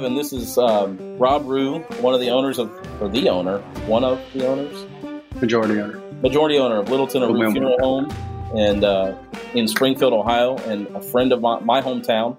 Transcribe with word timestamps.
live, 0.00 0.10
and 0.10 0.18
this 0.18 0.32
is 0.32 0.56
um, 0.56 1.18
Rob 1.18 1.46
Rue, 1.46 1.80
one 2.00 2.14
of 2.14 2.20
the 2.20 2.30
owners 2.30 2.58
of, 2.58 2.70
or 3.02 3.08
the 3.08 3.28
owner, 3.28 3.58
one 3.86 4.02
of 4.02 4.20
the 4.32 4.46
owners, 4.46 4.86
majority 5.40 5.78
owner, 5.78 6.00
majority 6.22 6.58
owner 6.58 6.78
of 6.78 6.88
Littleton 6.88 7.22
Rue 7.22 7.50
Funeral 7.50 7.78
Home, 7.80 8.10
and 8.56 8.82
uh, 8.82 9.14
in 9.54 9.68
Springfield, 9.68 10.12
Ohio, 10.12 10.56
and 10.58 10.86
a 10.88 11.02
friend 11.02 11.32
of 11.32 11.40
my, 11.42 11.60
my, 11.60 11.82
hometown, 11.82 12.38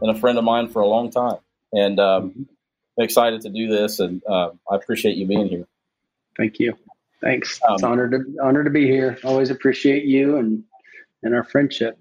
and 0.00 0.16
a 0.16 0.18
friend 0.18 0.36
of 0.36 0.44
mine 0.44 0.68
for 0.68 0.82
a 0.82 0.86
long 0.86 1.10
time. 1.10 1.38
And 1.72 2.00
um, 2.00 2.30
mm-hmm. 2.30 2.42
Excited 2.98 3.42
to 3.42 3.50
do 3.50 3.68
this, 3.68 4.00
and 4.00 4.22
uh, 4.26 4.52
I 4.70 4.76
appreciate 4.76 5.18
you 5.18 5.26
being 5.26 5.48
here. 5.48 5.66
Thank 6.38 6.58
you. 6.58 6.78
Thanks. 7.20 7.60
Um, 7.68 7.74
it's 7.74 7.82
honored 7.82 8.12
to 8.12 8.42
honored 8.42 8.64
to 8.64 8.70
be 8.70 8.86
here. 8.86 9.18
Always 9.22 9.50
appreciate 9.50 10.06
you 10.06 10.38
and 10.38 10.64
and 11.22 11.34
our 11.34 11.44
friendship. 11.44 11.98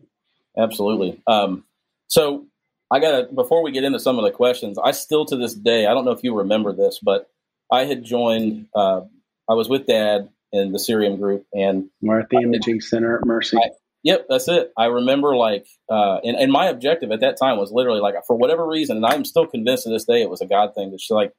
Absolutely. 0.58 1.21
Um, 1.28 1.65
so 2.07 2.46
I 2.92 3.00
got 3.00 3.12
to, 3.12 3.34
before 3.34 3.64
we 3.64 3.71
get 3.71 3.84
into 3.84 4.00
some 4.00 4.20
of 4.20 4.25
the 4.25 4.32
questions, 4.32 4.78
I 4.78 4.92
still 4.92 5.26
to 5.26 5.36
this 5.36 5.54
day, 5.54 5.86
I 5.86 5.93
don't 5.93 6.06
know 6.06 6.12
if 6.12 6.24
you 6.24 6.38
remember 6.38 6.71
this, 6.71 7.00
but 7.02 7.30
I 7.71 7.86
had 7.86 8.04
joined, 8.04 8.68
uh, 8.76 9.02
I 9.50 9.54
was 9.54 9.70
with 9.70 9.88
dad 9.88 10.30
in 10.52 10.71
the 10.71 10.78
Cerium 10.78 11.20
group 11.20 11.46
and 11.54 11.90
Martha 12.02 12.38
Imaging 12.38 12.82
Center 12.82 13.18
at 13.18 13.26
Mercy. 13.26 13.57
I, 13.57 13.71
yep, 14.04 14.28
that's 14.29 14.48
it. 14.48 14.71
I 14.78 14.86
remember 14.86 15.36
like, 15.36 15.66
uh, 15.90 16.20
and, 16.24 16.38
and 16.38 16.52
my 16.52 16.68
objective 16.68 17.12
at 17.12 17.21
that 17.21 17.38
time 17.38 17.57
was 17.57 17.71
literally 17.71 18.02
like, 18.02 18.16
for 18.28 18.36
whatever 18.36 18.66
reason, 18.68 18.98
and 18.98 19.06
I'm 19.06 19.26
still 19.26 19.48
convinced 19.48 19.84
to 19.84 19.90
this 19.90 20.06
day 20.06 20.21
it 20.21 20.29
was 20.29 20.42
a 20.42 20.46
God 20.46 20.76
thing. 20.76 20.93
It's 20.93 21.10
like, 21.10 21.34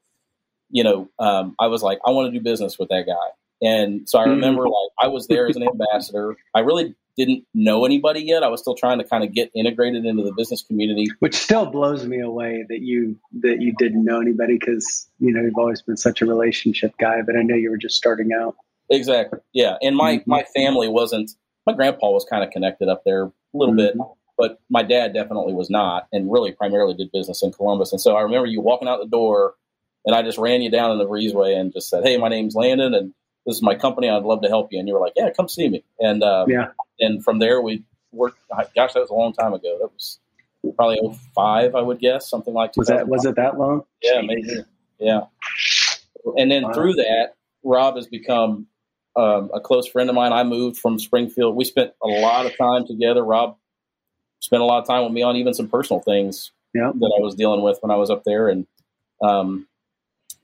you 0.68 0.82
know, 0.82 1.08
um, 1.20 1.54
I 1.60 1.68
was 1.68 1.82
like, 1.82 2.00
I 2.04 2.10
want 2.10 2.26
to 2.32 2.36
do 2.36 2.42
business 2.42 2.76
with 2.76 2.88
that 2.88 3.06
guy. 3.06 3.66
And 3.66 4.08
so 4.08 4.18
I 4.18 4.24
remember 4.24 4.64
mm. 4.64 4.72
like 4.72 4.90
I 5.00 5.08
was 5.08 5.28
there 5.28 5.48
as 5.48 5.56
an 5.56 5.62
ambassador. 5.62 6.36
I 6.54 6.60
really 6.60 6.94
didn't 7.16 7.44
know 7.54 7.84
anybody 7.84 8.20
yet. 8.20 8.42
I 8.42 8.48
was 8.48 8.60
still 8.60 8.74
trying 8.74 8.98
to 8.98 9.04
kind 9.04 9.24
of 9.24 9.32
get 9.32 9.50
integrated 9.54 10.04
into 10.04 10.22
the 10.22 10.32
business 10.36 10.62
community, 10.62 11.06
which 11.20 11.34
still 11.34 11.66
blows 11.66 12.06
me 12.06 12.20
away 12.20 12.64
that 12.68 12.80
you 12.80 13.18
that 13.40 13.60
you 13.60 13.74
didn't 13.78 14.04
know 14.04 14.20
anybody 14.20 14.58
because 14.58 15.08
you 15.18 15.32
know 15.32 15.40
you've 15.40 15.56
always 15.56 15.82
been 15.82 15.96
such 15.96 16.22
a 16.22 16.26
relationship 16.26 16.92
guy. 16.98 17.22
But 17.22 17.36
I 17.36 17.42
know 17.42 17.54
you 17.54 17.70
were 17.70 17.78
just 17.78 17.96
starting 17.96 18.30
out. 18.32 18.56
Exactly. 18.90 19.40
Yeah, 19.52 19.76
and 19.82 19.96
my 19.96 20.18
mm-hmm. 20.18 20.30
my 20.30 20.44
family 20.54 20.88
wasn't. 20.88 21.30
My 21.66 21.72
grandpa 21.72 22.10
was 22.10 22.24
kind 22.30 22.44
of 22.44 22.50
connected 22.50 22.88
up 22.88 23.02
there 23.04 23.24
a 23.24 23.32
little 23.52 23.74
mm-hmm. 23.74 23.98
bit, 23.98 24.06
but 24.38 24.60
my 24.70 24.84
dad 24.84 25.12
definitely 25.14 25.52
was 25.52 25.68
not, 25.68 26.06
and 26.12 26.30
really 26.30 26.52
primarily 26.52 26.94
did 26.94 27.10
business 27.10 27.42
in 27.42 27.50
Columbus. 27.50 27.90
And 27.90 28.00
so 28.00 28.16
I 28.16 28.22
remember 28.22 28.46
you 28.46 28.60
walking 28.60 28.86
out 28.86 29.00
the 29.00 29.08
door, 29.08 29.54
and 30.04 30.14
I 30.14 30.22
just 30.22 30.38
ran 30.38 30.62
you 30.62 30.70
down 30.70 30.92
in 30.92 30.98
the 30.98 31.06
breezeway 31.06 31.58
and 31.58 31.72
just 31.72 31.88
said, 31.88 32.04
"Hey, 32.04 32.18
my 32.18 32.28
name's 32.28 32.54
Landon, 32.54 32.94
and 32.94 33.14
this 33.46 33.56
is 33.56 33.62
my 33.62 33.74
company. 33.74 34.08
I'd 34.08 34.24
love 34.24 34.42
to 34.42 34.48
help 34.48 34.72
you." 34.72 34.78
And 34.78 34.88
you 34.88 34.94
were 34.94 35.00
like, 35.00 35.14
"Yeah, 35.16 35.30
come 35.30 35.48
see 35.48 35.68
me." 35.68 35.84
And 36.00 36.22
uh, 36.22 36.46
yeah, 36.48 36.68
and 37.00 37.24
from 37.24 37.38
there 37.38 37.60
we 37.60 37.84
worked. 38.12 38.38
Gosh, 38.74 38.92
that 38.94 39.00
was 39.00 39.10
a 39.10 39.14
long 39.14 39.32
time 39.32 39.54
ago. 39.54 39.78
That 39.80 39.92
was 39.92 40.18
probably 40.74 40.98
05, 41.34 41.74
I 41.74 41.80
would 41.80 41.98
guess, 42.00 42.28
something 42.28 42.54
like. 42.54 42.76
Was 42.76 42.88
that 42.88 43.08
was 43.08 43.24
it 43.24 43.36
that 43.36 43.58
long? 43.58 43.82
Yeah, 44.02 44.20
maybe. 44.20 44.64
Yeah, 44.98 45.22
and 46.36 46.50
then 46.50 46.64
wow. 46.64 46.72
through 46.72 46.94
that, 46.94 47.34
Rob 47.62 47.96
has 47.96 48.06
become 48.06 48.66
um, 49.16 49.50
a 49.54 49.60
close 49.60 49.86
friend 49.86 50.08
of 50.08 50.14
mine. 50.14 50.32
I 50.32 50.42
moved 50.42 50.78
from 50.78 50.98
Springfield. 50.98 51.54
We 51.54 51.64
spent 51.64 51.92
a 52.02 52.08
lot 52.08 52.46
of 52.46 52.56
time 52.56 52.86
together. 52.86 53.24
Rob 53.24 53.56
spent 54.40 54.62
a 54.62 54.64
lot 54.64 54.80
of 54.80 54.86
time 54.86 55.04
with 55.04 55.12
me 55.12 55.22
on 55.22 55.36
even 55.36 55.54
some 55.54 55.68
personal 55.68 56.00
things 56.00 56.52
that 57.00 57.14
I 57.18 57.22
was 57.22 57.34
dealing 57.34 57.62
with 57.62 57.78
when 57.80 57.90
I 57.90 57.96
was 57.96 58.10
up 58.10 58.24
there, 58.24 58.48
and 58.48 58.66
um, 59.22 59.66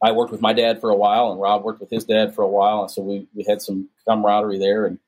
I 0.03 0.13
worked 0.13 0.33
with 0.33 0.41
my 0.41 0.53
dad 0.53 0.81
for 0.81 0.91
a 0.91 0.97
while, 0.97 1.31
and 1.31 1.41
Rob 1.41 1.65
worked 1.65 1.81
with 1.81 1.91
his 1.91 2.05
dad 2.05 2.35
for 2.35 2.43
a 2.43 2.49
while, 2.49 2.83
and 2.83 2.91
so 2.91 3.03
we 3.03 3.29
we 3.35 3.45
had 3.49 3.63
some 3.63 3.89
camaraderie 4.09 4.59
there, 4.59 4.87
and 4.87 4.99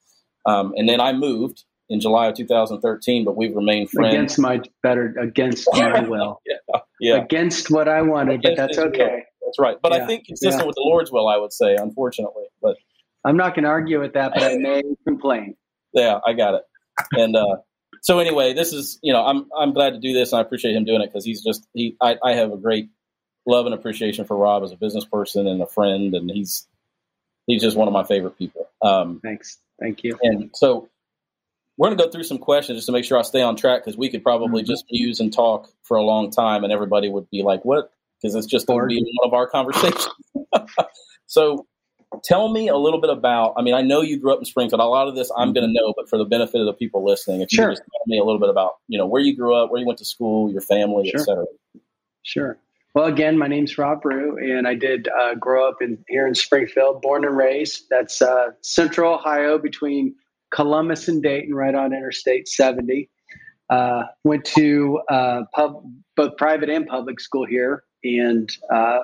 um, 0.46 0.74
and 0.76 0.88
then 0.88 1.00
I 1.00 1.12
moved 1.12 1.64
in 1.88 2.00
July 2.00 2.28
of 2.28 2.36
2013, 2.36 3.24
but 3.24 3.36
we've 3.36 3.54
remained 3.54 3.90
friends. 3.90 4.14
Against 4.14 4.38
my 4.38 4.60
better, 4.82 5.14
against 5.20 5.68
my 5.72 6.00
will. 6.08 6.40
yeah, 6.46 6.80
yeah. 7.00 7.16
Against 7.16 7.70
what 7.70 7.88
I 7.88 8.02
wanted, 8.02 8.36
against 8.36 8.56
but 8.56 8.66
that's 8.66 8.78
okay. 8.78 9.14
Will. 9.14 9.22
That's 9.46 9.58
right. 9.58 9.76
But 9.82 9.92
yeah. 9.92 10.04
I 10.04 10.06
think 10.06 10.26
consistent 10.26 10.62
yeah. 10.62 10.66
with 10.66 10.76
the 10.76 10.82
Lord's 10.82 11.12
will, 11.12 11.28
I 11.28 11.36
would 11.36 11.52
say, 11.52 11.76
unfortunately. 11.76 12.44
But 12.62 12.76
I'm 13.24 13.36
not 13.36 13.54
going 13.54 13.64
to 13.64 13.70
argue 13.70 14.00
with 14.00 14.14
that, 14.14 14.32
but 14.34 14.42
I 14.42 14.56
may 14.56 14.82
complain. 15.06 15.56
Yeah, 15.92 16.20
I 16.26 16.32
got 16.32 16.54
it. 16.54 16.62
And 17.12 17.36
uh, 17.36 17.56
so 18.02 18.18
anyway, 18.18 18.52
this 18.52 18.72
is 18.72 18.98
you 19.02 19.12
know 19.12 19.24
I'm 19.24 19.48
I'm 19.56 19.72
glad 19.72 19.90
to 19.90 19.98
do 19.98 20.12
this, 20.12 20.32
and 20.32 20.38
I 20.38 20.42
appreciate 20.42 20.76
him 20.76 20.84
doing 20.84 21.02
it 21.02 21.06
because 21.06 21.24
he's 21.24 21.42
just 21.42 21.66
he 21.72 21.96
I, 22.00 22.16
I 22.22 22.32
have 22.32 22.52
a 22.52 22.56
great 22.56 22.90
love 23.46 23.66
and 23.66 23.74
appreciation 23.74 24.24
for 24.24 24.36
Rob 24.36 24.62
as 24.62 24.72
a 24.72 24.76
business 24.76 25.04
person 25.04 25.46
and 25.46 25.60
a 25.62 25.66
friend, 25.66 26.14
and 26.14 26.30
he's 26.30 26.66
he's 27.46 27.62
just 27.62 27.76
one 27.76 27.88
of 27.88 27.94
my 27.94 28.04
favorite 28.04 28.38
people. 28.38 28.68
Um, 28.82 29.20
Thanks. 29.22 29.58
Thank 29.80 30.04
you. 30.04 30.18
And 30.22 30.50
so 30.54 30.88
we're 31.76 31.88
going 31.88 31.98
to 31.98 32.04
go 32.04 32.10
through 32.10 32.24
some 32.24 32.38
questions 32.38 32.78
just 32.78 32.86
to 32.86 32.92
make 32.92 33.04
sure 33.04 33.18
I 33.18 33.22
stay 33.22 33.42
on 33.42 33.56
track 33.56 33.84
because 33.84 33.98
we 33.98 34.08
could 34.08 34.22
probably 34.22 34.62
mm-hmm. 34.62 34.70
just 34.70 34.84
use 34.88 35.20
and 35.20 35.32
talk 35.32 35.68
for 35.82 35.96
a 35.96 36.02
long 36.02 36.30
time 36.30 36.64
and 36.64 36.72
everybody 36.72 37.08
would 37.08 37.28
be 37.30 37.42
like, 37.42 37.64
what? 37.64 37.90
Because 38.20 38.34
it's 38.34 38.46
just 38.46 38.66
going 38.66 38.80
to 38.80 38.86
be 38.86 39.18
one 39.20 39.28
of 39.28 39.34
our 39.34 39.48
conversations. 39.48 40.08
so 41.26 41.66
tell 42.22 42.52
me 42.52 42.68
a 42.68 42.76
little 42.76 43.00
bit 43.00 43.10
about, 43.10 43.54
I 43.56 43.62
mean, 43.62 43.74
I 43.74 43.82
know 43.82 44.02
you 44.02 44.20
grew 44.20 44.32
up 44.32 44.38
in 44.38 44.44
Springfield. 44.44 44.80
A 44.80 44.84
lot 44.84 45.08
of 45.08 45.16
this 45.16 45.30
I'm 45.36 45.52
going 45.52 45.66
to 45.66 45.72
know, 45.72 45.92
but 45.96 46.08
for 46.08 46.16
the 46.16 46.24
benefit 46.24 46.60
of 46.60 46.66
the 46.66 46.72
people 46.72 47.04
listening, 47.04 47.40
if 47.40 47.50
sure. 47.50 47.70
you 47.70 47.72
just 47.72 47.82
tell 47.82 48.02
me 48.06 48.18
a 48.18 48.24
little 48.24 48.40
bit 48.40 48.50
about, 48.50 48.74
you 48.86 48.96
know, 48.96 49.06
where 49.06 49.20
you 49.20 49.34
grew 49.34 49.54
up, 49.54 49.70
where 49.70 49.80
you 49.80 49.86
went 49.86 49.98
to 49.98 50.04
school, 50.04 50.50
your 50.50 50.60
family, 50.60 51.10
sure. 51.10 51.20
et 51.20 51.24
cetera. 51.24 51.44
Sure. 52.22 52.58
Well, 52.94 53.06
again, 53.06 53.36
my 53.36 53.48
name's 53.48 53.76
Rob 53.76 54.04
Rue, 54.04 54.38
and 54.38 54.68
I 54.68 54.74
did 54.74 55.08
uh, 55.08 55.34
grow 55.34 55.68
up 55.68 55.82
in 55.82 55.98
here 56.06 56.28
in 56.28 56.34
Springfield, 56.36 57.02
born 57.02 57.24
and 57.24 57.36
raised. 57.36 57.86
That's 57.90 58.22
uh, 58.22 58.50
Central 58.60 59.14
Ohio, 59.14 59.58
between 59.58 60.14
Columbus 60.52 61.08
and 61.08 61.20
Dayton, 61.20 61.56
right 61.56 61.74
on 61.74 61.92
Interstate 61.92 62.46
70. 62.46 63.10
Uh, 63.68 64.04
went 64.22 64.44
to 64.44 65.00
uh, 65.10 65.42
pub, 65.52 65.84
both 66.14 66.36
private 66.36 66.70
and 66.70 66.86
public 66.86 67.18
school 67.18 67.44
here, 67.44 67.82
and 68.04 68.56
uh, 68.72 69.00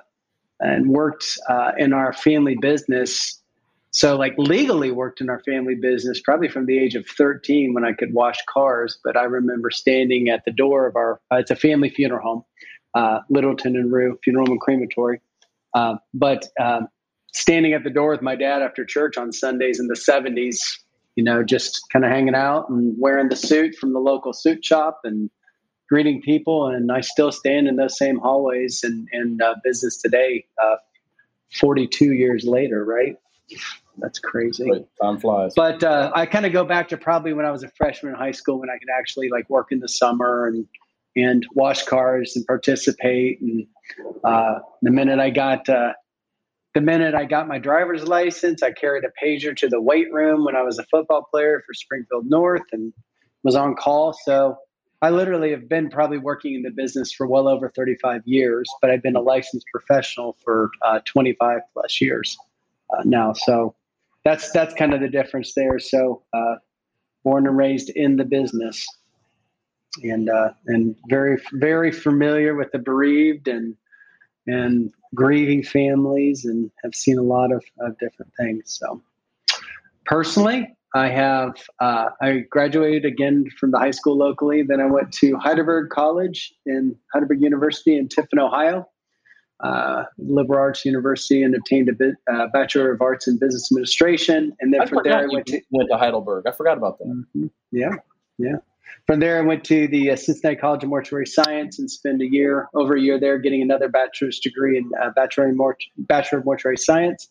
and 0.61 0.89
worked 0.91 1.27
uh, 1.49 1.73
in 1.77 1.93
our 1.93 2.13
family 2.13 2.57
business. 2.61 3.41
So, 3.91 4.17
like 4.17 4.35
legally, 4.39 4.93
worked 4.93 5.21
in 5.21 5.29
our 5.29 5.41
family 5.41 5.75
business 5.75 6.21
probably 6.21 6.49
from 6.49 6.67
the 6.67 6.79
age 6.79 6.95
of 6.95 7.09
13 7.09 7.75
when 7.75 7.85
I 7.85 7.93
could 7.93 8.15
wash 8.15 8.39
cars. 8.49 9.01
But 9.03 9.17
I 9.17 9.25
remember 9.25 9.73
standing 9.73 10.29
at 10.29 10.45
the 10.45 10.53
door 10.53 10.87
of 10.87 10.95
our. 10.95 11.21
it's 11.33 11.51
a 11.51 11.57
family 11.57 11.91
funeral 11.91 12.23
home 12.23 12.45
uh, 12.95 13.21
Littleton 13.29 13.77
and 13.77 13.93
Rue 13.93 14.19
Funeral 14.25 14.51
and 14.51 14.61
Crematory. 14.61 15.21
Uh, 15.75 15.97
but 16.15 16.49
uh, 16.61 16.83
standing 17.33 17.73
at 17.73 17.85
the 17.85 17.91
door 17.91 18.11
with 18.11 18.23
my 18.23 18.37
dad 18.37 18.63
after 18.63 18.85
church 18.85 19.17
on 19.17 19.33
Sundays 19.33 19.79
in 19.79 19.87
the 19.87 19.95
70s, 19.95 20.59
you 21.17 21.25
know, 21.25 21.43
just 21.43 21.83
kind 21.93 22.05
of 22.05 22.11
hanging 22.11 22.35
out 22.35 22.69
and 22.69 22.95
wearing 22.99 23.29
the 23.29 23.37
suit 23.37 23.75
from 23.77 23.93
the 23.93 24.01
local 24.01 24.33
suit 24.33 24.65
shop 24.65 25.01
and 25.05 25.31
greeting 25.89 26.23
people. 26.23 26.67
And 26.67 26.91
I 26.91 27.01
still 27.01 27.33
stand 27.33 27.69
in 27.69 27.77
those 27.77 27.99
same 27.99 28.19
hallways 28.19 28.83
and, 28.83 29.09
and 29.13 29.43
uh, 29.43 29.57
business 29.63 30.01
today, 30.01 30.47
uh, 30.63 30.77
42 31.59 32.13
years 32.13 32.45
later, 32.45 32.85
right? 32.85 33.17
That's 33.99 34.19
crazy. 34.19 34.71
Time 35.03 35.19
flies. 35.19 35.53
But 35.55 35.83
uh, 35.83 36.13
I 36.15 36.27
kind 36.27 36.47
of 36.47 36.53
go 36.53 36.65
back 36.65 36.89
to 36.89 36.97
probably 36.97 37.33
when 37.33 37.45
I 37.45 37.51
was 37.51 37.65
a 37.65 37.69
freshman 37.77 38.13
in 38.13 38.19
high 38.19 38.31
school 38.31 38.61
when 38.61 38.71
I 38.71 38.79
could 38.79 38.89
actually 38.97 39.29
like 39.29 39.51
work 39.51 39.73
in 39.73 39.81
the 39.81 39.89
summer 39.89 40.47
and 40.47 40.67
and 41.17 41.47
wash 41.55 41.85
cars 41.85 42.37
and 42.37 42.47
participate. 42.47 43.41
And 43.41 43.67
uh, 44.25 44.61
the 44.83 44.91
minute 44.91 45.19
I 45.19 45.31
got 45.31 45.69
uh, 45.69 45.93
the 46.75 46.81
minute 46.81 47.15
I 47.15 47.25
got 47.25 47.49
my 47.49 47.59
driver's 47.59 48.05
license, 48.05 48.63
I 48.63 48.71
carried 48.73 49.05
a 49.05 49.25
pager 49.25 49.57
to 49.57 49.69
the 49.69 49.81
weight 49.81 50.13
room 50.13 50.45
when 50.45 50.55
I 50.55 50.63
was 50.63 50.79
a 50.79 50.85
football 50.85 51.27
player 51.31 51.63
for 51.67 51.75
Springfield 51.75 52.27
North 52.27 52.63
and 52.73 52.93
was 53.43 53.57
on 53.57 53.75
call. 53.75 54.13
So 54.13 54.57
I 55.03 55.11
literally 55.11 55.51
have 55.51 55.69
been 55.69 55.91
probably 55.91 56.19
working 56.19 56.55
in 56.55 56.63
the 56.63 56.71
business 56.71 57.13
for 57.13 57.27
well 57.27 57.49
over 57.49 57.71
35 57.71 58.23
years, 58.27 58.71
but 58.81 58.91
I've 58.91 59.03
been 59.03 59.17
a 59.17 59.21
licensed 59.21 59.67
professional 59.73 60.37
for 60.45 60.71
uh, 60.83 61.01
25 61.07 61.61
plus 61.73 62.01
years 62.01 62.37
uh, 62.91 63.03
now. 63.05 63.33
So 63.33 63.75
that's 64.25 64.51
that's 64.53 64.75
kind 64.75 64.93
of 64.93 65.01
the 65.01 65.09
difference 65.09 65.55
there. 65.55 65.79
So 65.79 66.23
uh, 66.33 66.57
born 67.25 67.47
and 67.47 67.57
raised 67.57 67.91
in 67.91 68.17
the 68.17 68.25
business 68.25 68.87
and 70.03 70.29
uh, 70.29 70.51
and 70.67 70.97
very 71.09 71.39
very 71.53 71.93
familiar 71.93 72.55
with 72.55 72.71
the 72.73 72.79
bereaved 72.79 73.49
and 73.49 73.77
and 74.47 74.93
grieving 75.15 75.63
families 75.63 76.45
and 76.45 76.71
have 76.83 76.95
seen 76.95 77.19
a 77.19 77.23
lot 77.23 77.53
of, 77.53 77.65
of 77.81 77.99
different 77.99 78.33
things. 78.39 78.79
So 78.79 79.03
personally, 80.07 80.75
I 80.95 81.09
have 81.09 81.55
uh, 81.81 82.11
I 82.21 82.45
graduated 82.51 83.05
again 83.05 83.47
from 83.59 83.71
the 83.71 83.79
high 83.79 83.91
school 83.91 84.17
locally. 84.17 84.63
Then 84.63 84.81
I 84.81 84.87
went 84.87 85.13
to 85.15 85.37
Heidelberg 85.37 85.91
College 85.91 86.53
in 86.67 86.97
Heidelberg 87.13 87.41
University 87.41 87.97
in 87.97 88.09
Tiffin, 88.09 88.39
Ohio, 88.39 88.89
uh, 89.61 90.05
liberal 90.19 90.61
arts 90.61 90.85
university, 90.85 91.43
and 91.43 91.55
obtained 91.55 91.89
a 91.89 91.93
bit, 91.93 92.15
uh, 92.33 92.47
bachelor 92.53 92.93
of 92.93 93.03
arts 93.03 93.29
in 93.29 93.39
business 93.39 93.71
administration. 93.71 94.53
And 94.61 94.73
then 94.73 94.83
I 94.83 94.87
from 94.87 95.01
there, 95.05 95.19
I 95.19 95.27
went 95.27 95.47
to, 95.47 95.61
went 95.71 95.91
to 95.91 95.97
Heidelberg. 95.97 96.47
I 96.47 96.53
forgot 96.53 96.77
about 96.77 96.99
that. 96.99 97.07
Mm-hmm. 97.07 97.47
Yeah, 97.71 97.95
yeah. 98.39 98.57
From 99.07 99.21
there, 99.21 99.39
I 99.39 99.43
went 99.43 99.65
to 99.65 99.89
the 99.89 100.11
uh, 100.11 100.17
Cincinnati 100.17 100.61
College 100.61 100.85
of 100.85 100.89
Mortuary 100.89 101.27
Science 101.27 101.79
and 101.79 101.91
spent 101.91 102.23
a 102.23 102.27
year, 102.27 102.69
over 102.75 102.97
a 102.97 103.01
year 103.01 103.19
there, 103.19 103.39
getting 103.39 103.63
another 103.63 103.89
bachelor's 103.89 104.39
degree 104.41 104.79
in 104.79 104.91
uh, 105.03 105.11
bachelor, 105.17 105.53
Mort- 105.53 105.83
bachelor 105.99 106.39
of 106.39 106.45
Mortuary 106.45 106.77
Science. 106.77 107.29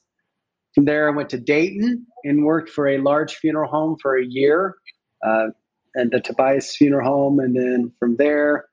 From 0.75 0.85
there, 0.85 1.07
I 1.07 1.15
went 1.15 1.29
to 1.29 1.39
Dayton 1.39 2.05
and 2.23 2.45
worked 2.45 2.69
for 2.69 2.87
a 2.87 2.97
large 2.97 3.35
funeral 3.35 3.69
home 3.69 3.97
for 4.01 4.17
a 4.17 4.25
year, 4.25 4.75
uh, 5.25 5.47
and 5.95 6.11
the 6.11 6.19
Tobias 6.19 6.75
Funeral 6.75 7.07
Home. 7.07 7.39
And 7.39 7.55
then 7.55 7.91
from 7.99 8.15
there, 8.17 8.65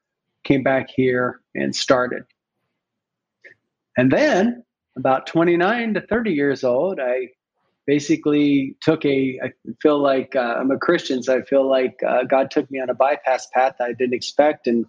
came 0.44 0.62
back 0.62 0.88
here 0.94 1.40
and 1.54 1.74
started. 1.74 2.22
and 3.96 4.10
then 4.10 4.62
about 4.96 5.26
29 5.26 5.94
to 5.94 6.00
30 6.00 6.32
years 6.32 6.64
old, 6.64 7.00
I 7.00 7.28
basically 7.86 8.76
took 8.80 9.04
a, 9.04 9.38
I 9.42 9.52
feel 9.80 9.98
like 9.98 10.34
uh, 10.34 10.56
I'm 10.58 10.70
a 10.70 10.78
Christian, 10.78 11.22
so 11.22 11.36
I 11.36 11.42
feel 11.42 11.68
like 11.68 12.00
uh, 12.06 12.24
God 12.24 12.50
took 12.50 12.70
me 12.70 12.80
on 12.80 12.90
a 12.90 12.94
bypass 12.94 13.46
path 13.52 13.76
I 13.80 13.92
didn't 13.92 14.14
expect 14.14 14.66
and 14.66 14.86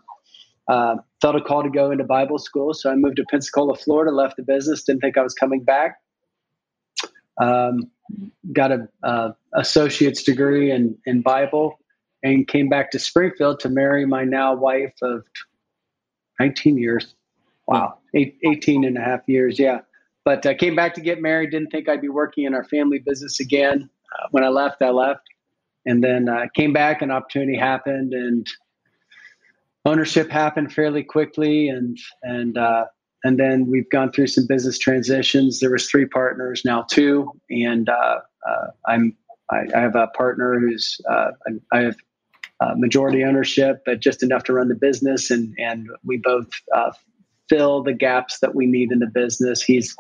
uh, 0.68 0.96
felt 1.22 1.36
a 1.36 1.42
call 1.42 1.64
to 1.64 1.70
go 1.70 1.92
into 1.92 2.04
Bible 2.04 2.40
school. 2.40 2.74
So 2.74 2.92
I 2.92 2.96
moved 2.96 3.18
to 3.18 3.26
Pensacola, 3.30 3.76
Florida, 3.76 4.12
left 4.12 4.38
the 4.38 4.44
business, 4.44 4.84
didn't 4.84 5.02
think 5.02 5.18
I 5.18 5.22
was 5.22 5.34
coming 5.34 5.64
back. 5.64 5.98
Um, 7.40 7.92
got 8.52 8.72
a 8.72 9.36
associate's 9.54 10.24
degree 10.24 10.72
in, 10.72 10.98
in 11.06 11.22
Bible 11.22 11.80
and 12.24 12.48
came 12.48 12.68
back 12.68 12.92
to 12.92 13.00
Springfield 13.00 13.60
to 13.62 13.70
marry 13.70 14.06
my 14.06 14.24
now 14.24 14.56
wife 14.56 14.94
of 15.02 15.24
19 16.40 16.78
years. 16.78 17.14
Wow, 17.68 18.00
eight, 18.16 18.38
18 18.44 18.86
and 18.86 18.98
a 18.98 19.02
half 19.02 19.22
years. 19.28 19.60
Yeah. 19.60 19.80
But 20.27 20.45
I 20.45 20.51
uh, 20.51 20.53
came 20.56 20.75
back 20.75 20.94
to 20.95 21.00
get 21.00 21.21
married. 21.21 21.51
Didn't 21.51 21.69
think 21.69 21.88
I'd 21.88 22.01
be 22.01 22.09
working 22.09 22.44
in 22.44 22.53
our 22.53 22.65
family 22.65 23.00
business 23.00 23.39
again. 23.39 23.89
Uh, 24.12 24.27
when 24.31 24.44
I 24.44 24.50
left, 24.50 24.81
I 24.81 24.89
left. 24.89 25.21
And 25.85 26.03
then 26.03 26.27
uh, 26.27 26.47
came 26.53 26.74
back, 26.74 27.01
an 27.01 27.12
opportunity 27.12 27.57
happened, 27.57 28.12
and 28.12 28.45
ownership 29.85 30.29
happened 30.29 30.74
fairly 30.74 31.01
quickly. 31.01 31.69
And, 31.69 31.97
and, 32.24 32.57
uh, 32.57 32.88
and 33.24 33.39
then 33.39 33.68
we've 33.71 33.89
gone 33.89 34.12
through 34.12 34.27
some 34.27 34.45
business 34.45 34.77
transitions. 34.77 35.62
There 35.62 35.71
was 35.71 35.89
three 35.89 36.06
partners, 36.06 36.63
now 36.65 36.81
two, 36.91 37.31
and 37.50 37.88
uh, 37.88 38.19
uh, 38.45 38.68
I'm 38.85 39.15
I, 39.50 39.63
I, 39.74 39.79
have 39.79 39.95
a 39.95 40.07
partner 40.07 40.59
who's 40.59 41.00
uh, 41.09 41.31
I 41.71 41.79
have 41.79 41.95
majority 42.75 43.24
ownership, 43.24 43.81
but 43.85 44.01
just 44.01 44.24
enough 44.24 44.44
to 44.44 44.53
run 44.53 44.68
the 44.68 44.75
business, 44.75 45.31
and 45.31 45.56
and 45.57 45.88
we 46.03 46.18
both 46.18 46.50
uh, 46.75 46.91
fill 47.47 47.81
the 47.81 47.94
gaps 47.94 48.39
that 48.39 48.56
we 48.56 48.65
need 48.65 48.91
in 48.91 49.00
the 49.00 49.07
business. 49.07 49.62
He's 49.62 49.95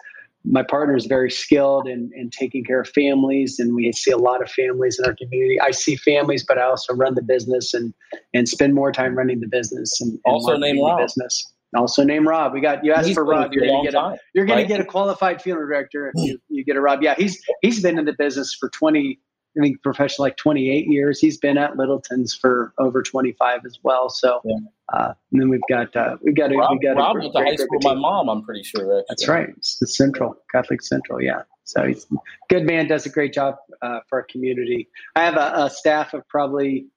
my 0.45 0.63
partner 0.63 0.95
is 0.95 1.05
very 1.05 1.29
skilled 1.29 1.87
in, 1.87 2.09
in 2.15 2.29
taking 2.29 2.63
care 2.63 2.81
of 2.81 2.89
families, 2.89 3.59
and 3.59 3.75
we 3.75 3.91
see 3.91 4.11
a 4.11 4.17
lot 4.17 4.41
of 4.41 4.49
families 4.49 4.99
in 4.99 5.05
our 5.05 5.15
community. 5.15 5.59
I 5.59 5.71
see 5.71 5.95
families, 5.95 6.45
but 6.47 6.57
I 6.57 6.63
also 6.63 6.93
run 6.93 7.15
the 7.15 7.21
business 7.21 7.73
and 7.73 7.93
and 8.33 8.47
spend 8.47 8.73
more 8.73 8.91
time 8.91 9.17
running 9.17 9.39
the 9.39 9.47
business 9.47 9.99
and, 9.99 10.11
and 10.11 10.19
also 10.25 10.57
name 10.57 10.83
Rob. 10.83 10.99
business. 10.99 11.53
Also 11.75 12.03
name 12.03 12.27
Rob. 12.27 12.53
We 12.53 12.61
got 12.61 12.83
you 12.85 12.93
asked 12.93 13.07
he's 13.07 13.15
for 13.15 13.25
Rob. 13.25 13.51
You're 13.51 13.67
gonna 13.67 13.83
get 13.83 13.93
a 13.93 14.17
you're 14.33 14.45
gonna 14.45 14.61
right? 14.61 14.67
get 14.67 14.79
a 14.79 14.85
qualified 14.85 15.41
funeral 15.41 15.67
director 15.67 16.07
if 16.07 16.13
you, 16.15 16.39
you 16.49 16.63
get 16.63 16.77
a 16.77 16.81
Rob. 16.81 17.03
Yeah, 17.03 17.15
he's 17.17 17.41
he's 17.61 17.81
been 17.81 17.99
in 17.99 18.05
the 18.05 18.13
business 18.13 18.55
for 18.57 18.69
twenty 18.69 19.19
I 19.57 19.61
think 19.61 19.81
professional 19.81 20.25
like 20.25 20.37
28 20.37 20.87
years. 20.87 21.19
He's 21.19 21.37
been 21.37 21.57
at 21.57 21.77
Littleton's 21.77 22.33
for 22.33 22.73
over 22.77 23.01
25 23.01 23.61
as 23.65 23.79
well. 23.81 24.09
So, 24.09 24.41
yeah. 24.45 24.55
uh, 24.93 25.13
and 25.31 25.41
then 25.41 25.49
we've 25.49 25.61
got 25.69 25.95
uh, 25.95 26.17
we've 26.21 26.35
got 26.35 26.51
a, 26.51 26.57
Rob, 26.57 26.71
we 26.71 26.79
got 26.79 26.95
Rob 26.95 27.17
went 27.17 27.33
to 27.33 27.39
high 27.43 27.55
school. 27.55 27.79
My 27.81 27.95
mom, 27.95 28.29
I'm 28.29 28.43
pretty 28.43 28.63
sure. 28.63 28.81
Actually. 28.81 29.03
That's 29.09 29.27
right. 29.27 29.49
It's 29.57 29.77
the 29.79 29.87
Central 29.87 30.35
Catholic 30.51 30.81
Central. 30.83 31.21
Yeah. 31.21 31.41
So 31.63 31.85
he's 31.85 32.05
good 32.49 32.65
man. 32.65 32.87
Does 32.87 33.05
a 33.05 33.09
great 33.09 33.33
job 33.33 33.55
uh, 33.81 33.99
for 34.07 34.19
our 34.19 34.27
community. 34.29 34.87
I 35.15 35.25
have 35.25 35.35
a, 35.35 35.65
a, 35.65 35.69
staff 35.69 36.13
of 36.13 36.27
probably, 36.29 36.87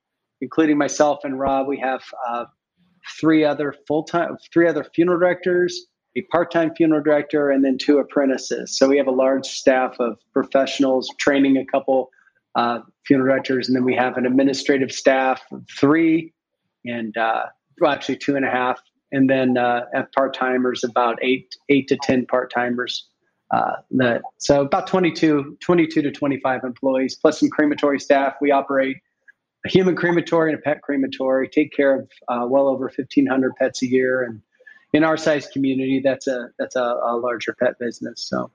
including 0.41 0.79
myself 0.79 1.21
and 1.25 1.39
Rob. 1.39 1.67
We 1.67 1.79
have 1.79 2.03
uh, 2.29 2.45
three 3.19 3.45
other 3.45 3.75
full 3.89 4.05
time, 4.05 4.37
three 4.53 4.69
other 4.69 4.85
funeral 4.85 5.19
directors, 5.19 5.87
a 6.17 6.23
part 6.31 6.51
time 6.51 6.73
funeral 6.77 7.03
director, 7.03 7.51
and 7.51 7.65
then 7.65 7.79
two 7.79 7.99
apprentices. 7.99 8.77
So 8.79 8.89
we 8.89 8.97
have 8.97 9.07
a 9.07 9.13
large 9.13 9.47
staff 9.47 9.97
of 9.99 10.19
professionals 10.33 11.09
training 11.19 11.57
a 11.57 11.65
couple 11.65 12.11
uh, 12.55 12.81
funeral 13.07 13.29
directors, 13.29 13.69
and 13.69 13.77
then 13.77 13.85
we 13.85 13.95
have 13.95 14.17
an 14.17 14.27
administrative 14.27 14.93
staff 14.93 15.43
of 15.53 15.65
three, 15.79 16.33
and 16.85 17.17
uh, 17.17 17.45
well, 17.81 17.93
actually 17.93 18.17
two 18.17 18.37
and 18.37 18.45
a 18.45 18.51
half, 18.51 18.81
and 19.13 19.29
then 19.29 19.57
uh, 19.57 19.83
part 20.15 20.35
timers 20.35 20.85
about 20.85 21.19
eight 21.23 21.55
eight 21.69 21.89
to 21.89 21.97
ten 22.03 22.27
part 22.27 22.53
timers. 22.53 23.07
Uh, 23.53 23.73
that 23.91 24.23
so 24.39 24.61
about 24.61 24.87
22, 24.87 25.59
22 25.61 26.03
to 26.03 26.13
25 26.13 26.63
employees 26.63 27.17
plus 27.17 27.41
some 27.41 27.49
crematory 27.49 27.99
staff. 27.99 28.35
We 28.41 28.53
operate 28.53 28.99
a 29.67 29.69
human 29.69 29.97
crematory 29.97 30.53
and 30.53 30.59
a 30.61 30.63
pet 30.63 30.83
crematory. 30.83 31.49
Take 31.49 31.73
care 31.73 31.99
of 31.99 32.11
uh, 32.29 32.47
well 32.47 32.69
over 32.69 32.85
1,500 32.85 33.57
pets 33.57 33.83
a 33.83 33.89
year, 33.89 34.23
and 34.23 34.41
in 34.93 35.05
our 35.05 35.17
size 35.17 35.49
community, 35.49 36.01
that's 36.03 36.27
a 36.27 36.51
that's 36.59 36.77
a, 36.77 36.81
a 36.81 37.17
larger 37.17 37.57
pet 37.59 37.79
business. 37.79 38.23
So 38.29 38.53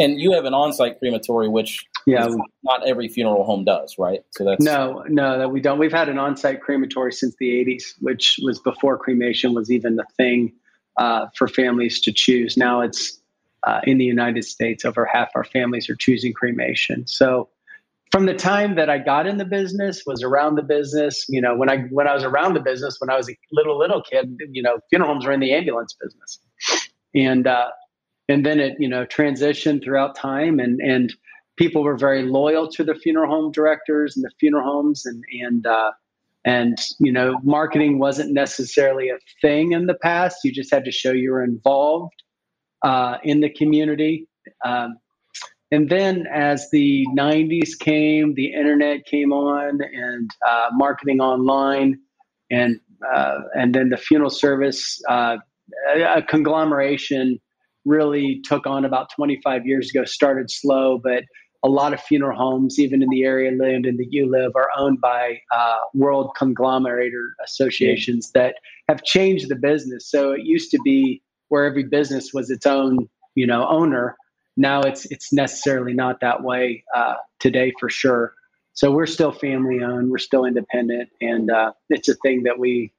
and 0.00 0.20
you 0.20 0.32
have 0.32 0.44
an 0.44 0.54
on-site 0.54 0.98
crematory, 0.98 1.48
which 1.48 1.86
yeah, 2.06 2.28
not 2.62 2.86
every 2.86 3.08
funeral 3.08 3.44
home 3.44 3.64
does, 3.64 3.96
right? 3.98 4.20
So 4.30 4.44
that's 4.44 4.62
no, 4.62 5.04
no, 5.08 5.38
that 5.38 5.50
we 5.50 5.60
don't. 5.60 5.78
We've 5.78 5.92
had 5.92 6.08
an 6.08 6.18
on-site 6.18 6.60
crematory 6.60 7.12
since 7.12 7.34
the 7.38 7.48
'80s, 7.64 7.94
which 8.00 8.38
was 8.42 8.60
before 8.60 8.98
cremation 8.98 9.54
was 9.54 9.70
even 9.70 9.98
a 9.98 10.04
thing 10.16 10.52
uh, 10.96 11.26
for 11.36 11.48
families 11.48 12.00
to 12.02 12.12
choose. 12.12 12.56
Now 12.56 12.80
it's 12.80 13.20
uh, 13.66 13.80
in 13.84 13.98
the 13.98 14.04
United 14.04 14.44
States, 14.44 14.84
over 14.84 15.04
half 15.04 15.30
our 15.34 15.44
families 15.44 15.90
are 15.90 15.96
choosing 15.96 16.32
cremation. 16.32 17.06
So 17.06 17.48
from 18.12 18.26
the 18.26 18.34
time 18.34 18.76
that 18.76 18.88
I 18.88 18.98
got 18.98 19.26
in 19.26 19.36
the 19.36 19.44
business, 19.44 20.04
was 20.06 20.22
around 20.22 20.54
the 20.54 20.62
business. 20.62 21.26
You 21.28 21.40
know, 21.40 21.56
when 21.56 21.68
I 21.68 21.78
when 21.90 22.06
I 22.06 22.14
was 22.14 22.22
around 22.22 22.54
the 22.54 22.60
business, 22.60 22.96
when 23.00 23.10
I 23.10 23.16
was 23.16 23.28
a 23.28 23.36
little 23.52 23.78
little 23.78 24.02
kid, 24.02 24.38
you 24.50 24.62
know, 24.62 24.78
funeral 24.90 25.12
homes 25.12 25.26
were 25.26 25.32
in 25.32 25.40
the 25.40 25.52
ambulance 25.52 25.94
business, 26.00 26.38
and 27.14 27.46
uh, 27.46 27.70
and 28.28 28.44
then 28.44 28.60
it 28.60 28.74
you 28.78 28.88
know 28.88 29.04
transitioned 29.06 29.82
throughout 29.82 30.16
time 30.16 30.58
and 30.58 30.80
and 30.80 31.14
people 31.56 31.82
were 31.82 31.96
very 31.96 32.22
loyal 32.22 32.68
to 32.68 32.84
the 32.84 32.94
funeral 32.94 33.30
home 33.30 33.50
directors 33.50 34.16
and 34.16 34.24
the 34.24 34.30
funeral 34.38 34.64
homes 34.64 35.06
and 35.06 35.22
and 35.42 35.66
uh, 35.66 35.90
and 36.44 36.78
you 37.00 37.12
know 37.12 37.38
marketing 37.42 37.98
wasn't 37.98 38.32
necessarily 38.32 39.08
a 39.08 39.18
thing 39.40 39.72
in 39.72 39.86
the 39.86 39.94
past. 39.94 40.38
You 40.44 40.52
just 40.52 40.72
had 40.72 40.84
to 40.84 40.92
show 40.92 41.12
you 41.12 41.32
were 41.32 41.44
involved 41.44 42.14
uh, 42.82 43.18
in 43.24 43.40
the 43.40 43.50
community. 43.50 44.28
Um, 44.64 44.98
and 45.72 45.88
then 45.90 46.26
as 46.32 46.70
the 46.70 47.04
90s 47.18 47.76
came 47.80 48.34
the 48.34 48.52
internet 48.52 49.04
came 49.04 49.32
on 49.32 49.80
and 49.82 50.30
uh, 50.48 50.68
marketing 50.72 51.20
online 51.20 51.98
and 52.50 52.78
uh, 53.12 53.38
and 53.56 53.74
then 53.74 53.88
the 53.88 53.96
funeral 53.96 54.30
service 54.30 55.00
uh, 55.08 55.36
a 55.96 56.22
conglomeration 56.22 57.40
really 57.86 58.42
took 58.44 58.66
on 58.66 58.84
about 58.84 59.10
25 59.10 59.66
years 59.66 59.88
ago, 59.90 60.04
started 60.04 60.50
slow, 60.50 60.98
but 60.98 61.24
a 61.64 61.68
lot 61.68 61.94
of 61.94 62.00
funeral 62.00 62.36
homes, 62.36 62.78
even 62.78 63.02
in 63.02 63.08
the 63.08 63.24
area 63.24 63.50
Landon 63.50 63.96
that 63.96 64.08
you 64.10 64.30
live, 64.30 64.52
are 64.54 64.68
owned 64.76 65.00
by 65.00 65.40
uh, 65.50 65.78
world 65.94 66.30
conglomerator 66.38 67.30
associations 67.44 68.30
that 68.32 68.56
have 68.88 69.02
changed 69.02 69.48
the 69.48 69.56
business. 69.56 70.08
So 70.08 70.32
it 70.32 70.42
used 70.42 70.70
to 70.72 70.78
be 70.84 71.22
where 71.48 71.64
every 71.64 71.84
business 71.84 72.32
was 72.34 72.50
its 72.50 72.66
own, 72.66 73.08
you 73.34 73.46
know, 73.46 73.66
owner. 73.68 74.16
Now 74.56 74.80
it's 74.80 75.06
it's 75.06 75.32
necessarily 75.32 75.92
not 75.92 76.20
that 76.20 76.42
way 76.42 76.84
uh, 76.94 77.14
today 77.40 77.72
for 77.80 77.88
sure. 77.88 78.34
So 78.74 78.90
we're 78.90 79.06
still 79.06 79.32
family 79.32 79.82
owned, 79.82 80.10
we're 80.10 80.18
still 80.18 80.44
independent, 80.44 81.08
and 81.20 81.50
uh, 81.50 81.72
it's 81.88 82.08
a 82.08 82.14
thing 82.16 82.42
that 82.42 82.58
we 82.58 82.92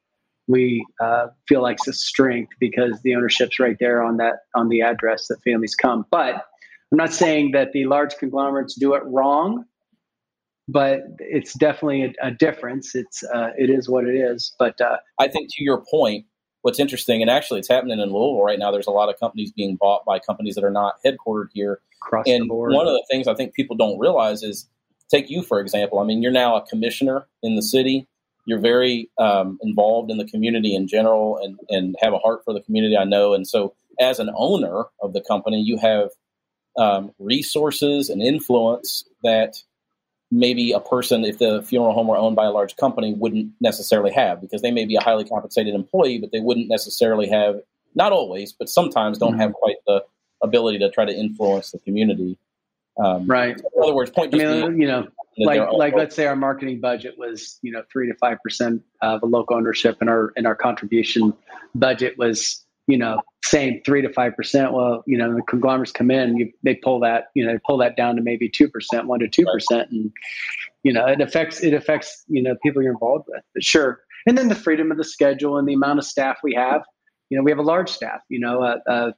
we 0.47 0.85
uh, 1.01 1.27
feel 1.47 1.61
like 1.61 1.75
it's 1.75 1.87
a 1.87 1.93
strength 1.93 2.53
because 2.59 3.01
the 3.03 3.15
ownership's 3.15 3.59
right 3.59 3.77
there 3.79 4.01
on 4.01 4.17
that 4.17 4.39
on 4.55 4.69
the 4.69 4.81
address 4.81 5.27
that 5.27 5.41
families 5.43 5.75
come. 5.75 6.05
But 6.09 6.35
I'm 6.91 6.97
not 6.97 7.13
saying 7.13 7.51
that 7.51 7.73
the 7.73 7.85
large 7.85 8.17
conglomerates 8.17 8.75
do 8.75 8.93
it 8.93 9.03
wrong, 9.05 9.65
but 10.67 11.01
it's 11.19 11.53
definitely 11.53 12.03
a, 12.03 12.27
a 12.27 12.31
difference. 12.31 12.95
It's 12.95 13.23
uh, 13.23 13.49
it 13.57 13.69
is 13.69 13.89
what 13.89 14.05
it 14.05 14.15
is. 14.15 14.53
But 14.57 14.79
uh, 14.79 14.97
I 15.19 15.27
think 15.27 15.49
to 15.55 15.63
your 15.63 15.83
point, 15.89 16.25
what's 16.61 16.79
interesting, 16.79 17.21
and 17.21 17.29
actually 17.29 17.59
it's 17.59 17.69
happening 17.69 17.99
in 17.99 18.09
Louisville 18.09 18.43
right 18.43 18.59
now. 18.59 18.71
There's 18.71 18.87
a 18.87 18.91
lot 18.91 19.09
of 19.09 19.19
companies 19.19 19.51
being 19.51 19.75
bought 19.75 20.05
by 20.05 20.19
companies 20.19 20.55
that 20.55 20.63
are 20.63 20.71
not 20.71 20.95
headquartered 21.05 21.47
here. 21.53 21.81
Across 22.01 22.27
and 22.27 22.49
one 22.49 22.87
of 22.87 22.93
the 22.93 23.05
things 23.11 23.27
I 23.27 23.33
think 23.33 23.53
people 23.53 23.75
don't 23.75 23.99
realize 23.99 24.43
is, 24.43 24.69
take 25.09 25.29
you 25.29 25.41
for 25.41 25.59
example. 25.59 25.99
I 25.99 26.05
mean, 26.05 26.21
you're 26.21 26.31
now 26.31 26.55
a 26.55 26.65
commissioner 26.65 27.27
in 27.43 27.55
the 27.55 27.61
city 27.61 28.07
you're 28.47 28.59
very 28.59 29.09
um, 29.19 29.59
involved 29.61 30.09
in 30.09 30.17
the 30.17 30.25
community 30.25 30.73
in 30.73 30.87
general 30.87 31.37
and, 31.37 31.59
and 31.67 31.95
have 31.99 32.13
a 32.13 32.17
heart 32.17 32.45
for 32.45 32.53
the 32.53 32.61
community, 32.61 32.95
I 32.95 33.03
know. 33.03 33.33
And 33.33 33.45
so, 33.45 33.75
as 33.99 34.19
an 34.19 34.31
owner 34.33 34.85
of 35.01 35.11
the 35.11 35.21
company, 35.21 35.61
you 35.61 35.77
have 35.77 36.09
um, 36.77 37.11
resources 37.19 38.09
and 38.09 38.21
influence 38.21 39.03
that 39.21 39.57
maybe 40.31 40.71
a 40.71 40.79
person, 40.79 41.25
if 41.25 41.39
the 41.39 41.61
funeral 41.61 41.93
home 41.93 42.07
were 42.07 42.15
owned 42.15 42.37
by 42.37 42.45
a 42.45 42.51
large 42.51 42.77
company, 42.77 43.13
wouldn't 43.13 43.51
necessarily 43.59 44.11
have 44.11 44.39
because 44.39 44.61
they 44.61 44.71
may 44.71 44.85
be 44.85 44.95
a 44.95 45.01
highly 45.01 45.25
compensated 45.25 45.75
employee, 45.75 46.17
but 46.17 46.31
they 46.31 46.39
wouldn't 46.39 46.69
necessarily 46.69 47.27
have, 47.27 47.55
not 47.95 48.13
always, 48.13 48.53
but 48.53 48.69
sometimes 48.69 49.17
don't 49.17 49.33
mm-hmm. 49.33 49.41
have 49.41 49.53
quite 49.53 49.77
the 49.87 50.05
ability 50.41 50.79
to 50.79 50.89
try 50.89 51.03
to 51.03 51.13
influence 51.13 51.71
the 51.71 51.79
community. 51.79 52.37
Um, 53.03 53.27
right. 53.27 53.57
In 53.57 53.83
other 53.83 53.93
words, 53.93 54.11
point. 54.11 54.33
I 54.33 54.37
mean, 54.37 54.81
you 54.81 54.87
know, 54.87 55.07
like 55.37 55.71
like 55.71 55.93
let's 55.95 56.15
say 56.15 56.25
our 56.25 56.35
marketing 56.35 56.81
budget 56.81 57.15
was 57.17 57.59
you 57.61 57.71
know 57.71 57.83
three 57.91 58.07
to 58.07 58.15
five 58.15 58.37
percent 58.43 58.81
of 59.01 59.21
a 59.21 59.25
local 59.25 59.55
ownership, 59.55 59.97
and 60.01 60.09
our 60.09 60.33
and 60.35 60.47
our 60.47 60.55
contribution 60.55 61.33
budget 61.75 62.17
was 62.17 62.65
you 62.87 62.97
know 62.97 63.21
same 63.43 63.81
three 63.85 64.01
to 64.01 64.11
five 64.11 64.35
percent. 64.35 64.73
Well, 64.73 65.03
you 65.05 65.17
know 65.17 65.35
the 65.35 65.43
conglomerates 65.43 65.91
come 65.91 66.09
in, 66.09 66.37
you, 66.37 66.51
they 66.63 66.75
pull 66.75 66.99
that 67.01 67.25
you 67.35 67.45
know 67.45 67.53
they 67.53 67.59
pull 67.65 67.77
that 67.77 67.95
down 67.95 68.15
to 68.15 68.21
maybe 68.21 68.49
two 68.49 68.67
percent, 68.67 69.05
one 69.05 69.19
to 69.19 69.27
two 69.27 69.45
percent, 69.45 69.91
and 69.91 70.11
you 70.83 70.91
know 70.91 71.05
it 71.05 71.21
affects 71.21 71.61
it 71.61 71.73
affects 71.73 72.23
you 72.27 72.41
know 72.41 72.55
people 72.63 72.81
you're 72.81 72.93
involved 72.93 73.25
with. 73.27 73.43
But 73.53 73.63
sure, 73.63 74.01
and 74.25 74.37
then 74.37 74.47
the 74.47 74.55
freedom 74.55 74.91
of 74.91 74.97
the 74.97 75.03
schedule 75.03 75.57
and 75.57 75.67
the 75.67 75.73
amount 75.73 75.99
of 75.99 76.05
staff 76.05 76.37
we 76.43 76.55
have. 76.55 76.81
You 77.29 77.37
know, 77.37 77.43
we 77.43 77.51
have 77.51 77.59
a 77.59 77.63
large 77.63 77.89
staff. 77.89 78.21
You 78.29 78.39
know, 78.39 78.63
uh, 78.63 78.77
uh, 78.89 79.11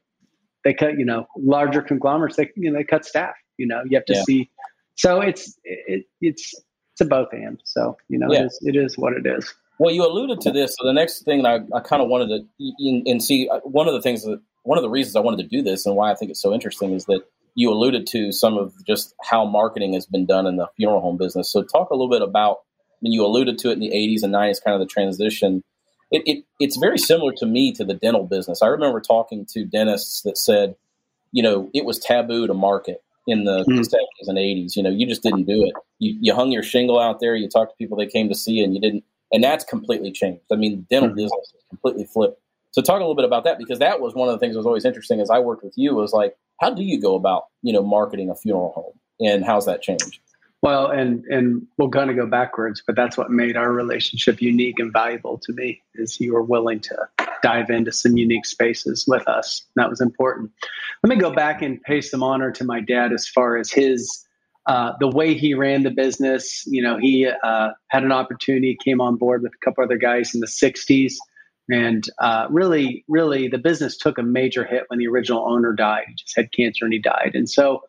they 0.63 0.73
cut 0.73 0.97
you 0.97 1.05
know 1.05 1.27
larger 1.37 1.81
conglomerates 1.81 2.35
they 2.35 2.49
you 2.55 2.71
know 2.71 2.77
they 2.77 2.83
cut 2.83 3.05
staff 3.05 3.35
you 3.59 3.67
know 3.67 3.81
you 3.85 3.97
have 3.97 4.05
to 4.05 4.15
yeah. 4.15 4.23
see. 4.23 4.49
So 4.95 5.21
it's 5.21 5.57
it, 5.63 6.05
it's 6.21 6.55
it's 6.93 7.01
a 7.01 7.05
both 7.05 7.29
and. 7.31 7.61
So 7.63 7.97
you 8.07 8.17
know 8.17 8.31
yeah. 8.31 8.41
it, 8.41 8.45
is, 8.45 8.59
it 8.63 8.75
is 8.75 8.97
what 8.97 9.13
it 9.13 9.25
is. 9.25 9.53
Well 9.77 9.93
you 9.93 10.05
alluded 10.05 10.41
to 10.41 10.51
this. 10.51 10.75
So 10.79 10.87
the 10.87 10.93
next 10.93 11.23
thing 11.23 11.45
i, 11.45 11.59
I 11.73 11.79
kind 11.79 12.01
of 12.01 12.09
wanted 12.09 12.27
to 12.29 13.09
and 13.09 13.23
see 13.23 13.47
uh, 13.49 13.59
one 13.59 13.87
of 13.87 13.93
the 13.93 14.01
things 14.01 14.23
that 14.23 14.41
one 14.63 14.77
of 14.77 14.81
the 14.81 14.89
reasons 14.89 15.15
i 15.15 15.21
wanted 15.21 15.41
to 15.43 15.47
do 15.47 15.63
this 15.63 15.85
and 15.85 15.95
why 15.95 16.11
i 16.11 16.15
think 16.15 16.31
it's 16.31 16.41
so 16.41 16.53
interesting 16.53 16.91
is 16.91 17.05
that 17.05 17.23
you 17.55 17.71
alluded 17.71 18.07
to 18.07 18.31
some 18.31 18.57
of 18.57 18.73
just 18.85 19.13
how 19.21 19.45
marketing 19.45 19.93
has 19.93 20.05
been 20.05 20.25
done 20.25 20.47
in 20.47 20.55
the 20.55 20.67
funeral 20.77 21.01
home 21.01 21.17
business. 21.17 21.51
So 21.51 21.61
talk 21.61 21.89
a 21.89 21.93
little 21.93 22.09
bit 22.09 22.21
about 22.21 22.59
I 22.59 22.97
mean, 23.01 23.13
you 23.13 23.25
alluded 23.25 23.57
to 23.59 23.69
it 23.69 23.73
in 23.73 23.79
the 23.79 23.91
80s 23.91 24.23
and 24.23 24.33
90s 24.33 24.63
kind 24.63 24.75
of 24.75 24.79
the 24.79 24.85
transition. 24.85 25.63
It, 26.11 26.23
it, 26.25 26.45
it's 26.59 26.77
very 26.77 26.97
similar 26.97 27.33
to 27.37 27.45
me 27.45 27.71
to 27.73 27.85
the 27.85 27.93
dental 27.93 28.25
business. 28.25 28.61
I 28.61 28.67
remember 28.67 28.99
talking 28.99 29.45
to 29.53 29.63
dentists 29.63 30.21
that 30.23 30.37
said, 30.37 30.75
you 31.31 31.43
know, 31.43 31.69
it 31.73 31.85
was 31.85 31.99
taboo 31.99 32.47
to 32.47 32.53
market 32.53 33.01
in 33.27 33.43
the 33.43 33.63
mm. 33.65 33.79
70s 33.79 34.27
and 34.27 34.37
80s. 34.37 34.75
You 34.75 34.83
know, 34.83 34.89
you 34.89 35.07
just 35.07 35.23
didn't 35.23 35.45
do 35.45 35.63
it. 35.63 35.73
You, 35.99 36.17
you 36.21 36.33
hung 36.33 36.51
your 36.51 36.63
shingle 36.63 36.99
out 36.99 37.19
there, 37.19 37.35
you 37.35 37.47
talked 37.47 37.71
to 37.71 37.77
people 37.77 37.97
they 37.97 38.07
came 38.07 38.29
to 38.29 38.35
see, 38.35 38.53
you 38.53 38.63
and 38.63 38.73
you 38.73 38.81
didn't. 38.81 39.03
And 39.31 39.43
that's 39.43 39.63
completely 39.63 40.11
changed. 40.11 40.43
I 40.51 40.55
mean, 40.55 40.87
dental 40.89 41.09
mm. 41.09 41.15
business 41.15 41.53
is 41.55 41.63
completely 41.69 42.05
flipped. 42.05 42.41
So 42.71 42.81
talk 42.81 42.97
a 42.97 42.99
little 42.99 43.15
bit 43.15 43.25
about 43.25 43.43
that 43.45 43.57
because 43.57 43.79
that 43.79 43.99
was 43.99 44.13
one 44.13 44.29
of 44.29 44.33
the 44.33 44.39
things 44.39 44.53
that 44.53 44.59
was 44.59 44.65
always 44.65 44.85
interesting 44.85 45.21
as 45.21 45.29
I 45.29 45.39
worked 45.39 45.63
with 45.63 45.73
you 45.75 45.95
was 45.95 46.13
like, 46.13 46.35
how 46.59 46.73
do 46.73 46.83
you 46.83 47.01
go 47.01 47.15
about, 47.15 47.45
you 47.61 47.73
know, 47.73 47.83
marketing 47.83 48.29
a 48.29 48.35
funeral 48.35 48.71
home 48.73 48.93
and 49.19 49.43
how's 49.43 49.65
that 49.65 49.81
changed? 49.81 50.19
Well, 50.61 50.87
and 50.87 51.23
and 51.25 51.65
we'll 51.77 51.89
kind 51.89 52.09
of 52.09 52.17
go 52.17 52.25
backwards, 52.25 52.83
but 52.85 52.95
that's 52.95 53.17
what 53.17 53.31
made 53.31 53.55
our 53.55 53.71
relationship 53.71 54.41
unique 54.41 54.77
and 54.79 54.91
valuable 54.91 55.37
to 55.39 55.53
me 55.53 55.81
is 55.95 56.19
you 56.19 56.33
were 56.33 56.43
willing 56.43 56.81
to 56.81 56.97
dive 57.41 57.69
into 57.69 57.91
some 57.91 58.17
unique 58.17 58.45
spaces 58.45 59.05
with 59.07 59.27
us. 59.27 59.65
That 59.75 59.89
was 59.89 60.01
important. 60.01 60.51
Let 61.03 61.09
me 61.09 61.15
go 61.15 61.31
back 61.31 61.61
and 61.61 61.81
pay 61.81 62.01
some 62.01 62.23
honor 62.23 62.51
to 62.51 62.63
my 62.63 62.79
dad 62.79 63.13
as 63.13 63.27
far 63.27 63.57
as 63.57 63.71
his 63.71 64.25
uh, 64.65 64.93
the 64.99 65.07
way 65.07 65.33
he 65.33 65.53
ran 65.53 65.83
the 65.83 65.89
business. 65.89 66.63
You 66.67 66.83
know, 66.83 66.97
he 66.97 67.27
uh, 67.27 67.69
had 67.87 68.03
an 68.03 68.11
opportunity, 68.11 68.77
came 68.83 69.01
on 69.01 69.15
board 69.15 69.41
with 69.41 69.53
a 69.53 69.65
couple 69.65 69.83
other 69.83 69.97
guys 69.97 70.35
in 70.35 70.41
the 70.41 70.47
'60s, 70.47 71.13
and 71.69 72.03
uh, 72.19 72.47
really, 72.49 73.03
really, 73.07 73.47
the 73.47 73.57
business 73.57 73.97
took 73.97 74.17
a 74.17 74.23
major 74.23 74.63
hit 74.65 74.83
when 74.87 74.99
the 74.99 75.07
original 75.07 75.49
owner 75.49 75.73
died. 75.73 76.03
He 76.07 76.13
just 76.15 76.35
had 76.35 76.51
cancer 76.51 76.85
and 76.85 76.93
he 76.93 76.99
died, 76.99 77.31
and 77.33 77.49
so 77.49 77.81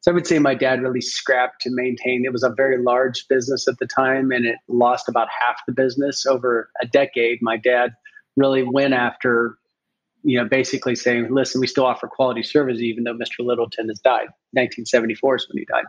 so 0.00 0.12
I 0.12 0.14
would 0.14 0.26
say 0.26 0.38
my 0.38 0.54
dad 0.54 0.80
really 0.80 1.00
scrapped 1.00 1.60
to 1.62 1.70
maintain. 1.70 2.24
It 2.24 2.32
was 2.32 2.44
a 2.44 2.50
very 2.50 2.78
large 2.78 3.26
business 3.28 3.66
at 3.66 3.78
the 3.78 3.86
time, 3.86 4.30
and 4.30 4.46
it 4.46 4.56
lost 4.68 5.08
about 5.08 5.28
half 5.28 5.56
the 5.66 5.72
business 5.72 6.24
over 6.24 6.70
a 6.80 6.86
decade. 6.86 7.40
My 7.42 7.56
dad 7.56 7.94
really 8.38 8.62
went 8.62 8.94
after, 8.94 9.56
you 10.22 10.38
know, 10.38 10.48
basically 10.48 10.94
saying, 10.94 11.28
"Listen, 11.30 11.60
we 11.60 11.66
still 11.66 11.86
offer 11.86 12.08
quality 12.08 12.42
service 12.42 12.80
even 12.80 13.04
though 13.04 13.14
Mr. 13.14 13.40
Littleton 13.40 13.88
has 13.88 13.98
died." 14.00 14.28
1974 14.52 15.36
is 15.36 15.48
when 15.48 15.58
he 15.58 15.64
died. 15.64 15.84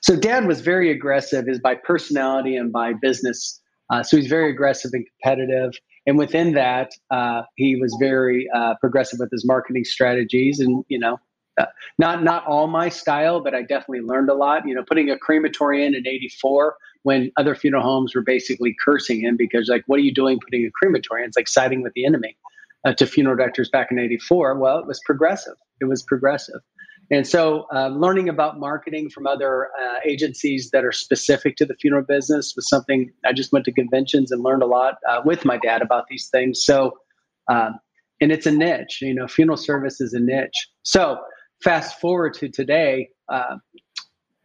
So 0.00 0.16
dad 0.16 0.46
was 0.46 0.60
very 0.60 0.90
aggressive, 0.90 1.48
is 1.48 1.58
by 1.58 1.74
personality 1.74 2.56
and 2.56 2.72
by 2.72 2.92
business. 2.92 3.60
Uh, 3.90 4.02
so 4.02 4.16
he's 4.16 4.26
very 4.26 4.50
aggressive 4.50 4.90
and 4.92 5.06
competitive. 5.06 5.72
And 6.06 6.18
within 6.18 6.52
that, 6.54 6.92
uh, 7.10 7.42
he 7.56 7.76
was 7.76 7.96
very 8.00 8.48
uh, 8.54 8.74
progressive 8.80 9.18
with 9.18 9.30
his 9.30 9.44
marketing 9.44 9.84
strategies. 9.84 10.60
And, 10.60 10.84
you 10.88 10.98
know, 10.98 11.18
uh, 11.58 11.66
not 11.98 12.22
not 12.22 12.44
all 12.46 12.66
my 12.66 12.88
style, 12.88 13.40
but 13.40 13.54
I 13.54 13.62
definitely 13.62 14.02
learned 14.02 14.28
a 14.28 14.34
lot. 14.34 14.66
You 14.66 14.74
know, 14.74 14.84
putting 14.86 15.10
a 15.10 15.18
crematory 15.18 15.86
in 15.86 15.94
in 15.94 16.06
'84 16.06 16.76
when 17.06 17.30
other 17.36 17.54
funeral 17.54 17.84
homes 17.84 18.16
were 18.16 18.20
basically 18.20 18.74
cursing 18.84 19.20
him 19.20 19.36
because, 19.36 19.68
like, 19.68 19.84
what 19.86 20.00
are 20.00 20.02
you 20.02 20.12
doing 20.12 20.40
putting 20.40 20.66
a 20.66 20.70
crematory? 20.72 21.22
in? 21.22 21.28
It's 21.28 21.36
like 21.36 21.46
siding 21.46 21.80
with 21.82 21.92
the 21.94 22.04
enemy. 22.04 22.36
Uh, 22.84 22.94
to 22.94 23.06
funeral 23.06 23.36
directors 23.36 23.68
back 23.68 23.92
in 23.92 23.98
'84, 23.98 24.58
well, 24.58 24.78
it 24.78 24.86
was 24.86 25.00
progressive. 25.06 25.54
It 25.80 25.84
was 25.84 26.02
progressive. 26.02 26.60
And 27.12 27.24
so, 27.24 27.66
uh, 27.72 27.88
learning 27.88 28.28
about 28.28 28.58
marketing 28.58 29.10
from 29.10 29.28
other 29.28 29.68
uh, 29.80 29.98
agencies 30.04 30.70
that 30.72 30.84
are 30.84 30.90
specific 30.90 31.56
to 31.58 31.64
the 31.64 31.74
funeral 31.74 32.02
business 32.02 32.54
was 32.56 32.68
something 32.68 33.12
I 33.24 33.32
just 33.32 33.52
went 33.52 33.64
to 33.66 33.72
conventions 33.72 34.32
and 34.32 34.42
learned 34.42 34.64
a 34.64 34.66
lot 34.66 34.98
uh, 35.08 35.20
with 35.24 35.44
my 35.44 35.58
dad 35.58 35.82
about 35.82 36.06
these 36.08 36.28
things. 36.28 36.64
So, 36.64 36.98
um, 37.48 37.78
and 38.20 38.32
it's 38.32 38.46
a 38.46 38.52
niche, 38.52 38.98
you 39.00 39.14
know, 39.14 39.28
funeral 39.28 39.56
service 39.56 40.00
is 40.00 40.12
a 40.12 40.20
niche. 40.20 40.68
So, 40.82 41.18
fast 41.62 42.00
forward 42.00 42.34
to 42.34 42.48
today, 42.48 43.10
uh, 43.28 43.58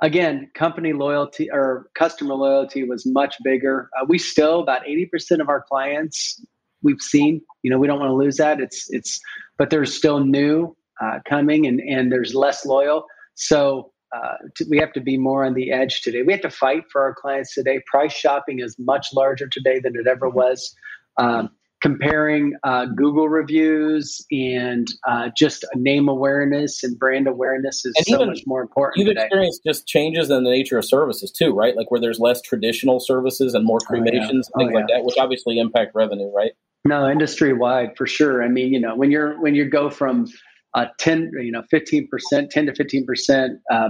again, 0.01 0.50
company 0.53 0.93
loyalty 0.93 1.50
or 1.51 1.89
customer 1.96 2.36
loyalty 2.36 2.84
was 2.84 3.05
much 3.05 3.36
bigger. 3.43 3.89
Uh, 4.00 4.05
we 4.08 4.17
still 4.17 4.60
about 4.62 4.88
eighty 4.88 5.05
percent 5.05 5.41
of 5.41 5.50
our 5.50 5.62
clients 5.62 6.43
we've 6.81 7.01
seen. 7.01 7.41
You 7.63 7.72
know, 7.72 7.77
we 7.77 7.88
don't 7.88 8.00
want 8.00 8.10
to 8.10 8.15
lose 8.15 8.38
that. 8.38 8.60
It's 8.60 8.88
it's, 8.89 9.20
but 9.58 9.70
there's 9.70 9.96
still 9.96 10.20
new 10.20 10.75
uh, 11.01 11.20
coming, 11.27 11.67
and 11.67 11.79
and 11.79 12.12
there's 12.12 12.34
less 12.34 12.65
loyal. 12.65 13.05
So. 13.36 13.91
Uh, 14.13 14.36
we 14.70 14.77
have 14.77 14.91
to 14.91 15.00
be 15.00 15.17
more 15.17 15.46
on 15.46 15.53
the 15.53 15.72
edge 15.72 16.01
today. 16.01 16.22
We 16.22 16.34
have 16.34 16.41
to 16.41 16.50
fight 16.50 16.84
for 16.91 17.01
our 17.01 17.15
clients 17.15 17.53
today. 17.53 17.81
Price 17.88 18.12
shopping 18.12 18.60
is 18.60 18.75
much 18.77 19.08
larger 19.13 19.48
today 19.48 19.79
than 19.79 19.96
it 19.96 20.05
ever 20.05 20.27
was. 20.27 20.75
Um, 21.17 21.51
comparing 21.81 22.53
uh, 22.63 22.85
Google 22.85 23.27
reviews 23.27 24.23
and 24.31 24.88
uh, 25.07 25.29
just 25.35 25.65
name 25.75 26.07
awareness 26.07 26.83
and 26.83 26.97
brand 26.97 27.27
awareness 27.27 27.85
is 27.85 27.93
and 27.97 28.05
so 28.05 28.15
even, 28.15 28.27
much 28.27 28.43
more 28.45 28.61
important. 28.61 29.00
You've 29.00 29.13
today. 29.13 29.25
experienced 29.25 29.61
just 29.65 29.88
changes 29.88 30.29
in 30.29 30.43
the 30.43 30.50
nature 30.50 30.77
of 30.77 30.85
services 30.85 31.31
too, 31.31 31.53
right? 31.53 31.75
Like 31.75 31.89
where 31.89 32.00
there's 32.00 32.19
less 32.19 32.41
traditional 32.41 33.00
services 33.00 33.55
and 33.55 33.65
more 33.65 33.79
cremations, 33.79 34.50
oh, 34.55 34.61
yeah. 34.61 34.65
things 34.65 34.75
oh, 34.75 34.79
like 34.79 34.88
that, 34.89 35.03
which 35.03 35.17
obviously 35.17 35.57
impact 35.57 35.95
revenue, 35.95 36.31
right? 36.33 36.51
No, 36.85 37.09
industry 37.09 37.53
wide 37.53 37.97
for 37.97 38.07
sure. 38.07 38.43
I 38.43 38.47
mean, 38.47 38.73
you 38.73 38.79
know, 38.79 38.95
when 38.95 39.11
you're 39.11 39.39
when 39.41 39.55
you 39.55 39.65
go 39.65 39.89
from 39.89 40.27
uh, 40.75 40.85
ten, 41.00 41.31
you 41.39 41.51
know, 41.51 41.63
fifteen 41.69 42.07
percent, 42.07 42.51
ten 42.51 42.67
to 42.67 42.75
fifteen 42.75 43.05
percent. 43.05 43.59
Uh, 43.69 43.89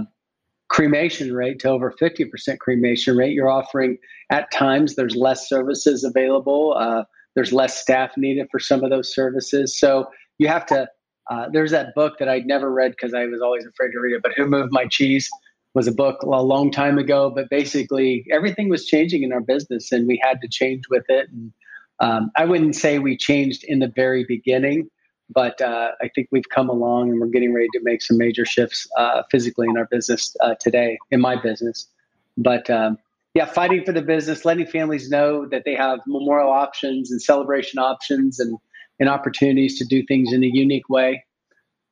cremation 0.68 1.34
rate 1.34 1.58
to 1.58 1.68
over 1.68 1.92
50% 2.00 2.58
cremation 2.58 3.14
rate 3.14 3.34
you're 3.34 3.50
offering 3.50 3.98
at 4.30 4.50
times 4.50 4.94
there's 4.94 5.14
less 5.14 5.46
services 5.46 6.02
available 6.02 6.74
uh, 6.78 7.02
there's 7.34 7.52
less 7.52 7.80
staff 7.80 8.16
needed 8.16 8.48
for 8.50 8.58
some 8.58 8.84
of 8.84 8.90
those 8.90 9.12
services. 9.14 9.78
So 9.78 10.10
you 10.38 10.48
have 10.48 10.66
to. 10.66 10.88
Uh, 11.30 11.48
there's 11.52 11.70
that 11.70 11.94
book 11.94 12.18
that 12.18 12.28
I'd 12.28 12.46
never 12.46 12.70
read 12.70 12.90
because 12.90 13.14
I 13.14 13.24
was 13.26 13.40
always 13.40 13.64
afraid 13.64 13.92
to 13.92 14.00
read 14.00 14.14
it. 14.14 14.22
But 14.22 14.32
Who 14.36 14.44
Moved 14.46 14.72
My 14.72 14.86
Cheese 14.86 15.30
was 15.74 15.86
a 15.86 15.92
book 15.92 16.22
a 16.22 16.26
long 16.26 16.70
time 16.70 16.98
ago. 16.98 17.30
But 17.30 17.48
basically, 17.48 18.26
everything 18.30 18.68
was 18.68 18.86
changing 18.86 19.22
in 19.22 19.32
our 19.32 19.40
business, 19.40 19.92
and 19.92 20.06
we 20.06 20.20
had 20.22 20.40
to 20.42 20.48
change 20.48 20.84
with 20.90 21.04
it. 21.08 21.28
And 21.30 21.52
um, 22.00 22.30
I 22.36 22.44
wouldn't 22.44 22.74
say 22.74 22.98
we 22.98 23.16
changed 23.16 23.64
in 23.64 23.78
the 23.78 23.88
very 23.88 24.24
beginning, 24.24 24.90
but 25.30 25.60
uh, 25.60 25.92
I 26.02 26.08
think 26.08 26.28
we've 26.32 26.48
come 26.48 26.68
along, 26.68 27.10
and 27.10 27.20
we're 27.20 27.28
getting 27.28 27.54
ready 27.54 27.68
to 27.74 27.80
make 27.82 28.02
some 28.02 28.18
major 28.18 28.44
shifts 28.44 28.88
uh, 28.98 29.22
physically 29.30 29.68
in 29.68 29.76
our 29.76 29.86
business 29.86 30.36
uh, 30.40 30.56
today, 30.56 30.98
in 31.10 31.20
my 31.20 31.40
business. 31.40 31.86
But 32.36 32.68
um, 32.68 32.98
yeah, 33.34 33.46
fighting 33.46 33.84
for 33.84 33.92
the 33.92 34.02
business, 34.02 34.44
letting 34.44 34.66
families 34.66 35.08
know 35.08 35.46
that 35.48 35.62
they 35.64 35.74
have 35.74 36.00
memorial 36.06 36.50
options 36.50 37.10
and 37.10 37.20
celebration 37.20 37.78
options 37.78 38.38
and, 38.38 38.58
and 39.00 39.08
opportunities 39.08 39.78
to 39.78 39.84
do 39.86 40.04
things 40.06 40.32
in 40.32 40.44
a 40.44 40.50
unique 40.52 40.88
way. 40.88 41.24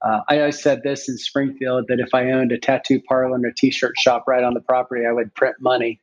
Uh, 0.02 0.20
I 0.28 0.38
always 0.38 0.60
said 0.60 0.82
this 0.82 1.08
in 1.08 1.16
Springfield 1.18 1.86
that 1.88 2.00
if 2.00 2.14
I 2.14 2.30
owned 2.30 2.52
a 2.52 2.58
tattoo 2.58 3.00
parlor 3.00 3.36
and 3.36 3.44
a 3.44 3.52
t-shirt 3.52 3.94
shop 3.98 4.24
right 4.26 4.44
on 4.44 4.54
the 4.54 4.60
property, 4.60 5.06
I 5.06 5.12
would 5.12 5.34
print 5.34 5.56
money 5.60 6.00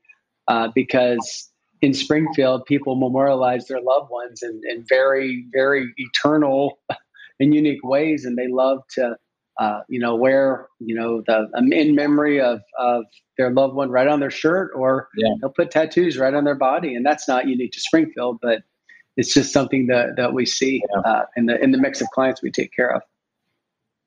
uh, 0.48 0.70
because 0.74 1.52
in 1.82 1.94
Springfield, 1.94 2.66
people 2.66 2.96
memorialize 2.96 3.68
their 3.68 3.82
loved 3.82 4.10
ones 4.10 4.42
in, 4.42 4.62
in 4.68 4.84
very, 4.88 5.46
very 5.52 5.94
eternal 5.98 6.80
and 7.40 7.54
unique 7.54 7.84
ways, 7.84 8.26
and 8.26 8.38
they 8.38 8.48
love 8.48 8.80
to 8.96 9.16
uh, 9.60 9.82
you 9.88 10.00
know, 10.00 10.16
wear, 10.16 10.68
you 10.80 10.96
know, 10.96 11.24
the 11.26 11.50
um, 11.56 11.74
in 11.74 11.96
memory 11.96 12.40
of, 12.40 12.62
of 12.78 13.06
their 13.38 13.52
loved 13.52 13.74
one 13.74 13.90
right 13.90 14.08
on 14.08 14.20
their 14.20 14.32
shirt, 14.32 14.72
or 14.76 15.10
yeah. 15.16 15.34
they'll 15.42 15.50
put 15.50 15.72
tattoos 15.72 16.18
right 16.18 16.34
on 16.34 16.44
their 16.44 16.56
body, 16.56 16.96
and 16.96 17.06
that's 17.06 17.28
not 17.28 17.48
unique 17.48 17.72
to 17.72 17.80
Springfield, 17.80 18.40
but 18.42 18.64
it's 19.16 19.34
just 19.34 19.52
something 19.52 19.88
that 19.88 20.16
that 20.18 20.34
we 20.34 20.46
see 20.46 20.84
yeah. 20.94 21.00
uh, 21.02 21.26
in 21.36 21.48
the 21.48 21.62
in 21.62 21.72
the 21.72 21.78
mix 21.78 22.02
of 22.02 22.08
clients 22.10 22.42
we 22.42 22.52
take 22.52 22.72
care 22.76 22.94
of. 22.94 23.02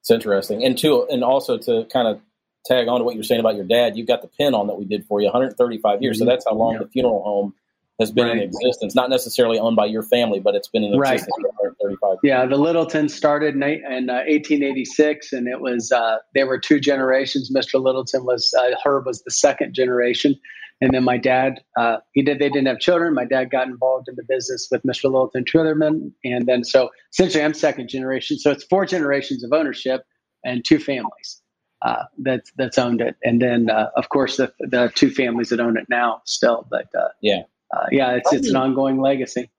It's 0.00 0.10
interesting, 0.10 0.64
and 0.64 0.78
to 0.78 1.06
and 1.08 1.24
also 1.24 1.58
to 1.58 1.84
kind 1.92 2.06
of 2.06 2.20
tag 2.66 2.88
on 2.88 3.00
to 3.00 3.04
what 3.04 3.14
you're 3.14 3.24
saying 3.24 3.40
about 3.40 3.56
your 3.56 3.64
dad, 3.64 3.96
you've 3.96 4.06
got 4.06 4.22
the 4.22 4.28
pin 4.28 4.54
on 4.54 4.66
that 4.68 4.74
we 4.74 4.84
did 4.84 5.04
for 5.06 5.20
you, 5.20 5.26
135 5.26 6.02
years. 6.02 6.16
Mm-hmm. 6.16 6.24
So 6.24 6.30
that's 6.30 6.44
how 6.44 6.54
long 6.54 6.74
yeah. 6.74 6.80
the 6.80 6.88
funeral 6.88 7.22
home 7.22 7.54
has 8.00 8.10
been 8.10 8.26
right. 8.26 8.38
in 8.38 8.42
existence, 8.42 8.94
not 8.94 9.10
necessarily 9.10 9.58
owned 9.58 9.76
by 9.76 9.84
your 9.84 10.02
family, 10.02 10.40
but 10.40 10.54
it's 10.54 10.68
been 10.68 10.82
in 10.82 10.94
existence 10.94 11.30
right. 11.38 11.52
for 11.60 11.76
35 11.82 12.16
Yeah, 12.22 12.46
the 12.46 12.56
Littleton 12.56 13.10
started 13.10 13.54
in, 13.54 13.62
in 13.62 14.08
uh, 14.08 14.24
1886, 14.26 15.32
and 15.34 15.46
it 15.46 15.60
was 15.60 15.92
uh, 15.92 16.16
there 16.34 16.46
were 16.46 16.58
two 16.58 16.80
generations. 16.80 17.52
Mr. 17.54 17.80
Littleton 17.80 18.24
was 18.24 18.54
uh, 18.58 18.74
Herb 18.82 19.04
was 19.04 19.22
the 19.22 19.30
second 19.30 19.74
generation, 19.74 20.34
and 20.80 20.94
then 20.94 21.04
my 21.04 21.18
dad 21.18 21.60
uh, 21.76 21.98
he 22.12 22.22
did 22.22 22.38
they 22.38 22.48
didn't 22.48 22.68
have 22.68 22.80
children. 22.80 23.12
My 23.12 23.26
dad 23.26 23.50
got 23.50 23.68
involved 23.68 24.08
in 24.08 24.16
the 24.16 24.24
business 24.26 24.68
with 24.70 24.82
Mr. 24.82 25.04
Littleton, 25.04 25.44
men, 25.78 26.12
and 26.24 26.46
then 26.46 26.64
so 26.64 26.88
essentially 27.12 27.44
I'm 27.44 27.54
second 27.54 27.88
generation. 27.88 28.38
So 28.38 28.50
it's 28.50 28.64
four 28.64 28.86
generations 28.86 29.44
of 29.44 29.52
ownership 29.52 30.04
and 30.42 30.64
two 30.64 30.78
families. 30.78 31.42
Uh, 31.82 32.04
that's 32.18 32.50
that's 32.56 32.78
owned 32.78 33.00
it, 33.00 33.16
and 33.24 33.40
then 33.40 33.68
uh, 33.70 33.90
of 33.96 34.08
course 34.08 34.38
the 34.38 34.52
the 34.60 34.90
two 34.94 35.10
families 35.10 35.50
that 35.50 35.60
own 35.60 35.76
it 35.76 35.86
now 35.88 36.22
still. 36.24 36.66
But 36.70 36.88
yeah, 37.22 37.42
uh, 37.74 37.86
yeah, 37.90 38.12
it's 38.12 38.32
it's 38.32 38.48
an 38.48 38.56
ongoing 38.56 39.00
legacy. 39.00 39.50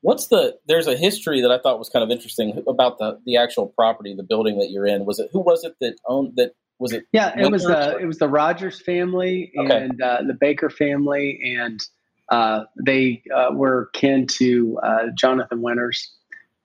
What's 0.00 0.28
the? 0.28 0.56
There's 0.66 0.86
a 0.86 0.96
history 0.96 1.40
that 1.42 1.50
I 1.50 1.58
thought 1.58 1.78
was 1.78 1.88
kind 1.88 2.02
of 2.02 2.10
interesting 2.10 2.62
about 2.66 2.98
the 2.98 3.20
the 3.26 3.36
actual 3.36 3.66
property, 3.66 4.14
the 4.14 4.22
building 4.22 4.58
that 4.58 4.70
you're 4.70 4.86
in. 4.86 5.04
Was 5.04 5.18
it 5.18 5.28
who 5.32 5.40
was 5.40 5.64
it 5.64 5.74
that 5.80 5.96
owned 6.06 6.36
that? 6.36 6.54
Was 6.78 6.92
it? 6.92 7.06
Yeah, 7.12 7.32
it 7.36 7.50
was 7.50 7.64
the 7.64 7.98
it 7.98 8.06
was 8.06 8.18
the 8.18 8.28
Rogers 8.28 8.80
family 8.80 9.52
okay. 9.58 9.76
and 9.76 10.00
uh, 10.00 10.22
the 10.26 10.34
Baker 10.34 10.70
family, 10.70 11.56
and 11.58 11.80
uh, 12.30 12.64
they 12.84 13.22
uh, 13.34 13.50
were 13.52 13.90
kin 13.94 14.26
to 14.38 14.78
uh, 14.82 15.06
Jonathan 15.16 15.60
Winters, 15.60 16.12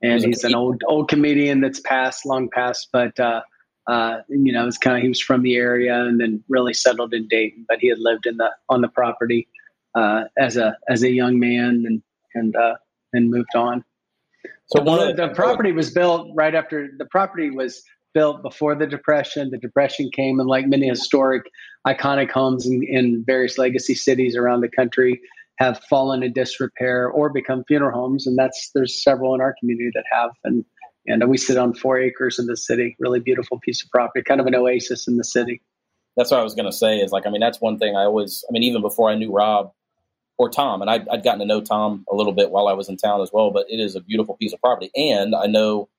and 0.04 0.24
he's 0.24 0.44
an 0.44 0.54
old 0.54 0.84
old 0.88 1.10
comedian 1.10 1.62
that's 1.62 1.80
passed, 1.80 2.28
long 2.28 2.50
past, 2.50 2.90
but 2.94 3.20
uh, 3.20 3.42
uh, 3.88 4.20
you 4.30 4.54
know, 4.54 4.68
it's 4.68 4.78
kind 4.78 4.98
of 4.98 5.02
he 5.02 5.10
was 5.10 5.20
from 5.20 5.42
the 5.42 5.56
area 5.56 6.02
and 6.04 6.20
then 6.20 6.44
really 6.48 6.74
settled 6.74 7.14
in 7.14 7.28
Dayton, 7.28 7.66
but 7.68 7.80
he 7.80 7.90
had 7.90 8.00
lived 8.00 8.26
in 8.26 8.38
the 8.38 8.52
on 8.70 8.82
the 8.82 8.88
property 8.88 9.48
uh, 9.96 10.24
as 10.38 10.58
a 10.58 10.78
as 10.88 11.04
a 11.04 11.12
young 11.12 11.40
man 11.40 11.84
and 11.86 12.04
and 12.34 12.56
uh, 12.56 12.76
and 13.14 13.30
moved 13.30 13.56
on. 13.56 13.84
So 14.68 14.82
one 14.82 15.00
the, 15.00 15.10
of 15.10 15.18
the, 15.18 15.28
the 15.28 15.34
property 15.34 15.72
was 15.72 15.92
built 15.92 16.30
right 16.36 16.56
after 16.56 16.90
the 16.98 17.06
property 17.06 17.50
was 17.50 17.84
built 18.14 18.42
before 18.42 18.76
the 18.76 18.88
depression. 18.88 19.50
The 19.50 19.58
depression 19.58 20.10
came, 20.12 20.40
and 20.40 20.48
like 20.48 20.68
many 20.68 20.88
historic, 20.88 21.44
iconic 21.88 22.32
homes 22.32 22.66
in, 22.66 22.84
in 22.84 23.24
various 23.26 23.58
legacy 23.58 23.96
cities 23.96 24.36
around 24.36 24.62
the 24.62 24.70
country, 24.70 25.22
have 25.58 25.80
fallen 25.90 26.24
in 26.24 26.34
disrepair 26.34 27.10
or 27.10 27.30
become 27.30 27.64
funeral 27.68 28.00
homes, 28.00 28.28
and 28.28 28.38
that's 28.38 28.72
there's 28.74 29.04
several 29.04 29.36
in 29.36 29.42
our 29.42 29.56
community 29.60 29.92
that 29.94 30.06
have 30.12 30.32
and 30.44 30.66
and 31.06 31.28
we 31.30 31.38
sit 31.38 31.58
on 31.58 31.74
four 31.74 32.00
acres 32.00 32.40
in 32.40 32.46
the 32.46 32.56
city. 32.56 32.96
Really 33.00 33.20
beautiful 33.20 33.60
piece 33.60 33.84
of 33.84 33.90
property, 33.92 34.24
kind 34.24 34.40
of 34.40 34.48
an 34.48 34.56
oasis 34.56 35.08
in 35.08 35.18
the 35.18 35.24
city. 35.24 35.62
That's 36.16 36.32
what 36.32 36.40
I 36.40 36.44
was 36.44 36.54
going 36.54 36.66
to 36.66 36.72
say. 36.72 37.00
Is 37.00 37.12
like, 37.12 37.26
I 37.26 37.30
mean, 37.30 37.42
that's 37.42 37.60
one 37.60 37.78
thing 37.78 37.96
I 37.96 38.04
always. 38.04 38.46
I 38.48 38.52
mean, 38.52 38.64
even 38.64 38.82
before 38.82 39.10
I 39.10 39.16
knew 39.16 39.32
Rob 39.32 39.74
or 40.38 40.50
Tom, 40.50 40.82
and 40.82 40.90
I'd, 40.90 41.08
I'd 41.10 41.24
gotten 41.24 41.40
to 41.40 41.46
know 41.46 41.62
Tom 41.62 42.06
a 42.12 42.16
little 42.16 42.34
bit 42.34 42.52
while 42.52 42.68
I 42.68 42.74
was 42.74 42.90
in 42.90 42.98
town 42.98 43.22
as 43.22 43.32
well. 43.32 43.52
But 43.52 43.66
it 43.70 43.80
is 43.80 43.96
a 43.96 44.02
beautiful 44.02 44.36
piece 44.36 44.54
of 44.54 44.62
property, 44.62 44.92
and 44.96 45.36
I 45.36 45.48
know. 45.48 45.90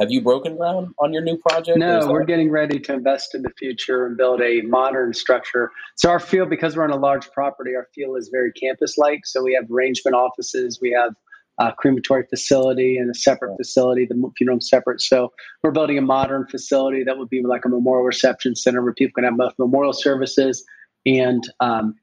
Have 0.00 0.10
you 0.10 0.22
broken 0.22 0.56
ground 0.56 0.88
on 0.98 1.12
your 1.12 1.22
new 1.22 1.36
project? 1.36 1.78
No, 1.78 2.08
we're 2.10 2.24
getting 2.24 2.50
ready 2.50 2.80
to 2.80 2.92
invest 2.92 3.32
in 3.32 3.42
the 3.42 3.52
future 3.56 4.06
and 4.06 4.16
build 4.16 4.40
a 4.40 4.62
modern 4.62 5.14
structure. 5.14 5.70
So 5.94 6.10
our 6.10 6.18
field, 6.18 6.50
because 6.50 6.76
we're 6.76 6.82
on 6.82 6.90
a 6.90 6.96
large 6.96 7.30
property, 7.30 7.76
our 7.76 7.86
field 7.94 8.18
is 8.18 8.28
very 8.28 8.50
campus-like. 8.52 9.20
So 9.24 9.44
we 9.44 9.54
have 9.54 9.70
arrangement 9.70 10.16
offices, 10.16 10.80
we 10.82 10.90
have 11.00 11.14
a 11.60 11.72
crematory 11.72 12.24
facility 12.28 12.96
and 12.96 13.08
a 13.08 13.14
separate 13.14 13.56
facility, 13.56 14.04
the 14.04 14.32
funeral 14.36 14.60
separate. 14.60 15.00
So 15.00 15.32
we're 15.62 15.70
building 15.70 15.96
a 15.96 16.02
modern 16.02 16.48
facility 16.48 17.04
that 17.04 17.16
would 17.16 17.30
be 17.30 17.44
like 17.44 17.64
a 17.64 17.68
memorial 17.68 18.04
reception 18.04 18.56
center 18.56 18.82
where 18.82 18.94
people 18.94 19.14
can 19.14 19.22
have 19.22 19.36
both 19.36 19.54
memorial 19.60 19.92
services 19.92 20.64
and 21.06 21.44
um, 21.60 21.94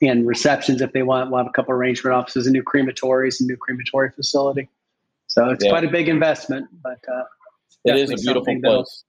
and 0.00 0.26
receptions 0.26 0.80
if 0.80 0.92
they 0.92 1.02
want. 1.02 1.30
We'll 1.30 1.38
have 1.38 1.46
a 1.46 1.52
couple 1.52 1.72
arrangement 1.74 2.14
offices, 2.14 2.46
and 2.46 2.52
new 2.52 2.62
crematories, 2.62 3.40
and 3.40 3.48
new 3.48 3.56
crematory 3.56 4.10
facility. 4.10 4.68
So 5.26 5.50
it's 5.50 5.64
yeah. 5.64 5.70
quite 5.70 5.84
a 5.84 5.90
big 5.90 6.08
investment, 6.08 6.68
but 6.82 6.98
uh, 7.08 7.24
it 7.84 7.96
is 7.96 8.10
a 8.10 8.16
beautiful 8.16 8.60
place. 8.60 9.04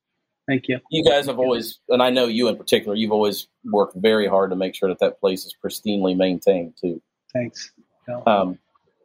Thank 0.48 0.68
you. 0.68 0.80
You 0.92 1.04
guys 1.04 1.26
have 1.26 1.40
always, 1.40 1.80
and 1.90 2.04
I 2.04 2.12
know 2.12 2.28
you 2.28 2.48
in 2.48 2.56
particular, 2.56 2.96
you've 2.96 3.12
always 3.12 3.48
worked 3.64 3.96
very 3.96 4.28
hard 4.28 4.52
to 4.52 4.56
make 4.56 4.76
sure 4.76 4.90
that 4.90 5.00
that 5.00 5.20
place 5.20 5.46
is 5.46 5.56
pristinely 5.64 6.16
maintained 6.16 6.76
too. 6.80 7.02
Thanks. 7.34 7.72
Um, 8.08 8.60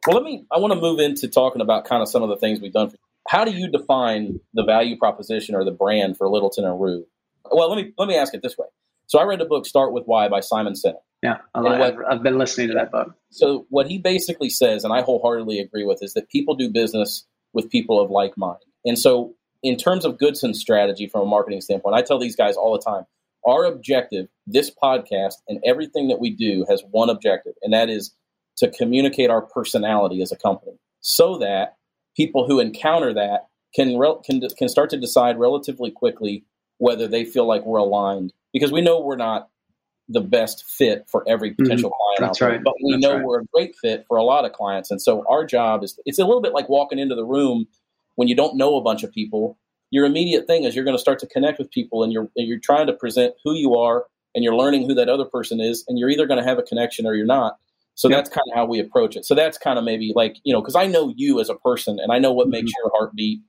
well, 0.05 0.17
let 0.17 0.23
me. 0.23 0.45
I 0.51 0.59
want 0.59 0.73
to 0.73 0.79
move 0.79 0.99
into 0.99 1.27
talking 1.27 1.61
about 1.61 1.85
kind 1.85 2.01
of 2.01 2.09
some 2.09 2.21
of 2.21 2.29
the 2.29 2.37
things 2.37 2.59
we've 2.59 2.73
done. 2.73 2.91
For, 2.91 2.97
how 3.27 3.45
do 3.45 3.51
you 3.51 3.69
define 3.69 4.39
the 4.53 4.63
value 4.63 4.97
proposition 4.97 5.55
or 5.55 5.63
the 5.63 5.71
brand 5.71 6.17
for 6.17 6.27
Littleton 6.29 6.65
and 6.65 6.79
Rue? 6.79 7.05
Well, 7.51 7.69
let 7.69 7.83
me 7.83 7.93
let 7.97 8.07
me 8.07 8.15
ask 8.15 8.33
it 8.33 8.41
this 8.43 8.57
way. 8.57 8.67
So 9.07 9.19
I 9.19 9.23
read 9.23 9.39
the 9.39 9.45
book 9.45 9.65
"Start 9.65 9.93
with 9.93 10.05
Why" 10.05 10.27
by 10.27 10.39
Simon 10.39 10.73
Sinek. 10.73 11.01
Yeah, 11.21 11.37
what, 11.53 11.95
I've 12.09 12.23
been 12.23 12.39
listening 12.39 12.69
to 12.69 12.73
that 12.73 12.91
book. 12.91 13.13
So 13.29 13.67
what 13.69 13.87
he 13.87 13.99
basically 13.99 14.49
says, 14.49 14.83
and 14.83 14.91
I 14.91 15.01
wholeheartedly 15.01 15.59
agree 15.59 15.85
with, 15.85 16.01
is 16.01 16.13
that 16.13 16.29
people 16.29 16.55
do 16.55 16.69
business 16.69 17.25
with 17.53 17.69
people 17.69 17.99
of 18.01 18.09
like 18.09 18.37
mind. 18.37 18.59
And 18.85 18.97
so, 18.97 19.35
in 19.61 19.77
terms 19.77 20.03
of 20.03 20.17
Goodson's 20.17 20.59
strategy 20.59 21.07
from 21.07 21.21
a 21.21 21.25
marketing 21.25 21.61
standpoint, 21.61 21.95
I 21.95 22.01
tell 22.01 22.17
these 22.17 22.35
guys 22.35 22.55
all 22.55 22.73
the 22.73 22.83
time: 22.83 23.05
our 23.45 23.65
objective, 23.65 24.27
this 24.47 24.71
podcast, 24.71 25.35
and 25.47 25.59
everything 25.63 26.07
that 26.07 26.19
we 26.19 26.31
do 26.31 26.65
has 26.67 26.83
one 26.89 27.09
objective, 27.09 27.53
and 27.61 27.71
that 27.71 27.89
is 27.89 28.15
to 28.57 28.69
communicate 28.71 29.29
our 29.29 29.41
personality 29.41 30.21
as 30.21 30.31
a 30.31 30.37
company 30.37 30.77
so 31.01 31.37
that 31.37 31.75
people 32.15 32.47
who 32.47 32.59
encounter 32.59 33.13
that 33.13 33.47
can, 33.73 33.99
can, 34.23 34.41
can 34.57 34.69
start 34.69 34.89
to 34.89 34.97
decide 34.97 35.39
relatively 35.39 35.91
quickly 35.91 36.43
whether 36.77 37.07
they 37.07 37.25
feel 37.25 37.45
like 37.45 37.65
we're 37.65 37.79
aligned 37.79 38.33
because 38.53 38.71
we 38.71 38.81
know 38.81 38.99
we're 38.99 39.15
not 39.15 39.49
the 40.09 40.21
best 40.21 40.65
fit 40.69 41.05
for 41.09 41.23
every 41.27 41.51
mm-hmm. 41.51 41.63
potential 41.63 41.89
mm-hmm. 41.89 42.17
client 42.17 42.31
That's 42.31 42.41
out 42.41 42.45
there, 42.45 42.55
right. 42.57 42.63
but 42.63 42.73
we 42.83 42.93
That's 42.93 43.03
know 43.03 43.15
right. 43.15 43.25
we're 43.25 43.41
a 43.41 43.45
great 43.53 43.75
fit 43.81 44.05
for 44.07 44.17
a 44.17 44.23
lot 44.23 44.45
of 44.45 44.53
clients. 44.53 44.91
And 44.91 45.01
so 45.01 45.23
our 45.29 45.45
job 45.45 45.83
is 45.83 45.99
it's 46.05 46.19
a 46.19 46.25
little 46.25 46.41
bit 46.41 46.53
like 46.53 46.69
walking 46.69 46.99
into 46.99 47.15
the 47.15 47.25
room 47.25 47.67
when 48.15 48.27
you 48.27 48.35
don't 48.35 48.57
know 48.57 48.75
a 48.75 48.81
bunch 48.81 49.03
of 49.03 49.11
people. 49.11 49.57
Your 49.89 50.05
immediate 50.05 50.47
thing 50.47 50.63
is 50.63 50.75
you're 50.75 50.85
going 50.85 50.95
to 50.95 51.01
start 51.01 51.19
to 51.19 51.27
connect 51.27 51.59
with 51.59 51.69
people 51.71 52.03
and 52.03 52.13
you're 52.13 52.29
and 52.35 52.47
you're 52.47 52.59
trying 52.59 52.87
to 52.87 52.93
present 52.93 53.35
who 53.43 53.53
you 53.53 53.75
are 53.75 54.05
and 54.33 54.43
you're 54.43 54.55
learning 54.55 54.87
who 54.87 54.93
that 54.95 55.09
other 55.09 55.25
person 55.25 55.59
is 55.59 55.83
and 55.87 55.99
you're 55.99 56.09
either 56.09 56.25
going 56.25 56.39
to 56.39 56.45
have 56.45 56.57
a 56.57 56.63
connection 56.63 57.05
or 57.05 57.13
you're 57.13 57.25
not. 57.25 57.57
So 57.95 58.09
yep. 58.09 58.19
that's 58.19 58.29
kind 58.29 58.45
of 58.51 58.55
how 58.55 58.65
we 58.65 58.79
approach 58.79 59.15
it. 59.15 59.25
So 59.25 59.35
that's 59.35 59.57
kind 59.57 59.77
of 59.77 59.85
maybe 59.85 60.13
like, 60.15 60.37
you 60.43 60.53
know, 60.53 60.61
because 60.61 60.75
I 60.75 60.87
know 60.87 61.13
you 61.15 61.39
as 61.39 61.49
a 61.49 61.55
person 61.55 61.99
and 61.99 62.11
I 62.11 62.19
know 62.19 62.31
what 62.31 62.45
mm-hmm. 62.45 62.51
makes 62.51 62.71
your 62.81 62.91
heart 62.95 63.13
beat. 63.15 63.41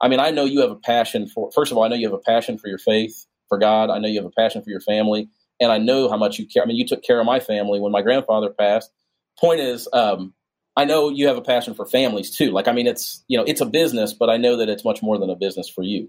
I 0.00 0.08
mean, 0.08 0.20
I 0.20 0.30
know 0.30 0.44
you 0.44 0.60
have 0.60 0.70
a 0.70 0.76
passion 0.76 1.28
for, 1.28 1.50
first 1.52 1.70
of 1.70 1.78
all, 1.78 1.84
I 1.84 1.88
know 1.88 1.94
you 1.94 2.06
have 2.06 2.14
a 2.14 2.18
passion 2.18 2.58
for 2.58 2.68
your 2.68 2.78
faith, 2.78 3.26
for 3.48 3.58
God. 3.58 3.90
I 3.90 3.98
know 3.98 4.08
you 4.08 4.18
have 4.18 4.26
a 4.26 4.40
passion 4.40 4.62
for 4.62 4.70
your 4.70 4.80
family. 4.80 5.28
And 5.64 5.72
I 5.72 5.78
know 5.78 6.08
how 6.08 6.16
much 6.16 6.38
you 6.38 6.46
care. 6.46 6.62
I 6.62 6.66
mean, 6.66 6.76
you 6.76 6.86
took 6.86 7.02
care 7.02 7.18
of 7.18 7.26
my 7.26 7.40
family 7.40 7.80
when 7.80 7.92
my 7.92 8.02
grandfather 8.02 8.50
passed. 8.50 8.90
Point 9.38 9.60
is, 9.60 9.88
um, 9.92 10.32
I 10.76 10.84
know 10.84 11.08
you 11.08 11.26
have 11.26 11.36
a 11.36 11.42
passion 11.42 11.74
for 11.74 11.86
families 11.86 12.30
too. 12.36 12.50
Like, 12.50 12.68
I 12.68 12.72
mean, 12.72 12.86
it's, 12.86 13.24
you 13.26 13.36
know, 13.36 13.44
it's 13.44 13.60
a 13.60 13.66
business, 13.66 14.12
but 14.12 14.30
I 14.30 14.36
know 14.36 14.56
that 14.58 14.68
it's 14.68 14.84
much 14.84 15.02
more 15.02 15.18
than 15.18 15.30
a 15.30 15.36
business 15.36 15.68
for 15.68 15.82
you. 15.82 16.08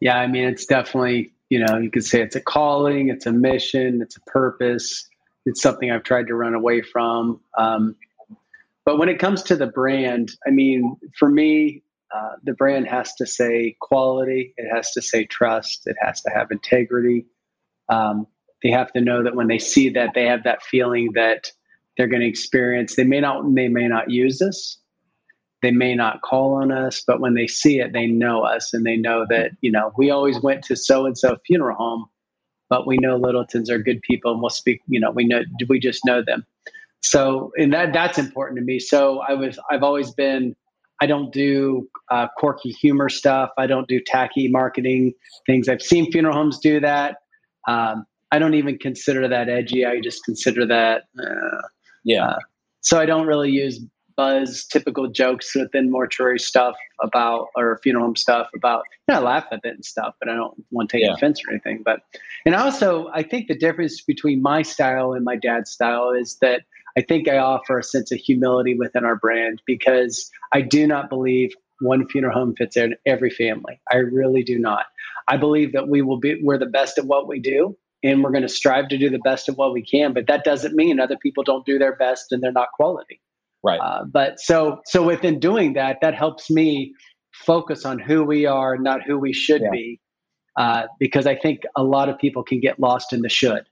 Yeah. 0.00 0.16
I 0.16 0.28
mean, 0.28 0.44
it's 0.44 0.66
definitely, 0.66 1.32
you 1.48 1.64
know, 1.64 1.78
you 1.78 1.90
could 1.90 2.04
say 2.04 2.22
it's 2.22 2.36
a 2.36 2.40
calling, 2.40 3.08
it's 3.08 3.26
a 3.26 3.32
mission, 3.32 4.00
it's 4.02 4.16
a 4.16 4.20
purpose 4.20 5.08
it's 5.46 5.62
something 5.62 5.90
I've 5.90 6.02
tried 6.02 6.26
to 6.26 6.34
run 6.34 6.54
away 6.54 6.82
from. 6.82 7.40
Um, 7.56 7.94
but 8.84 8.98
when 8.98 9.08
it 9.08 9.18
comes 9.18 9.44
to 9.44 9.56
the 9.56 9.66
brand, 9.66 10.32
I 10.46 10.50
mean, 10.50 10.96
for 11.18 11.28
me, 11.28 11.82
uh, 12.14 12.32
the 12.44 12.52
brand 12.52 12.88
has 12.88 13.14
to 13.14 13.26
say 13.26 13.76
quality, 13.80 14.54
it 14.56 14.68
has 14.72 14.92
to 14.92 15.02
say 15.02 15.24
trust, 15.24 15.86
it 15.86 15.96
has 16.00 16.20
to 16.22 16.30
have 16.30 16.50
integrity. 16.50 17.26
Um, 17.88 18.26
they 18.62 18.70
have 18.70 18.92
to 18.92 19.00
know 19.00 19.22
that 19.22 19.36
when 19.36 19.48
they 19.48 19.58
see 19.58 19.88
that, 19.90 20.10
they 20.14 20.24
have 20.24 20.44
that 20.44 20.62
feeling 20.62 21.12
that 21.14 21.50
they're 21.96 22.08
going 22.08 22.22
to 22.22 22.28
experience. 22.28 22.96
They 22.96 23.04
may 23.04 23.20
not, 23.20 23.42
they 23.54 23.68
may 23.68 23.88
not 23.88 24.10
use 24.10 24.42
us, 24.42 24.78
they 25.62 25.70
may 25.70 25.94
not 25.94 26.22
call 26.22 26.54
on 26.54 26.70
us, 26.72 27.02
but 27.06 27.20
when 27.20 27.34
they 27.34 27.46
see 27.46 27.80
it, 27.80 27.92
they 27.92 28.06
know 28.06 28.42
us 28.42 28.72
and 28.74 28.84
they 28.84 28.96
know 28.96 29.26
that 29.28 29.52
you 29.60 29.70
know 29.70 29.92
we 29.96 30.10
always 30.10 30.40
went 30.40 30.64
to 30.64 30.76
so 30.76 31.06
and 31.06 31.16
so 31.16 31.36
funeral 31.46 31.76
home 31.76 32.06
but 32.68 32.86
we 32.86 32.98
know 32.98 33.16
Littletons 33.16 33.70
are 33.70 33.78
good 33.78 34.02
people 34.02 34.32
and 34.32 34.40
we'll 34.40 34.50
speak, 34.50 34.80
you 34.88 35.00
know, 35.00 35.10
we 35.10 35.26
know, 35.26 35.42
we 35.68 35.78
just 35.78 36.04
know 36.04 36.22
them. 36.22 36.44
So, 37.02 37.52
and 37.56 37.72
that, 37.72 37.92
that's 37.92 38.18
important 38.18 38.58
to 38.58 38.64
me. 38.64 38.78
So 38.78 39.20
I 39.20 39.34
was, 39.34 39.58
I've 39.70 39.82
always 39.82 40.10
been, 40.10 40.56
I 41.00 41.06
don't 41.06 41.32
do 41.32 41.88
uh, 42.10 42.26
quirky 42.36 42.70
humor 42.70 43.08
stuff. 43.08 43.50
I 43.58 43.66
don't 43.66 43.86
do 43.86 44.00
tacky 44.00 44.48
marketing 44.48 45.12
things. 45.46 45.68
I've 45.68 45.82
seen 45.82 46.10
funeral 46.10 46.34
homes 46.34 46.58
do 46.58 46.80
that. 46.80 47.18
Um, 47.66 48.06
I 48.32 48.38
don't 48.38 48.54
even 48.54 48.78
consider 48.78 49.28
that 49.28 49.48
edgy. 49.48 49.84
I 49.84 50.00
just 50.00 50.24
consider 50.24 50.66
that, 50.66 51.04
uh, 51.18 51.62
yeah. 52.04 52.26
Uh, 52.26 52.38
so 52.80 53.00
I 53.00 53.06
don't 53.06 53.26
really 53.26 53.50
use 53.50 53.80
buzz 54.16 54.64
typical 54.64 55.08
jokes 55.08 55.54
within 55.54 55.90
mortuary 55.90 56.38
stuff 56.38 56.74
about 57.02 57.48
or 57.54 57.78
funeral 57.82 58.06
home 58.06 58.16
stuff 58.16 58.48
about 58.54 58.82
you 59.06 59.14
know, 59.14 59.20
I 59.20 59.22
laugh 59.22 59.46
at 59.52 59.60
it 59.62 59.74
and 59.74 59.84
stuff, 59.84 60.14
but 60.18 60.28
I 60.28 60.34
don't 60.34 60.54
want 60.70 60.88
to 60.88 60.96
take 60.96 61.04
yeah. 61.04 61.12
offense 61.12 61.40
or 61.46 61.52
anything. 61.52 61.82
But 61.84 62.00
and 62.44 62.54
also 62.54 63.08
I 63.12 63.22
think 63.22 63.48
the 63.48 63.56
difference 63.56 64.02
between 64.02 64.42
my 64.42 64.62
style 64.62 65.12
and 65.12 65.24
my 65.24 65.36
dad's 65.36 65.70
style 65.70 66.10
is 66.10 66.38
that 66.40 66.62
I 66.98 67.02
think 67.02 67.28
I 67.28 67.36
offer 67.36 67.78
a 67.78 67.82
sense 67.82 68.10
of 68.10 68.18
humility 68.18 68.74
within 68.74 69.04
our 69.04 69.16
brand 69.16 69.60
because 69.66 70.30
I 70.52 70.62
do 70.62 70.86
not 70.86 71.10
believe 71.10 71.54
one 71.80 72.08
funeral 72.08 72.34
home 72.34 72.54
fits 72.56 72.76
in 72.76 72.94
every 73.06 73.30
family. 73.30 73.80
I 73.90 73.96
really 73.96 74.42
do 74.42 74.58
not. 74.58 74.86
I 75.28 75.36
believe 75.36 75.72
that 75.72 75.88
we 75.88 76.02
will 76.02 76.18
be 76.18 76.40
we're 76.42 76.58
the 76.58 76.66
best 76.66 76.98
at 76.98 77.06
what 77.06 77.28
we 77.28 77.40
do 77.40 77.76
and 78.02 78.22
we're 78.22 78.30
going 78.30 78.42
to 78.42 78.48
strive 78.48 78.88
to 78.88 78.98
do 78.98 79.10
the 79.10 79.18
best 79.18 79.48
of 79.48 79.56
what 79.56 79.72
we 79.72 79.82
can, 79.82 80.12
but 80.12 80.26
that 80.28 80.44
doesn't 80.44 80.74
mean 80.74 81.00
other 81.00 81.16
people 81.16 81.42
don't 81.42 81.66
do 81.66 81.78
their 81.78 81.96
best 81.96 82.30
and 82.30 82.42
they're 82.42 82.52
not 82.52 82.68
quality. 82.72 83.20
Right. 83.62 83.80
Uh, 83.80 84.04
but 84.04 84.38
so 84.38 84.80
so 84.86 85.02
within 85.02 85.40
doing 85.40 85.72
that, 85.72 85.98
that 86.02 86.14
helps 86.14 86.50
me 86.50 86.94
focus 87.32 87.84
on 87.84 87.98
who 87.98 88.22
we 88.22 88.46
are, 88.46 88.78
not 88.78 89.02
who 89.02 89.18
we 89.18 89.32
should 89.32 89.62
yeah. 89.62 89.70
be, 89.70 90.00
uh, 90.56 90.82
because 91.00 91.26
I 91.26 91.34
think 91.36 91.62
a 91.74 91.82
lot 91.82 92.08
of 92.08 92.18
people 92.18 92.42
can 92.42 92.60
get 92.60 92.78
lost 92.78 93.12
in 93.12 93.22
the 93.22 93.28
should, 93.28 93.64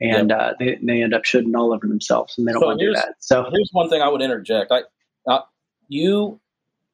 and 0.00 0.30
yep. 0.30 0.38
uh, 0.38 0.52
they 0.58 0.78
they 0.82 1.02
end 1.02 1.12
up 1.12 1.24
shoulding 1.24 1.54
all 1.54 1.74
over 1.74 1.86
themselves, 1.86 2.38
and 2.38 2.46
they 2.46 2.52
don't 2.52 2.62
so 2.62 2.66
want 2.68 2.80
to 2.80 2.86
do 2.86 2.92
that. 2.94 3.16
So 3.18 3.44
here's 3.52 3.68
one 3.72 3.90
thing 3.90 4.00
I 4.00 4.08
would 4.08 4.22
interject: 4.22 4.72
I 4.72 4.82
uh, 5.30 5.40
you 5.88 6.40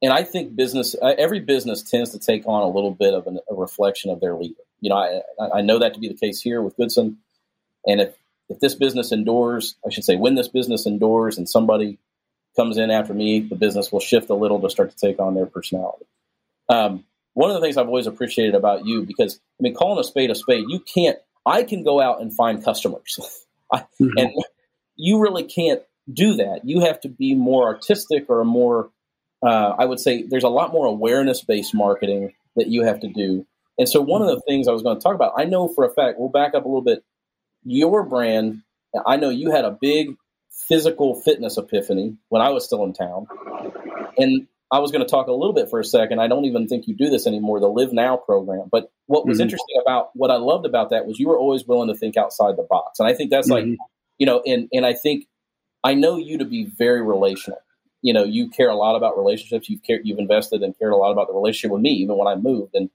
and 0.03 0.13
I 0.13 0.23
think 0.23 0.57
business 0.57 0.95
uh, 1.01 1.15
every 1.19 1.41
business 1.41 1.83
tends 1.83 2.11
to 2.11 2.19
take 2.19 2.47
on 2.47 2.63
a 2.63 2.69
little 2.69 2.93
bit 2.93 3.15
of 3.15 3.27
an, 3.27 3.41
a 3.51 3.55
reflection 3.55 4.11
of 4.11 4.21
their 4.21 4.35
leader. 4.35 4.55
You 4.81 4.91
know, 4.91 4.97
I 4.97 5.59
I 5.59 5.61
know 5.61 5.79
that 5.79 5.95
to 5.95 6.01
be 6.01 6.09
the 6.09 6.15
case 6.15 6.41
here 6.41 6.63
with 6.63 6.77
Goodson, 6.77 7.19
and 7.87 8.01
if 8.01 8.15
if 8.49 8.59
this 8.59 8.75
business 8.75 9.13
endures, 9.13 9.77
I 9.87 9.91
should 9.91 10.05
say, 10.05 10.17
when 10.17 10.35
this 10.35 10.49
business 10.49 10.87
endures, 10.87 11.39
and 11.39 11.49
somebody 11.49 11.99
comes 12.57 12.77
in 12.77 12.91
after 12.91 13.15
me, 13.15 13.41
the 13.41 13.55
business 13.55 13.93
will 13.93 14.01
shift 14.01 14.29
a 14.29 14.35
little 14.35 14.61
to 14.61 14.69
start 14.69 14.91
to 14.91 14.97
take 14.97 15.21
on 15.21 15.35
their 15.35 15.47
personality. 15.47 16.05
Um, 16.69 17.05
one 17.35 17.51
of 17.51 17.55
the 17.55 17.61
things 17.61 17.77
I've 17.77 17.87
always 17.87 18.09
appreciated 18.09 18.57
about 18.57 18.85
you, 18.85 19.03
because 19.03 19.41
I 19.59 19.63
mean, 19.63 19.75
calling 19.75 19.99
a 20.01 20.05
spade 20.05 20.31
a 20.31 20.35
spade, 20.35 20.65
you 20.69 20.81
can't. 20.81 21.19
I 21.47 21.63
can 21.63 21.85
go 21.85 22.01
out 22.01 22.21
and 22.21 22.35
find 22.35 22.63
customers, 22.63 23.19
mm-hmm. 23.73 24.09
and 24.19 24.33
you 24.97 25.21
really 25.21 25.45
can't 25.45 25.83
do 26.13 26.35
that. 26.35 26.63
You 26.65 26.81
have 26.81 27.01
to 27.03 27.09
be 27.09 27.35
more 27.35 27.67
artistic 27.67 28.27
or 28.29 28.45
more. 28.45 28.91
Uh, 29.43 29.75
I 29.79 29.85
would 29.85 30.01
say 30.01 30.23
there's 30.23 30.45
a 30.45 30.49
lot 30.49 30.73
more 30.73 30.87
awareness 30.87 31.43
based 31.43 31.75
marketing 31.75 32.35
that 32.57 32.69
you 32.69 32.85
have 32.85 33.01
to 33.01 33.09
do. 33.09 33.47
And 33.79 33.89
so, 33.89 34.01
one 34.01 34.21
of 34.21 34.29
the 34.29 34.41
things 34.47 34.69
I 34.69 34.73
was 34.73 34.83
going 34.83 34.99
to 34.99 35.03
talk 35.03 35.15
about, 35.15 35.35
I 35.37 35.45
know 35.45 35.69
for 35.69 35.85
a 35.85 35.91
fact, 35.91 36.19
we'll 36.19 36.29
back 36.29 36.55
up 36.55 36.65
a 36.65 36.69
little 36.69 36.83
bit. 36.83 37.03
Your 37.65 38.05
brand, 38.05 38.63
I 39.07 39.17
know 39.17 39.31
you 39.31 39.51
had 39.51 39.65
a 39.65 39.71
big 39.71 40.17
physical 40.51 41.21
fitness 41.21 41.57
epiphany 41.57 42.17
when 42.29 42.43
I 42.43 42.51
was 42.51 42.65
still 42.65 42.85
in 42.85 42.93
town. 42.93 43.27
And 44.19 44.47
I 44.73 44.79
was 44.79 44.93
going 44.93 45.05
to 45.05 45.11
talk 45.11 45.27
a 45.27 45.33
little 45.33 45.53
bit 45.53 45.69
for 45.69 45.81
a 45.81 45.85
second. 45.85 46.21
I 46.21 46.29
don't 46.29 46.45
even 46.45 46.69
think 46.69 46.87
you 46.87 46.95
do 46.95 47.11
this 47.11 47.27
anymore, 47.27 47.59
the 47.59 47.69
Live 47.69 47.93
Now 47.93 48.17
program. 48.17 48.69
But 48.71 48.93
what 49.07 49.27
was 49.27 49.39
mm-hmm. 49.39 49.45
interesting 49.45 49.81
about 49.83 50.11
what 50.15 50.31
I 50.31 50.37
loved 50.37 50.65
about 50.65 50.91
that 50.91 51.07
was 51.07 51.19
you 51.19 51.29
were 51.29 51.39
always 51.39 51.67
willing 51.67 51.89
to 51.89 51.97
think 51.97 52.17
outside 52.17 52.57
the 52.57 52.63
box. 52.63 53.01
And 53.01 53.09
I 53.09 53.15
think 53.15 53.31
that's 53.31 53.51
mm-hmm. 53.51 53.71
like, 53.71 53.79
you 54.19 54.27
know, 54.27 54.43
and, 54.47 54.69
and 54.73 54.87
I 54.87 54.93
think 54.93 55.27
I 55.83 55.95
know 55.95 56.19
you 56.19 56.39
to 56.39 56.45
be 56.45 56.65
very 56.65 57.03
relational. 57.03 57.59
You 58.03 58.13
know, 58.13 58.25
you 58.25 58.49
care 58.49 58.71
a 58.71 58.75
lot 58.75 58.97
about 58.97 59.19
relationships. 59.19 59.69
You've 59.69 59.83
cared, 59.83 60.03
you've 60.05 60.19
invested 60.19 60.63
and 60.63 60.79
cared 60.79 60.93
a 60.93 60.97
lot 60.97 61.13
about 61.13 61.29
the 61.29 61.35
relationship 61.35 61.73
with 61.73 61.83
me, 61.83 61.91
even 61.91 62.17
when 62.17 62.29
I 62.29 62.35
moved. 62.35 62.75
And 62.75 62.91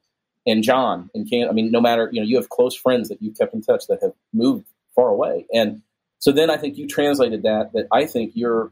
and 0.48 0.64
John 0.64 1.10
and 1.14 1.30
can 1.30 1.50
I 1.50 1.52
mean, 1.52 1.72
no 1.72 1.82
matter 1.82 2.10
you 2.12 2.22
know, 2.22 2.28
you 2.28 2.38
have 2.38 2.50
close 2.50 2.76
friends 2.76 3.10
that 3.10 3.22
you've 3.22 3.38
kept 3.38 3.54
in 3.54 3.62
touch 3.62 3.88
that 3.88 4.02
have 4.02 4.14
moved 4.34 4.66
far 4.96 5.10
away. 5.10 5.46
And 5.54 5.82
so 6.20 6.32
then 6.32 6.50
I 6.50 6.58
think 6.58 6.78
you 6.78 6.88
translated 6.88 7.44
that. 7.44 7.72
That 7.74 7.88
I 7.92 8.06
think 8.06 8.32
you're. 8.36 8.72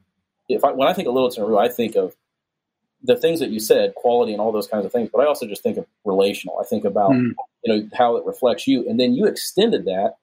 If 0.50 0.66
I, 0.66 0.72
when 0.72 0.90
I 0.90 0.94
think 0.94 1.08
of 1.08 1.14
Littleton 1.14 1.46
Rue, 1.46 1.58
I 1.58 1.70
think 1.70 1.96
of 1.96 2.16
the 3.02 3.16
things 3.16 3.40
that 3.40 3.50
you 3.50 3.60
said, 3.60 3.96
quality 3.96 4.32
and 4.32 4.42
all 4.42 4.52
those 4.52 4.68
kinds 4.68 4.86
of 4.86 4.92
things. 4.92 5.10
But 5.12 5.22
I 5.22 5.26
also 5.26 5.46
just 5.46 5.62
think 5.62 5.78
of 5.78 5.86
relational. 6.06 6.58
I 6.60 6.66
think 6.66 6.86
about 6.86 7.12
mm. 7.12 7.32
you 7.64 7.74
know 7.74 7.90
how 7.94 8.16
it 8.16 8.26
reflects 8.26 8.68
you, 8.68 8.88
and 8.90 9.00
then 9.00 9.14
you 9.14 9.26
extended 9.26 9.86
that 9.86 10.16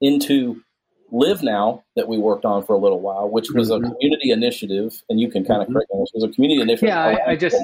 into 0.00 0.62
Live 1.10 1.42
Now 1.42 1.84
that 1.96 2.08
we 2.08 2.18
worked 2.18 2.44
on 2.44 2.64
for 2.64 2.74
a 2.74 2.78
little 2.78 3.00
while, 3.00 3.28
which 3.30 3.50
was 3.50 3.70
mm-hmm. 3.70 3.84
a 3.84 3.88
community 3.88 4.30
initiative, 4.30 5.02
and 5.08 5.20
you 5.20 5.30
can 5.30 5.44
kind 5.44 5.62
of 5.62 5.68
mm-hmm. 5.68 5.76
correct 5.76 5.90
me. 5.92 6.00
This 6.00 6.10
was 6.14 6.24
a 6.24 6.28
community 6.28 6.60
initiative. 6.60 6.88
Yeah, 6.88 7.04
I, 7.04 7.30
I 7.30 7.36
just 7.36 7.56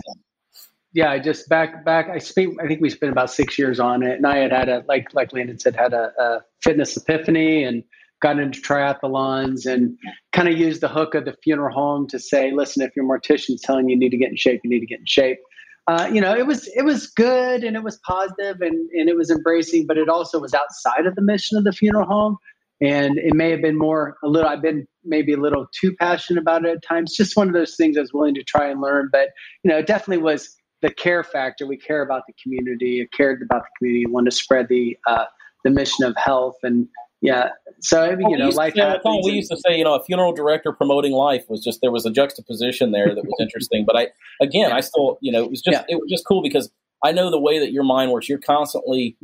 yeah, 0.95 1.11
I 1.11 1.19
just 1.19 1.49
back 1.49 1.85
back. 1.85 2.09
I 2.09 2.19
spent. 2.19 2.57
I 2.63 2.67
think 2.67 2.81
we 2.81 2.89
spent 2.89 3.13
about 3.13 3.31
six 3.31 3.59
years 3.59 3.81
on 3.81 4.03
it, 4.03 4.17
and 4.17 4.27
I 4.27 4.39
had 4.39 4.53
had 4.53 4.69
a 4.69 4.85
like 4.89 5.13
like 5.13 5.33
Landon 5.33 5.59
said, 5.59 5.75
had 5.75 5.93
a, 5.93 6.13
a 6.19 6.41
fitness 6.63 6.97
epiphany 6.97 7.65
and 7.65 7.83
got 8.23 8.39
into 8.39 8.61
triathlons 8.61 9.67
and 9.67 9.99
kind 10.33 10.49
of 10.49 10.57
used 10.57 10.81
the 10.81 10.89
hook 10.89 11.15
of 11.15 11.27
the 11.27 11.35
funeral 11.43 11.75
home 11.75 12.07
to 12.09 12.19
say, 12.19 12.53
listen, 12.53 12.83
if 12.83 12.95
your 12.97 13.05
mortician's 13.05 13.61
telling 13.61 13.89
you 13.89 13.95
you 13.95 13.99
need 13.99 14.09
to 14.11 14.17
get 14.17 14.31
in 14.31 14.37
shape, 14.37 14.61
you 14.65 14.71
need 14.71 14.81
to 14.81 14.87
get 14.87 15.01
in 15.01 15.07
shape. 15.07 15.39
Uh, 15.87 16.09
you 16.11 16.21
know, 16.21 16.35
it 16.35 16.47
was 16.47 16.67
it 16.69 16.85
was 16.85 17.09
good 17.09 17.63
and 17.63 17.77
it 17.77 17.83
was 17.83 17.99
positive 18.07 18.63
and, 18.63 18.89
and 18.93 19.11
it 19.11 19.17
was 19.17 19.31
embracing, 19.31 19.87
but 19.87 19.99
it 19.99 20.09
also 20.09 20.41
was 20.41 20.55
outside 20.55 21.07
of 21.07 21.15
the 21.17 21.23
mission 21.23 21.59
of 21.59 21.65
the 21.65 21.73
funeral 21.73 22.07
home. 22.07 22.39
And 22.81 23.19
it 23.19 23.35
may 23.35 23.51
have 23.51 23.63
been 23.63 23.79
more 23.79 24.17
a 24.23 24.29
little 24.29 24.49
I've 24.49 24.63
been 24.63 24.87
maybe 25.05 25.33
a 25.33 25.39
little 25.39 25.67
too 25.79 25.95
passionate 25.97 26.41
about 26.41 26.65
it 26.65 26.71
at 26.71 26.83
times. 26.83 27.15
Just 27.15 27.37
one 27.37 27.49
of 27.49 27.55
those 27.55 27.77
things 27.77 27.97
I 27.97 28.01
was 28.01 28.13
willing 28.13 28.35
to 28.35 28.43
try 28.43 28.69
and 28.69 28.81
learn. 28.81 29.09
But 29.13 29.29
you 29.63 29.71
know, 29.71 29.79
it 29.79 29.87
definitely 29.87 30.23
was 30.23 30.55
the 30.83 30.91
care 30.91 31.25
factor. 31.25 31.67
We 31.67 31.77
care 31.77 32.03
about 32.03 32.23
the 32.27 32.35
community, 32.43 33.07
cared 33.17 33.43
about 33.43 33.63
the 33.63 33.69
community, 33.79 34.07
wanted 34.07 34.31
to 34.31 34.37
spread 34.37 34.69
the 34.69 34.97
uh, 35.07 35.25
the 35.65 35.71
mission 35.71 36.05
of 36.05 36.17
health 36.17 36.57
and 36.63 36.89
yeah. 37.25 37.49
So 37.81 38.15
well, 38.21 38.31
you 38.31 38.37
know, 38.37 38.51
life. 38.51 38.75
To, 38.75 39.01
we 39.25 39.33
used 39.33 39.51
to 39.51 39.57
say, 39.57 39.79
you 39.79 39.85
know, 39.85 39.95
a 39.95 40.05
funeral 40.05 40.33
director 40.33 40.73
promoting 40.73 41.13
life 41.13 41.45
was 41.49 41.65
just 41.65 41.81
there 41.81 41.91
was 41.91 42.05
a 42.05 42.11
juxtaposition 42.11 42.93
there 42.93 43.15
that 43.15 43.25
was 43.25 43.35
interesting. 43.41 43.85
but 43.87 43.97
I, 43.97 44.09
again, 44.43 44.73
I 44.73 44.81
still, 44.81 45.19
you 45.23 45.33
know, 45.33 45.43
it 45.43 45.51
was 45.51 45.63
just 45.63 45.75
yeah. 45.75 45.85
it 45.89 45.97
was 45.97 46.11
just 46.11 46.27
cool 46.27 46.43
because 46.43 46.71
I 47.03 47.13
know 47.13 47.31
the 47.31 47.41
way 47.41 47.59
that 47.59 47.73
your 47.73 47.83
mind 47.83 48.11
works. 48.11 48.29
You're 48.29 48.39
constantly 48.39 49.17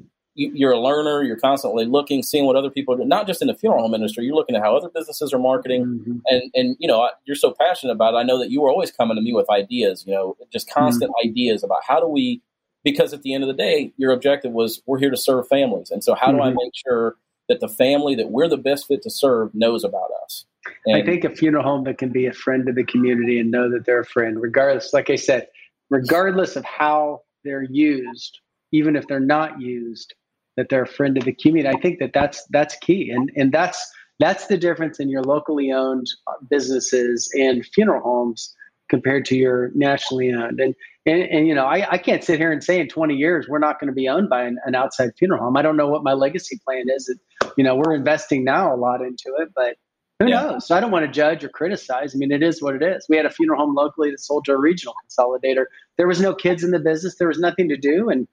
you're 0.49 0.73
a 0.73 0.81
learner. 0.81 1.23
You're 1.23 1.39
constantly 1.39 1.85
looking, 1.85 2.23
seeing 2.23 2.47
what 2.47 2.57
other 2.57 2.71
people 2.71 2.95
are 2.95 2.97
doing. 2.97 3.09
Not 3.09 3.27
just 3.27 3.43
in 3.43 3.49
the 3.49 3.55
funeral 3.55 3.83
home 3.83 3.95
industry. 3.95 4.25
You're 4.25 4.35
looking 4.35 4.57
at 4.57 4.63
how 4.63 4.77
other 4.77 4.89
businesses 4.89 5.33
are 5.33 5.39
marketing, 5.39 5.87
mm-hmm. 5.87 6.19
and 6.27 6.51
and 6.55 6.77
you 6.79 6.89
know 6.89 7.11
you're 7.25 7.37
so 7.37 7.55
passionate 7.59 7.93
about 7.93 8.15
it. 8.15 8.19
I 8.19 8.23
know 8.23 8.39
that 8.39 8.51
you 8.51 8.61
were 8.63 8.71
always 8.71 8.91
coming 8.91 9.17
to 9.17 9.23
me 9.23 9.35
with 9.35 9.51
ideas. 9.51 10.05
You 10.07 10.15
know, 10.15 10.37
just 10.53 10.71
constant 10.71 11.11
mm-hmm. 11.11 11.29
ideas 11.29 11.63
about 11.63 11.81
how 11.87 12.01
do 12.01 12.07
we. 12.07 12.43
Because 12.83 13.13
at 13.13 13.21
the 13.21 13.35
end 13.35 13.45
of 13.45 13.49
the 13.49 13.55
day, 13.55 13.93
your 13.99 14.11
objective 14.11 14.53
was 14.53 14.81
we're 14.87 14.99
here 14.99 15.11
to 15.11 15.17
serve 15.17 15.47
families, 15.49 15.91
and 15.91 16.03
so 16.03 16.15
how 16.15 16.29
mm-hmm. 16.29 16.37
do 16.37 16.43
I 16.43 16.47
mm-hmm. 16.49 16.57
make 16.63 16.73
sure 16.75 17.17
that 17.49 17.61
the 17.61 17.69
family 17.69 18.15
that 18.15 18.31
we're 18.31 18.49
the 18.49 18.57
best 18.57 18.87
fit 18.87 19.03
to 19.03 19.11
serve 19.11 19.55
knows 19.55 19.85
about 19.85 20.11
us. 20.25 20.47
And 20.87 20.97
I 20.97 21.05
think 21.05 21.25
a 21.25 21.31
funeral 21.31 21.65
home 21.65 21.85
that 21.85 21.99
can 21.99 22.11
be 22.11 22.27
a 22.27 22.33
friend 22.33 22.65
to 22.67 22.73
the 22.73 22.85
community 22.85 23.41
and 23.41 23.51
know 23.51 23.69
that 23.71 23.85
they're 23.85 24.01
a 24.01 24.07
friend, 24.07 24.41
regardless, 24.41 24.93
like 24.93 25.11
I 25.11 25.17
said, 25.17 25.49
regardless 25.91 26.55
of 26.55 26.65
how 26.65 27.23
they're 27.45 27.65
used, 27.65 28.41
even 28.73 28.97
if 28.97 29.07
they're 29.09 29.21
not 29.21 29.61
used, 29.61 30.15
that 30.61 30.69
they're 30.69 30.83
a 30.83 30.87
friend 30.87 31.17
of 31.17 31.25
the 31.25 31.33
community. 31.33 31.75
I 31.75 31.81
think 31.81 32.01
that 32.01 32.13
that's 32.13 32.45
that's 32.51 32.77
key, 32.77 33.11
and 33.11 33.33
and 33.35 33.51
that's 33.51 33.91
that's 34.19 34.47
the 34.47 34.59
difference 34.59 35.01
in 35.01 35.09
your 35.09 35.23
locally 35.23 35.73
owned 35.73 36.07
businesses 36.51 37.31
and 37.35 37.65
funeral 37.65 38.03
homes 38.03 38.55
compared 38.91 39.25
to 39.25 39.37
your 39.37 39.71
nationally 39.75 40.31
owned. 40.33 40.61
And 40.61 40.75
and, 41.07 41.23
and 41.23 41.49
you 41.49 41.55
know, 41.55 41.65
I, 41.65 41.93
I 41.93 41.97
can't 41.99 42.23
sit 42.23 42.39
here 42.39 42.53
and 42.53 42.63
say 42.63 42.79
in 42.79 42.89
20 42.89 43.15
years 43.15 43.47
we're 43.49 43.59
not 43.59 43.81
going 43.81 43.89
to 43.89 43.95
be 43.95 44.07
owned 44.07 44.29
by 44.29 44.43
an, 44.43 44.59
an, 44.67 44.75
outside 44.75 45.13
funeral 45.19 45.43
home. 45.43 45.57
I 45.57 45.63
don't 45.63 45.79
know 45.79 45.89
what 45.89 46.05
my 46.05 46.13
legacy 46.13 46.61
plan 46.63 46.85
is. 46.95 47.09
It, 47.09 47.19
you 47.57 47.65
know, 47.65 47.75
we're 47.75 47.95
investing 47.95 48.45
now 48.45 48.75
a 48.75 48.77
lot 48.77 49.01
into 49.01 49.35
it, 49.39 49.49
but 49.57 49.77
who 50.19 50.29
yeah. 50.29 50.43
knows? 50.43 50.67
So 50.67 50.77
I 50.77 50.81
don't 50.81 50.91
want 50.91 51.07
to 51.07 51.11
judge 51.11 51.43
or 51.43 51.49
criticize. 51.49 52.15
I 52.15 52.19
mean, 52.19 52.31
it 52.31 52.43
is 52.43 52.61
what 52.61 52.75
it 52.75 52.83
is. 52.83 53.07
We 53.09 53.17
had 53.17 53.25
a 53.25 53.31
funeral 53.31 53.65
home 53.65 53.75
locally 53.75 54.11
that 54.11 54.21
sold 54.21 54.45
to 54.45 54.53
a 54.53 54.59
regional 54.59 54.93
consolidator. 55.09 55.65
There 55.97 56.07
was 56.07 56.21
no 56.21 56.35
kids 56.35 56.63
in 56.63 56.71
the 56.71 56.79
business. 56.79 57.17
There 57.17 57.29
was 57.29 57.39
nothing 57.39 57.71
to 57.71 57.79
do, 57.79 58.11
and 58.11 58.29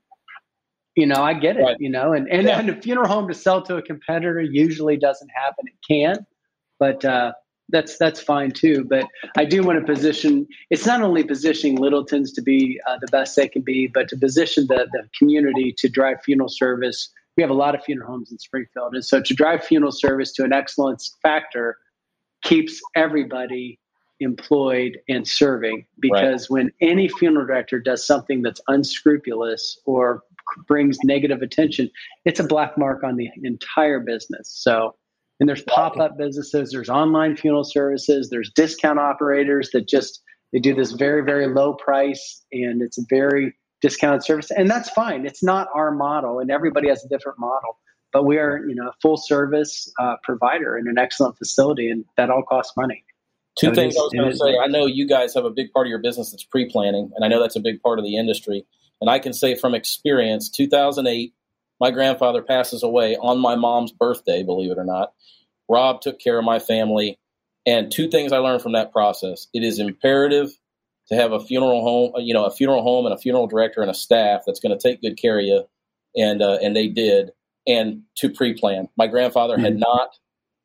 you 0.97 1.05
know, 1.05 1.23
I 1.23 1.35
get 1.35 1.57
it. 1.57 1.61
Right. 1.61 1.77
You 1.79 1.89
know, 1.91 2.13
and 2.13 2.27
and, 2.27 2.47
yeah. 2.47 2.59
and 2.59 2.69
a 2.69 2.81
funeral 2.81 3.07
home 3.07 3.27
to 3.27 3.33
sell 3.33 3.61
to 3.61 3.77
a 3.77 3.81
competitor 3.83 4.41
usually 4.41 4.97
doesn't 4.97 5.29
happen. 5.29 5.65
It 5.67 5.75
can, 5.87 6.25
but 6.79 7.05
uh, 7.05 7.33
that's 7.69 7.99
that's 7.99 8.19
fine 8.19 8.49
too. 8.49 8.83
But 8.83 9.05
I 9.37 9.45
do 9.45 9.61
want 9.61 9.79
to 9.79 9.85
position. 9.85 10.47
It's 10.71 10.87
not 10.87 11.03
only 11.03 11.23
positioning 11.23 11.77
Littleton's 11.77 12.33
to 12.33 12.41
be 12.41 12.81
uh, 12.89 12.97
the 12.99 13.07
best 13.11 13.35
they 13.35 13.47
can 13.47 13.61
be, 13.61 13.85
but 13.85 14.09
to 14.09 14.17
position 14.17 14.65
the 14.67 14.87
the 14.91 15.07
community 15.17 15.73
to 15.77 15.87
drive 15.87 16.17
funeral 16.23 16.49
service. 16.49 17.09
We 17.37 17.43
have 17.43 17.51
a 17.51 17.53
lot 17.55 17.75
of 17.75 17.83
funeral 17.83 18.09
homes 18.09 18.31
in 18.31 18.39
Springfield, 18.39 18.95
and 18.95 19.05
so 19.05 19.21
to 19.21 19.33
drive 19.35 19.63
funeral 19.63 19.91
service 19.91 20.31
to 20.33 20.43
an 20.43 20.51
excellence 20.51 21.15
factor 21.21 21.77
keeps 22.41 22.81
everybody 22.95 23.79
employed 24.19 24.97
and 25.07 25.27
serving. 25.27 25.85
Because 25.99 26.49
right. 26.49 26.55
when 26.55 26.71
any 26.81 27.07
funeral 27.07 27.45
director 27.45 27.79
does 27.79 28.03
something 28.03 28.41
that's 28.41 28.61
unscrupulous 28.67 29.79
or 29.85 30.23
brings 30.67 30.97
negative 31.03 31.41
attention, 31.41 31.89
it's 32.25 32.39
a 32.39 32.43
black 32.43 32.77
mark 32.77 33.03
on 33.03 33.15
the 33.15 33.29
entire 33.43 33.99
business. 33.99 34.49
So 34.49 34.95
and 35.39 35.47
there's 35.47 35.61
pop-up 35.63 36.17
businesses, 36.17 36.71
there's 36.71 36.89
online 36.89 37.35
funeral 37.35 37.63
services, 37.63 38.29
there's 38.29 38.51
discount 38.55 38.97
operators 38.97 39.69
that 39.71 39.87
just 39.87 40.21
they 40.51 40.59
do 40.59 40.73
this 40.73 40.93
very, 40.93 41.23
very 41.23 41.47
low 41.47 41.73
price 41.73 42.43
and 42.51 42.81
it's 42.81 42.97
a 42.97 43.03
very 43.09 43.53
discounted 43.81 44.23
service. 44.23 44.49
And 44.49 44.69
that's 44.69 44.89
fine. 44.89 45.25
It's 45.25 45.43
not 45.43 45.67
our 45.75 45.91
model 45.91 46.39
and 46.39 46.49
everybody 46.49 46.87
has 46.89 47.03
a 47.03 47.09
different 47.09 47.37
model. 47.37 47.77
But 48.13 48.23
we 48.23 48.37
are, 48.37 48.65
you 48.65 48.73
know, 48.73 48.87
a 48.87 48.93
full 49.01 49.17
service 49.17 49.91
uh, 49.99 50.15
provider 50.23 50.77
in 50.77 50.87
an 50.87 50.97
excellent 50.97 51.37
facility 51.37 51.89
and 51.91 52.05
that 52.15 52.29
all 52.29 52.41
costs 52.41 52.75
money. 52.77 53.03
Two 53.59 53.67
so 53.67 53.73
things 53.73 53.93
is, 53.93 53.99
I 53.99 54.03
was 54.03 54.13
going 54.13 54.31
to 54.31 54.37
say. 54.37 54.57
I 54.57 54.67
know 54.67 54.85
you 54.85 55.07
guys 55.07 55.33
have 55.33 55.43
a 55.43 55.49
big 55.49 55.73
part 55.73 55.87
of 55.87 55.89
your 55.89 55.99
business 55.99 56.31
that's 56.31 56.43
pre-planning, 56.43 57.11
and 57.15 57.25
I 57.25 57.27
know 57.27 57.41
that's 57.41 57.55
a 57.55 57.59
big 57.59 57.81
part 57.81 57.99
of 57.99 58.05
the 58.05 58.15
industry. 58.15 58.65
And 59.01 59.09
I 59.09 59.19
can 59.19 59.33
say 59.33 59.55
from 59.55 59.75
experience, 59.75 60.49
2008, 60.49 61.33
my 61.79 61.91
grandfather 61.91 62.41
passes 62.41 62.83
away 62.83 63.15
on 63.15 63.39
my 63.39 63.55
mom's 63.55 63.91
birthday, 63.91 64.43
believe 64.43 64.71
it 64.71 64.77
or 64.77 64.85
not. 64.85 65.13
Rob 65.69 66.01
took 66.01 66.19
care 66.19 66.39
of 66.39 66.45
my 66.45 66.59
family. 66.59 67.19
And 67.65 67.91
two 67.91 68.09
things 68.09 68.31
I 68.31 68.37
learned 68.37 68.61
from 68.61 68.71
that 68.73 68.91
process 68.91 69.47
it 69.53 69.63
is 69.63 69.79
imperative 69.79 70.49
to 71.09 71.15
have 71.15 71.31
a 71.31 71.39
funeral 71.39 71.81
home, 71.81 72.13
you 72.25 72.33
know, 72.33 72.45
a 72.45 72.51
funeral 72.51 72.81
home 72.81 73.05
and 73.05 73.13
a 73.13 73.17
funeral 73.17 73.47
director 73.47 73.81
and 73.81 73.91
a 73.91 73.93
staff 73.93 74.43
that's 74.45 74.59
going 74.59 74.77
to 74.77 74.81
take 74.81 75.01
good 75.01 75.17
care 75.17 75.39
of 75.39 75.45
you. 75.45 75.63
And, 76.15 76.41
uh, 76.41 76.57
and 76.61 76.75
they 76.75 76.87
did. 76.87 77.31
And 77.67 78.03
to 78.15 78.29
pre 78.29 78.53
plan. 78.53 78.87
My 78.97 79.07
grandfather 79.07 79.55
mm-hmm. 79.55 79.65
had 79.65 79.77
not. 79.77 80.15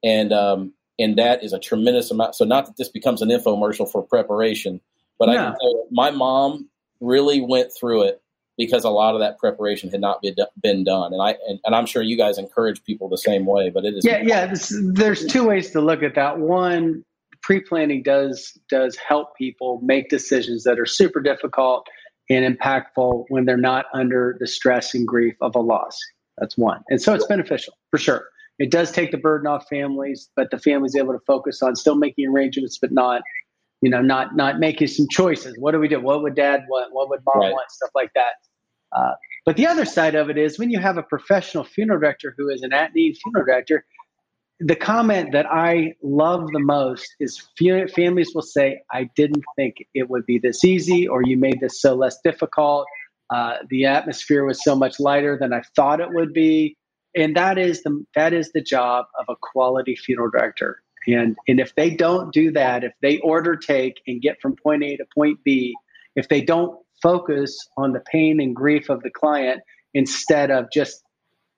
And, 0.05 0.33
um, 0.33 0.73
and 0.99 1.19
that 1.19 1.43
is 1.43 1.53
a 1.53 1.59
tremendous 1.59 2.11
amount. 2.11 2.37
So, 2.37 2.45
not 2.45 2.67
that 2.67 2.77
this 2.77 2.89
becomes 2.89 3.23
an 3.23 3.29
infomercial 3.29 3.91
for 3.91 4.03
preparation, 4.03 4.81
but 5.19 5.29
I 5.29 5.35
can 5.35 5.55
tell 5.59 5.71
you, 5.71 5.87
my 5.91 6.11
mom 6.11 6.69
really 7.01 7.41
went 7.41 7.73
through 7.79 8.03
it 8.03 8.22
because 8.67 8.85
a 8.85 8.91
lot 8.91 9.15
of 9.15 9.21
that 9.21 9.39
preparation 9.39 9.91
had 9.91 10.01
not 10.01 10.23
been, 10.23 10.37
been 10.63 10.85
done. 10.85 11.13
And 11.13 11.23
I 11.23 11.37
and, 11.49 11.59
and 11.65 11.75
I'm 11.75 11.87
sure 11.87 12.03
you 12.03 12.17
guys 12.17 12.39
encourage 12.39 12.83
people 12.85 13.09
the 13.09 13.19
same 13.19 13.47
way, 13.47 13.71
but 13.71 13.85
it 13.85 13.95
is 13.95 14.05
yeah 14.05 14.23
yeah. 14.25 14.47
This, 14.47 14.73
there's 14.93 15.27
two 15.27 15.47
ways 15.47 15.71
to 15.73 15.81
look 15.81 16.03
at 16.03 16.15
that. 16.15 16.39
One, 16.39 17.05
pre-planning 17.43 18.03
does 18.03 18.57
does 18.71 18.97
help 18.97 19.37
people 19.37 19.81
make 19.83 20.09
decisions 20.09 20.65
that 20.65 20.79
are 20.79 20.87
super 20.87 21.21
difficult 21.21 21.87
and 22.31 22.57
impactful 22.57 23.25
when 23.29 23.45
they're 23.45 23.57
not 23.57 23.87
under 23.93 24.37
the 24.41 24.47
stress 24.47 24.95
and 24.95 25.07
grief 25.07 25.35
of 25.41 25.55
a 25.55 25.61
loss. 25.61 25.99
That's 26.39 26.57
one, 26.57 26.83
and 26.89 27.01
so 27.01 27.15
it's 27.15 27.27
beneficial 27.27 27.75
for 27.91 27.99
sure. 27.99 28.27
It 28.59 28.71
does 28.71 28.93
take 28.93 29.11
the 29.11 29.19
burden 29.19 29.47
off 29.47 29.67
families, 29.69 30.29
but 30.37 30.51
the 30.51 30.59
family's 30.59 30.95
able 30.95 31.15
to 31.15 31.21
focus 31.27 31.63
on 31.63 31.75
still 31.75 31.97
making 31.97 32.29
arrangements, 32.29 32.79
but 32.81 32.93
not 32.93 33.23
you 33.83 33.91
know, 33.91 34.01
not 34.01 34.35
not 34.37 34.61
making 34.61 34.87
some 34.87 35.07
choices. 35.11 35.57
What 35.59 35.73
do 35.73 35.81
we 35.81 35.89
do? 35.89 36.01
What 36.01 36.23
would 36.23 36.37
dad 36.37 36.65
want? 36.69 36.95
What 36.95 37.11
would 37.11 37.21
mom 37.27 37.41
right. 37.41 37.53
want? 37.53 37.71
Stuff 37.71 37.91
like 37.95 38.13
that. 38.15 38.35
Uh, 38.95 39.13
but 39.45 39.57
the 39.57 39.67
other 39.67 39.85
side 39.85 40.15
of 40.15 40.31
it 40.31 40.39
is 40.39 40.59
when 40.59 40.71
you 40.71 40.79
have 40.79 40.99
a 40.99 41.03
professional 41.03 41.65
funeral 41.65 41.99
director 41.99 42.35
who 42.37 42.49
is 42.49 42.63
an 42.63 42.73
at-need 42.73 43.17
funeral 43.23 43.45
director, 43.45 43.85
the 44.61 44.77
comment 44.77 45.33
that 45.33 45.47
I 45.47 45.95
love 46.03 46.47
the 46.53 46.61
most 46.61 47.17
is 47.19 47.43
families 47.57 48.33
will 48.35 48.43
say, 48.43 48.83
"I 48.93 49.11
didn't 49.17 49.45
think 49.57 49.85
it 49.95 50.09
would 50.09 50.25
be 50.27 50.39
this 50.39 50.65
easy," 50.65 51.09
or 51.09 51.23
"You 51.23 51.37
made 51.37 51.61
this 51.61 51.81
so 51.81 51.95
less 51.95 52.21
difficult." 52.23 52.87
Uh, 53.31 53.57
the 53.71 53.87
atmosphere 53.87 54.45
was 54.45 54.63
so 54.63 54.77
much 54.77 55.01
lighter 55.01 55.37
than 55.39 55.53
I 55.53 55.63
thought 55.75 56.01
it 56.01 56.11
would 56.11 56.33
be, 56.33 56.77
and 57.17 57.37
that 57.37 57.59
is 57.59 57.83
the 57.83 58.05
that 58.15 58.33
is 58.33 58.53
the 58.53 58.61
job 58.61 59.07
of 59.19 59.25
a 59.29 59.37
quality 59.41 59.97
funeral 59.97 60.31
director. 60.31 60.83
And 61.09 61.37
and 61.49 61.59
if 61.59 61.75
they 61.75 61.91
don't 61.91 62.33
do 62.33 62.53
that, 62.53 62.85
if 62.85 62.93
they 63.01 63.19
order 63.19 63.57
take 63.57 64.01
and 64.07 64.23
get 64.23 64.41
from 64.41 64.55
point 64.55 64.85
A 64.85 64.97
to 64.97 65.05
point 65.13 65.43
B, 65.43 65.75
if 66.15 66.29
they 66.29 66.41
don't 66.41 66.79
focus 67.03 67.69
on 67.77 67.93
the 67.93 68.01
pain 68.01 68.41
and 68.41 68.55
grief 68.55 68.89
of 68.89 69.03
the 69.03 69.11
client 69.11 69.61
instead 69.95 70.51
of 70.51 70.71
just 70.73 71.03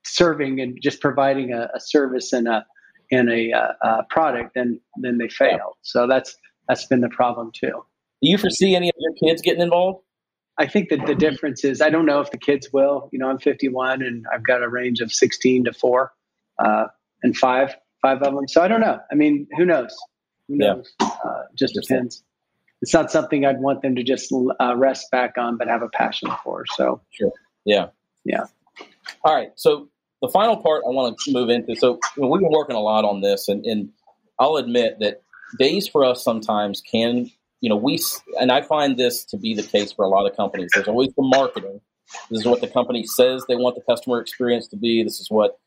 serving 0.03 0.59
and 0.59 0.77
just 0.81 1.01
providing 1.01 1.53
a, 1.53 1.69
a 1.73 1.79
service 1.79 2.33
and 2.33 2.47
a 2.47 2.65
and 3.11 3.29
a, 3.29 3.51
uh, 3.51 3.73
a, 3.83 4.03
product, 4.09 4.55
then 4.55 4.79
then 4.97 5.17
they 5.19 5.29
fail. 5.29 5.49
Yeah. 5.51 5.83
So 5.83 6.07
that's 6.07 6.35
that's 6.67 6.85
been 6.85 7.01
the 7.01 7.09
problem 7.09 7.51
too. 7.53 7.85
Do 8.21 8.29
you 8.29 8.37
foresee 8.37 8.75
any 8.75 8.89
of 8.89 8.95
your 8.97 9.13
kids 9.23 9.41
getting 9.41 9.61
involved? 9.61 10.03
I 10.57 10.67
think 10.67 10.89
that 10.89 11.05
the 11.05 11.15
difference 11.15 11.63
is 11.63 11.81
I 11.81 11.89
don't 11.89 12.05
know 12.05 12.21
if 12.21 12.31
the 12.31 12.37
kids 12.37 12.69
will. 12.71 13.09
You 13.11 13.19
know, 13.19 13.29
I'm 13.29 13.39
51 13.39 14.01
and 14.01 14.25
I've 14.33 14.43
got 14.43 14.63
a 14.63 14.69
range 14.69 15.01
of 15.01 15.11
16 15.11 15.65
to 15.65 15.73
four 15.73 16.13
uh, 16.57 16.85
and 17.23 17.35
five, 17.37 17.75
five 18.01 18.21
of 18.21 18.33
them. 18.33 18.47
So 18.47 18.61
I 18.61 18.67
don't 18.67 18.81
know. 18.81 18.99
I 19.11 19.15
mean, 19.15 19.47
who 19.57 19.65
knows? 19.65 19.95
Who 20.47 20.55
knows? 20.55 20.93
Yeah. 21.01 21.07
Uh, 21.07 21.43
just 21.55 21.75
depends. 21.75 22.23
It's 22.81 22.93
not 22.93 23.11
something 23.11 23.45
I'd 23.45 23.59
want 23.59 23.81
them 23.81 23.95
to 23.95 24.03
just 24.03 24.33
uh, 24.33 24.75
rest 24.75 25.09
back 25.11 25.37
on, 25.37 25.57
but 25.57 25.67
have 25.67 25.81
a 25.81 25.89
passion 25.89 26.29
for. 26.43 26.65
So 26.75 27.01
sure. 27.11 27.31
Yeah. 27.63 27.87
Yeah. 28.23 28.45
All 29.23 29.35
right. 29.35 29.51
So 29.55 29.89
the 30.21 30.29
final 30.29 30.57
part 30.57 30.83
I 30.85 30.89
want 30.89 31.17
to 31.19 31.31
move 31.31 31.49
into. 31.49 31.75
So 31.75 31.99
we've 32.17 32.41
been 32.41 32.51
working 32.51 32.75
a 32.75 32.81
lot 32.81 33.05
on 33.05 33.21
this, 33.21 33.47
and, 33.47 33.65
and 33.65 33.89
I'll 34.39 34.57
admit 34.57 34.99
that 34.99 35.21
days 35.57 35.87
for 35.87 36.03
us 36.03 36.23
sometimes 36.23 36.81
can 36.81 37.31
you 37.65 37.69
know, 37.69 37.75
we, 37.77 37.99
and 38.39 38.51
I 38.51 38.61
find 38.61 38.95
this 38.95 39.25
to 39.25 39.37
be 39.37 39.55
the 39.55 39.63
case 39.63 39.91
for 39.91 40.05
a 40.05 40.07
lot 40.07 40.29
of 40.29 40.37
companies. 40.37 40.69
There's 40.71 40.87
always 40.87 41.13
the 41.15 41.23
marketing. 41.23 41.81
This 42.29 42.41
is 42.41 42.45
what 42.45 42.61
the 42.61 42.67
company 42.67 43.03
says 43.07 43.43
they 43.47 43.55
want 43.55 43.75
the 43.75 43.81
customer 43.81 44.21
experience 44.21 44.67
to 44.67 44.75
be. 44.75 45.01
This 45.01 45.19
is 45.19 45.31
what 45.31 45.57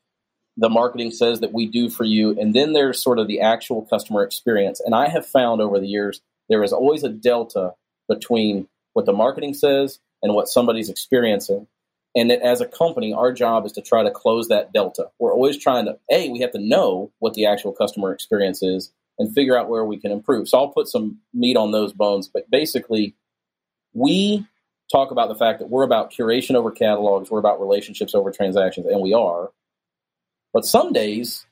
the 0.57 0.69
marketing 0.69 1.11
says 1.11 1.41
that 1.41 1.53
we 1.53 1.67
do 1.67 1.91
for 1.91 2.05
you. 2.05 2.39
And 2.39 2.55
then 2.55 2.73
there's 2.73 3.03
sort 3.03 3.19
of 3.19 3.27
the 3.27 3.41
actual 3.41 3.83
customer 3.83 4.23
experience. 4.23 4.81
And 4.81 4.95
I 4.95 5.09
have 5.09 5.27
found 5.27 5.61
over 5.61 5.81
the 5.81 5.89
years, 5.89 6.21
there 6.49 6.63
is 6.63 6.73
always 6.73 7.05
a 7.05 7.09
delta 7.09 7.75
between 8.09 8.69
what 8.93 9.07
the 9.07 9.13
marketing 9.13 9.55
says 9.55 10.01
and 10.23 10.35
what 10.35 10.49
somebody's 10.49 10.89
experiencing. 10.89 11.67
And 12.17 12.31
that 12.31 12.41
as 12.41 12.61
a 12.61 12.67
company, 12.67 13.13
our 13.13 13.33
job 13.33 13.67
is 13.67 13.73
to 13.73 13.83
try 13.83 14.03
to 14.03 14.11
close 14.11 14.49
that 14.49 14.73
delta. 14.73 15.11
We're 15.19 15.33
always 15.33 15.59
trying 15.59 15.85
to, 15.85 15.99
A, 16.11 16.31
we 16.31 16.41
have 16.41 16.53
to 16.53 16.59
know 16.59 17.13
what 17.19 17.35
the 17.35 17.47
actual 17.47 17.73
customer 17.73 18.13
experience 18.13 18.63
is 18.63 18.93
and 19.19 19.33
figure 19.33 19.57
out 19.59 19.69
where 19.69 19.85
we 19.85 19.99
can 19.99 20.11
improve. 20.11 20.49
So 20.49 20.59
I'll 20.59 20.69
put 20.69 20.89
some 20.89 21.19
meat 21.35 21.57
on 21.57 21.71
those 21.71 21.93
bones. 21.93 22.29
But 22.29 22.51
basically, 22.51 23.15
we 23.93 24.47
talk 24.91 25.11
about 25.11 25.29
the 25.29 25.35
fact 25.35 25.59
that 25.59 25.69
we're 25.69 25.83
about 25.83 26.13
curation 26.13 26.55
over 26.55 26.71
catalogs, 26.71 27.31
we're 27.31 27.39
about 27.39 27.61
relationships 27.61 28.15
over 28.15 28.31
transactions, 28.31 28.87
and 28.87 29.01
we 29.01 29.13
are. 29.13 29.51
But 30.53 30.65
some 30.65 30.93
days 30.93 31.47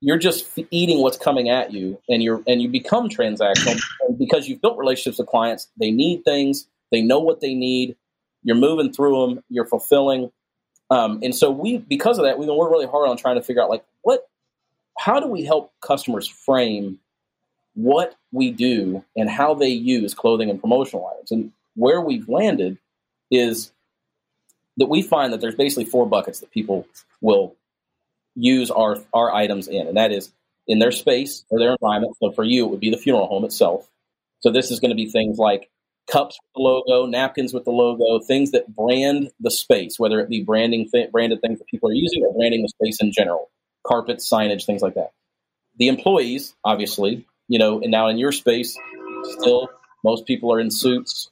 you're 0.00 0.18
just 0.18 0.58
eating 0.70 1.00
what's 1.00 1.16
coming 1.16 1.48
at 1.48 1.72
you, 1.72 2.00
and 2.08 2.22
you're 2.22 2.42
and 2.46 2.62
you 2.62 2.68
become 2.68 3.08
transactional 3.08 3.80
because 4.18 4.48
you've 4.48 4.60
built 4.60 4.78
relationships 4.78 5.18
with 5.18 5.28
clients. 5.28 5.68
They 5.78 5.90
need 5.90 6.24
things, 6.24 6.66
they 6.90 7.02
know 7.02 7.18
what 7.18 7.40
they 7.40 7.54
need. 7.54 7.96
You're 8.42 8.56
moving 8.56 8.92
through 8.92 9.26
them, 9.26 9.44
you're 9.48 9.66
fulfilling. 9.66 10.30
Um, 10.90 11.20
and 11.22 11.34
so 11.34 11.50
we, 11.50 11.78
because 11.78 12.18
of 12.18 12.24
that, 12.24 12.38
we've 12.38 12.46
been 12.46 12.56
working 12.56 12.72
really 12.72 12.86
hard 12.86 13.08
on 13.08 13.16
trying 13.16 13.34
to 13.34 13.42
figure 13.42 13.62
out 13.62 13.68
like 13.68 13.84
what, 14.02 14.28
how 14.96 15.20
do 15.20 15.26
we 15.26 15.44
help 15.44 15.72
customers 15.80 16.26
frame 16.26 16.98
what 17.74 18.16
we 18.32 18.50
do 18.50 19.04
and 19.16 19.28
how 19.28 19.54
they 19.54 19.68
use 19.68 20.14
clothing 20.14 20.50
and 20.50 20.60
promotional 20.60 21.08
items. 21.12 21.30
And 21.30 21.52
where 21.76 22.00
we've 22.00 22.28
landed 22.28 22.78
is 23.30 23.70
that 24.78 24.86
we 24.86 25.02
find 25.02 25.32
that 25.32 25.40
there's 25.40 25.54
basically 25.54 25.84
four 25.84 26.06
buckets 26.06 26.40
that 26.40 26.50
people 26.50 26.86
will 27.20 27.54
use 28.38 28.70
our 28.70 28.98
our 29.12 29.34
items 29.34 29.68
in, 29.68 29.86
and 29.86 29.96
that 29.96 30.12
is 30.12 30.32
in 30.66 30.78
their 30.78 30.92
space 30.92 31.44
or 31.50 31.58
their 31.58 31.72
environment. 31.72 32.14
So 32.22 32.30
for 32.32 32.44
you, 32.44 32.66
it 32.66 32.70
would 32.70 32.80
be 32.80 32.90
the 32.90 32.96
funeral 32.96 33.26
home 33.26 33.44
itself. 33.44 33.88
So 34.40 34.50
this 34.50 34.70
is 34.70 34.80
going 34.80 34.90
to 34.90 34.94
be 34.94 35.10
things 35.10 35.38
like 35.38 35.68
cups 36.10 36.38
with 36.40 36.54
the 36.54 36.62
logo, 36.62 37.06
napkins 37.06 37.52
with 37.52 37.64
the 37.64 37.70
logo, 37.70 38.24
things 38.24 38.52
that 38.52 38.74
brand 38.74 39.30
the 39.40 39.50
space, 39.50 39.98
whether 39.98 40.20
it 40.20 40.28
be 40.28 40.42
branding 40.42 40.88
th- 40.90 41.10
branded 41.10 41.40
things 41.40 41.58
that 41.58 41.66
people 41.68 41.90
are 41.90 41.94
using 41.94 42.22
or 42.24 42.32
branding 42.34 42.62
the 42.62 42.68
space 42.68 43.00
in 43.00 43.12
general, 43.12 43.50
carpets, 43.86 44.30
signage, 44.30 44.64
things 44.64 44.82
like 44.82 44.94
that. 44.94 45.12
The 45.78 45.88
employees, 45.88 46.54
obviously, 46.64 47.26
you 47.48 47.58
know, 47.58 47.80
and 47.80 47.90
now 47.90 48.08
in 48.08 48.18
your 48.18 48.32
space, 48.32 48.76
still 49.24 49.68
most 50.04 50.26
people 50.26 50.52
are 50.52 50.60
in 50.60 50.70
suits. 50.70 51.30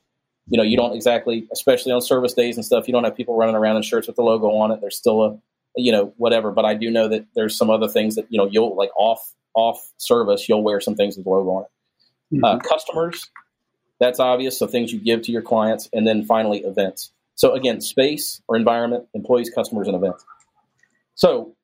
You 0.48 0.58
know, 0.58 0.62
you 0.62 0.76
don't 0.76 0.94
exactly, 0.94 1.48
especially 1.52 1.92
on 1.92 2.00
service 2.00 2.32
days 2.34 2.56
and 2.56 2.64
stuff, 2.64 2.86
you 2.86 2.92
don't 2.92 3.04
have 3.04 3.16
people 3.16 3.36
running 3.36 3.56
around 3.56 3.76
in 3.76 3.82
shirts 3.82 4.06
with 4.06 4.16
the 4.16 4.22
logo 4.22 4.48
on 4.48 4.70
it. 4.70 4.80
There's 4.80 4.96
still 4.96 5.22
a, 5.24 5.38
you 5.76 5.92
know, 5.92 6.12
whatever. 6.16 6.50
But 6.50 6.64
I 6.64 6.74
do 6.74 6.90
know 6.90 7.08
that 7.08 7.26
there's 7.34 7.56
some 7.56 7.70
other 7.70 7.88
things 7.88 8.16
that 8.16 8.26
you 8.30 8.38
know 8.38 8.46
you'll 8.46 8.76
like 8.76 8.90
off 8.96 9.32
off 9.54 9.90
service, 9.96 10.48
you'll 10.48 10.62
wear 10.62 10.80
some 10.80 10.94
things 10.94 11.16
with 11.16 11.26
logo 11.26 11.50
on 11.50 11.62
it. 11.62 12.36
Mm-hmm. 12.36 12.44
Uh, 12.44 12.58
customers, 12.58 13.30
that's 13.98 14.20
obvious. 14.20 14.58
So 14.58 14.66
things 14.66 14.92
you 14.92 15.00
give 15.00 15.22
to 15.22 15.32
your 15.32 15.42
clients, 15.42 15.88
and 15.92 16.06
then 16.06 16.24
finally 16.24 16.58
events. 16.60 17.12
So 17.34 17.54
again, 17.54 17.80
space 17.80 18.40
or 18.48 18.56
environment, 18.56 19.06
employees, 19.14 19.50
customers, 19.50 19.86
and 19.86 19.96
events. 19.96 20.24
So 21.14 21.54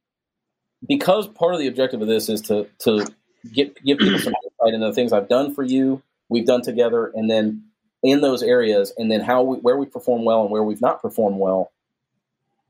because 0.87 1.29
part 1.29 1.55
of 1.55 1.61
the 1.61 1.67
objective 1.67 2.03
of 2.03 2.09
this 2.09 2.29
is 2.29 2.41
to 2.43 2.69
to 2.81 3.07
get 3.53 3.83
give 3.85 3.99
people 3.99 4.19
some 4.19 4.35
insight 4.45 4.75
into 4.75 4.87
the 4.87 4.93
things 4.93 5.13
I've 5.13 5.29
done 5.29 5.55
for 5.55 5.63
you, 5.63 6.03
we've 6.29 6.47
done 6.47 6.63
together, 6.63 7.13
and 7.15 7.31
then 7.31 7.65
in 8.03 8.21
those 8.21 8.43
areas, 8.43 8.93
and 8.97 9.11
then 9.11 9.21
how 9.21 9.43
we, 9.43 9.57
where 9.59 9.77
we 9.77 9.87
perform 9.87 10.25
well 10.25 10.43
and 10.43 10.51
where 10.51 10.63
we've 10.63 10.81
not 10.81 11.01
performed 11.01 11.39
well. 11.39 11.71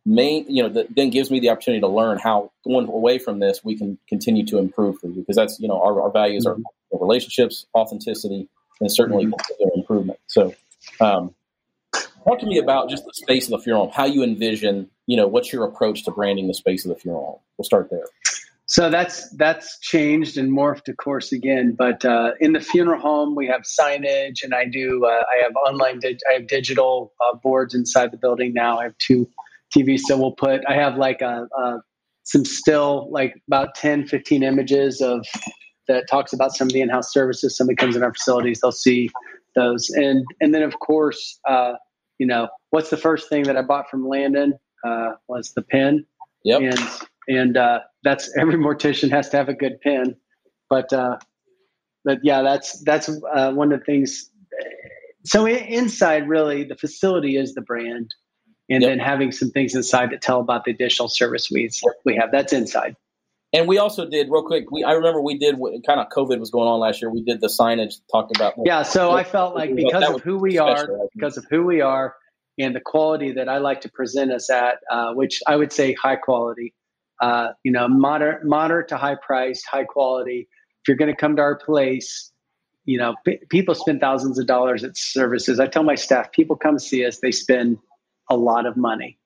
Main, 0.05 0.45
you 0.49 0.63
know, 0.63 0.69
the, 0.69 0.87
then 0.91 1.11
gives 1.11 1.31
me 1.31 1.39
the 1.39 1.49
opportunity 1.51 1.81
to 1.81 1.89
learn 1.89 2.19
how 2.19 2.51
going 2.65 2.89
away 2.89 3.19
from 3.19 3.39
this 3.39 3.63
we 3.63 3.79
can 3.79 3.99
continue 4.09 4.45
to 4.47 4.59
improve 4.59 4.99
for 4.99 5.07
you 5.07 5.21
because 5.21 5.37
that's 5.37 5.61
you 5.61 5.69
know 5.69 5.81
our, 5.81 6.01
our 6.03 6.11
values 6.11 6.45
mm-hmm. 6.45 6.61
are 6.93 6.99
relationships, 7.01 7.67
authenticity, 7.75 8.49
and 8.81 8.91
certainly 8.91 9.27
mm-hmm. 9.27 9.79
improvement. 9.79 10.19
So, 10.27 10.55
um, 11.01 11.35
talk 12.25 12.41
to 12.41 12.47
me 12.47 12.59
about 12.59 12.91
just 12.91 13.05
the 13.05 13.13
space 13.15 13.45
of 13.45 13.51
the 13.51 13.59
funeral 13.59 13.85
home, 13.85 13.93
how 13.95 14.05
you 14.05 14.23
envision, 14.23 14.91
you 15.07 15.17
know, 15.17 15.29
what's 15.29 15.53
your 15.53 15.65
approach 15.65 16.05
to 16.05 16.11
branding 16.11 16.49
the 16.49 16.55
space 16.55 16.85
of 16.85 16.89
the 16.89 16.97
funeral 16.97 17.25
home. 17.25 17.39
We'll 17.57 17.65
start 17.65 17.89
there. 17.91 18.07
So 18.67 18.89
that's 18.89 19.29
that's 19.31 19.79
changed 19.81 20.39
and 20.39 20.51
morphed, 20.51 20.89
of 20.89 20.97
course, 20.97 21.31
again. 21.31 21.75
But 21.77 22.05
uh, 22.05 22.33
in 22.41 22.55
the 22.55 22.61
funeral 22.61 23.01
home, 23.01 23.35
we 23.35 23.47
have 23.49 23.63
signage, 23.63 24.43
and 24.43 24.55
I 24.55 24.65
do. 24.65 25.05
Uh, 25.05 25.09
I 25.11 25.43
have 25.43 25.53
online. 25.57 25.99
Di- 26.01 26.19
I 26.31 26.35
have 26.35 26.47
digital 26.47 27.13
uh, 27.21 27.37
boards 27.37 27.75
inside 27.75 28.13
the 28.13 28.17
building 28.17 28.55
now. 28.55 28.79
I 28.79 28.85
have 28.85 28.97
two 28.97 29.29
TVs. 29.75 30.01
So 30.01 30.17
we'll 30.17 30.33
put. 30.33 30.61
I 30.69 30.75
have 30.75 30.97
like 30.97 31.21
a, 31.21 31.47
a, 31.59 31.79
some 32.25 32.45
still 32.45 33.09
like 33.11 33.35
about 33.47 33.75
10, 33.75 34.07
15 34.07 34.43
images 34.43 35.01
of 35.01 35.27
that 35.89 36.05
talks 36.09 36.33
about 36.33 36.53
some 36.53 36.69
of 36.69 36.73
the 36.73 36.81
in-house 36.81 37.13
services. 37.13 37.57
Somebody 37.57 37.77
comes 37.77 37.97
in 37.97 38.03
our 38.03 38.13
facilities, 38.13 38.61
they'll 38.61 38.73
see 38.73 39.11
those, 39.57 39.91
and 39.91 40.25
and 40.41 40.55
then 40.55 40.63
of 40.63 40.79
course, 40.79 41.39
uh, 41.49 41.75
you 42.19 42.27
know, 42.27 42.49
what's 42.71 42.91
the 42.91 42.97
first 42.97 43.29
thing 43.29 43.45
that 43.45 43.57
I 43.57 43.63
bought 43.63 43.91
from 43.91 44.09
Landon 44.09 44.55
uh, 44.85 45.13
was 45.29 45.53
the 45.55 45.63
pen. 45.63 46.07
Yep. 46.45 46.61
And 46.61 46.89
and 47.29 47.57
uh, 47.57 47.81
that's 48.03 48.31
every 48.41 48.55
mortician 48.55 49.11
has 49.11 49.29
to 49.31 49.37
have 49.37 49.49
a 49.49 49.55
good 49.55 49.81
pen. 49.81 50.17
But 50.69 50.93
uh, 50.93 51.19
but 52.05 52.19
yeah, 52.23 52.43
that's 52.43 52.83
that's 52.85 53.11
uh, 53.35 53.53
one 53.53 53.73
of 53.73 53.81
the 53.81 53.85
things. 53.85 54.31
So 55.25 55.47
inside, 55.47 56.29
really, 56.29 56.65
the 56.65 56.75
facility 56.75 57.37
is 57.37 57.55
the 57.55 57.61
brand, 57.61 58.11
and 58.73 58.83
yep. 58.83 58.91
then 58.91 58.99
having 58.99 59.33
some 59.33 59.51
things 59.51 59.75
inside 59.75 60.11
to 60.11 60.19
tell 60.19 60.41
about 60.41 60.65
the 60.65 60.71
additional 60.71 61.09
service 61.09 61.51
we 61.51 61.71
we 62.05 62.17
have. 62.17 62.31
That's 62.33 62.53
inside. 62.53 62.97
And 63.55 63.69
we 63.69 63.77
also 63.77 64.09
did 64.09 64.29
real 64.31 64.43
quick. 64.43 64.71
We 64.71 64.83
I 64.83 64.93
remember 64.93 65.21
we 65.21 65.39
did 65.39 65.59
what 65.59 65.75
kind 65.87 66.01
of 66.01 66.09
COVID 66.09 66.39
was 66.39 66.51
going 66.51 66.69
on 66.69 66.81
last 66.81 67.03
year. 67.03 67.11
We 67.11 67.23
did 67.23 67.41
the 67.41 67.49
signage 67.49 67.97
talked 68.11 68.35
about. 68.35 68.55
Yeah, 68.65 68.83
so 68.83 69.11
I 69.13 69.25
felt 69.25 69.55
like 69.55 69.75
because 69.75 70.09
of 70.09 70.23
who 70.23 70.39
we 70.39 70.59
are, 70.59 70.89
because 71.15 71.37
of 71.37 71.47
who 71.51 71.65
we 71.65 71.81
are, 71.81 72.15
and 72.59 72.75
the 72.75 72.81
quality 72.81 73.33
that 73.33 73.49
I 73.49 73.59
like 73.59 73.83
to 73.83 73.91
present 73.91 74.33
us 74.33 74.51
at, 74.51 74.79
uh, 74.91 75.13
which 75.13 75.43
I 75.47 75.57
would 75.57 75.73
say 75.73 75.93
high 75.95 76.17
quality 76.17 76.75
uh, 77.23 77.53
you 77.63 77.71
know, 77.71 77.89
moderate, 77.89 78.45
moderate 78.45 78.89
to 78.89 78.97
high 78.97 79.15
priced, 79.15 79.65
high 79.67 79.85
quality. 79.85 80.49
If 80.83 80.89
you're 80.89 80.97
going 80.97 81.11
to 81.11 81.17
come 81.17 81.37
to 81.37 81.43
our 81.43 81.55
place, 81.55 82.33
you 82.85 82.99
know, 82.99 83.15
p- 83.25 83.39
people 83.49 83.77
spend 83.77 84.01
thousands 84.01 84.41
of 84.41 84.47
dollars 84.49 84.83
at 84.83 84.97
services. 84.97 85.61
I 85.61 85.69
tell 85.69 85.85
my 85.85 85.95
staff, 85.95 86.33
people 86.33 86.57
come 86.57 86.81
see 86.81 87.07
us, 87.07 87.21
they 87.21 87.31
spend 87.31 87.79
a 88.31 88.37
lot 88.37 88.67
of 88.67 88.77
money. 88.77 89.19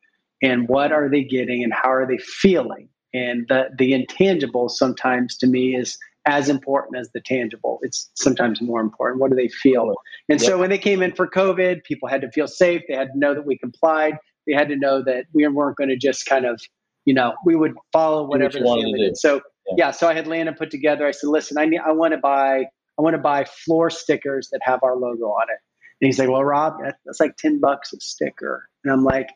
And 0.43 0.69
what 0.69 0.93
are 0.93 1.09
they 1.09 1.25
getting 1.25 1.65
and 1.65 1.73
how 1.73 1.91
are 1.93 2.07
they 2.07 2.19
feeling? 2.19 2.89
And 3.15 3.47
the, 3.49 3.71
the 3.79 3.95
intangible 3.95 4.69
sometimes 4.69 5.37
to 5.39 5.47
me 5.47 5.75
is 5.75 5.99
as 6.27 6.49
important 6.49 6.99
as 6.99 7.11
the 7.13 7.21
tangible. 7.21 7.79
It's 7.83 8.11
sometimes 8.15 8.61
more 8.61 8.81
important. 8.81 9.21
What 9.21 9.31
do 9.31 9.37
they 9.37 9.49
feel? 9.49 9.95
And 10.29 10.43
so 10.43 10.59
when 10.59 10.71
they 10.71 10.79
came 10.79 11.01
in 11.01 11.13
for 11.13 11.27
COVID, 11.27 11.85
people 11.85 12.09
had 12.09 12.21
to 12.23 12.31
feel 12.33 12.49
safe. 12.49 12.83
They 12.89 12.95
had 12.95 13.13
to 13.13 13.19
know 13.19 13.33
that 13.33 13.47
we 13.47 13.57
complied. 13.57 14.19
They 14.47 14.53
had 14.53 14.69
to 14.69 14.77
know 14.77 15.03
that 15.05 15.27
we 15.33 15.47
weren't 15.47 15.77
going 15.77 15.89
to 15.89 15.97
just 15.97 16.27
kind 16.27 16.45
of, 16.45 16.61
you 17.05 17.15
know, 17.15 17.35
we 17.45 17.55
would 17.55 17.75
follow 17.93 18.27
whatever 18.27 18.59
the 18.59 18.65
family 18.65 18.93
did. 18.99 19.17
So 19.17 19.37
yeah. 19.69 19.75
yeah, 19.87 19.91
so 19.93 20.09
I 20.09 20.15
had 20.15 20.27
Landon 20.27 20.55
put 20.55 20.71
together. 20.71 21.07
I 21.07 21.13
said, 21.13 21.29
listen, 21.29 21.59
I 21.59 21.65
need, 21.65 21.81
I 21.81 21.93
want 21.93 22.13
to 22.13 22.19
buy, 22.19 22.65
I 22.99 23.03
want 23.03 23.15
to 23.15 23.23
buy 23.23 23.45
floor 23.45 23.89
stickers 23.89 24.49
that 24.51 24.61
have 24.63 24.81
our 24.83 24.97
logo 24.97 25.27
on 25.27 25.49
it. 25.49 25.59
And 26.01 26.07
he's 26.07 26.19
like, 26.19 26.29
well, 26.29 26.45
Rob, 26.45 26.75
that's 27.05 27.21
like 27.21 27.37
10 27.37 27.61
bucks 27.61 27.93
a 27.93 28.01
sticker. 28.01 28.69
And 28.87 28.93
I'm 28.93 29.03
like, 29.03 29.29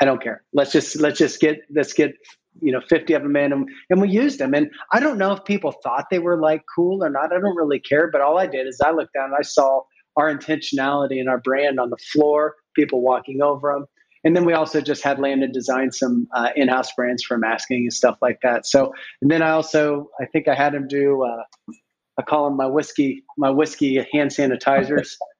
I 0.00 0.04
don't 0.04 0.22
care. 0.22 0.44
Let's 0.52 0.72
just, 0.72 1.00
let's 1.00 1.18
just 1.18 1.40
get, 1.40 1.60
let's 1.74 1.94
get, 1.94 2.12
you 2.60 2.72
know, 2.72 2.82
50 2.86 3.14
of 3.14 3.22
them 3.22 3.34
in 3.36 3.52
and, 3.52 3.68
and 3.88 4.00
we 4.02 4.10
used 4.10 4.38
them. 4.38 4.52
And 4.52 4.70
I 4.92 5.00
don't 5.00 5.16
know 5.16 5.32
if 5.32 5.44
people 5.44 5.72
thought 5.72 6.06
they 6.10 6.18
were 6.18 6.38
like 6.38 6.62
cool 6.74 7.02
or 7.02 7.08
not. 7.08 7.32
I 7.32 7.40
don't 7.40 7.56
really 7.56 7.80
care. 7.80 8.10
But 8.10 8.20
all 8.20 8.38
I 8.38 8.46
did 8.46 8.66
is 8.66 8.80
I 8.84 8.90
looked 8.90 9.14
down 9.14 9.26
and 9.26 9.34
I 9.38 9.42
saw 9.42 9.80
our 10.16 10.34
intentionality 10.34 11.18
and 11.18 11.28
our 11.28 11.38
brand 11.38 11.80
on 11.80 11.88
the 11.88 11.96
floor, 11.96 12.56
people 12.74 13.00
walking 13.00 13.40
over 13.40 13.72
them. 13.72 13.86
And 14.24 14.36
then 14.36 14.44
we 14.44 14.52
also 14.52 14.82
just 14.82 15.02
had 15.02 15.18
Landon 15.18 15.52
design 15.52 15.92
some 15.92 16.26
uh, 16.34 16.50
in-house 16.54 16.92
brands 16.94 17.22
for 17.22 17.38
masking 17.38 17.84
and 17.84 17.92
stuff 17.92 18.18
like 18.20 18.40
that. 18.42 18.66
So, 18.66 18.92
and 19.22 19.30
then 19.30 19.40
I 19.40 19.50
also, 19.52 20.10
I 20.20 20.26
think 20.26 20.48
I 20.48 20.54
had 20.54 20.74
him 20.74 20.88
do, 20.88 21.22
uh, 21.22 21.72
I 22.18 22.22
call 22.22 22.48
them 22.48 22.56
my 22.56 22.66
whiskey, 22.66 23.24
my 23.38 23.50
whiskey 23.50 24.04
hand 24.12 24.30
sanitizers 24.30 25.16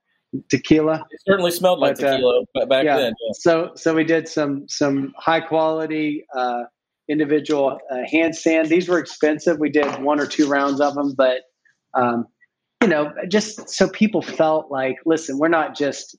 tequila. 0.51 1.05
It 1.11 1.21
certainly 1.27 1.51
smelled 1.51 1.79
like 1.79 1.97
but, 1.97 2.05
uh, 2.05 2.11
tequila 2.13 2.43
uh, 2.61 2.67
back 2.67 2.85
yeah. 2.85 2.97
then. 2.97 3.15
Yeah. 3.21 3.33
So 3.35 3.73
so 3.75 3.95
we 3.95 4.05
did 4.05 4.29
some 4.29 4.69
some 4.69 5.15
high 5.17 5.41
quality 5.41 6.25
uh, 6.35 6.65
individual 7.09 7.79
uh, 7.91 7.99
hand 8.11 8.37
sand. 8.37 8.69
These 8.69 8.89
were 8.89 8.99
expensive. 8.99 9.59
We 9.59 9.71
did 9.71 10.03
one 10.03 10.21
or 10.21 10.27
two 10.27 10.49
rounds 10.49 10.81
of 10.81 10.95
them, 10.95 11.15
but 11.17 11.43
um, 11.95 12.27
you 12.83 12.89
know, 12.89 13.13
just 13.29 13.69
so 13.71 13.89
people 13.89 14.23
felt 14.23 14.71
like, 14.71 14.97
listen, 15.07 15.39
we're 15.39 15.49
not 15.49 15.77
just 15.77 16.17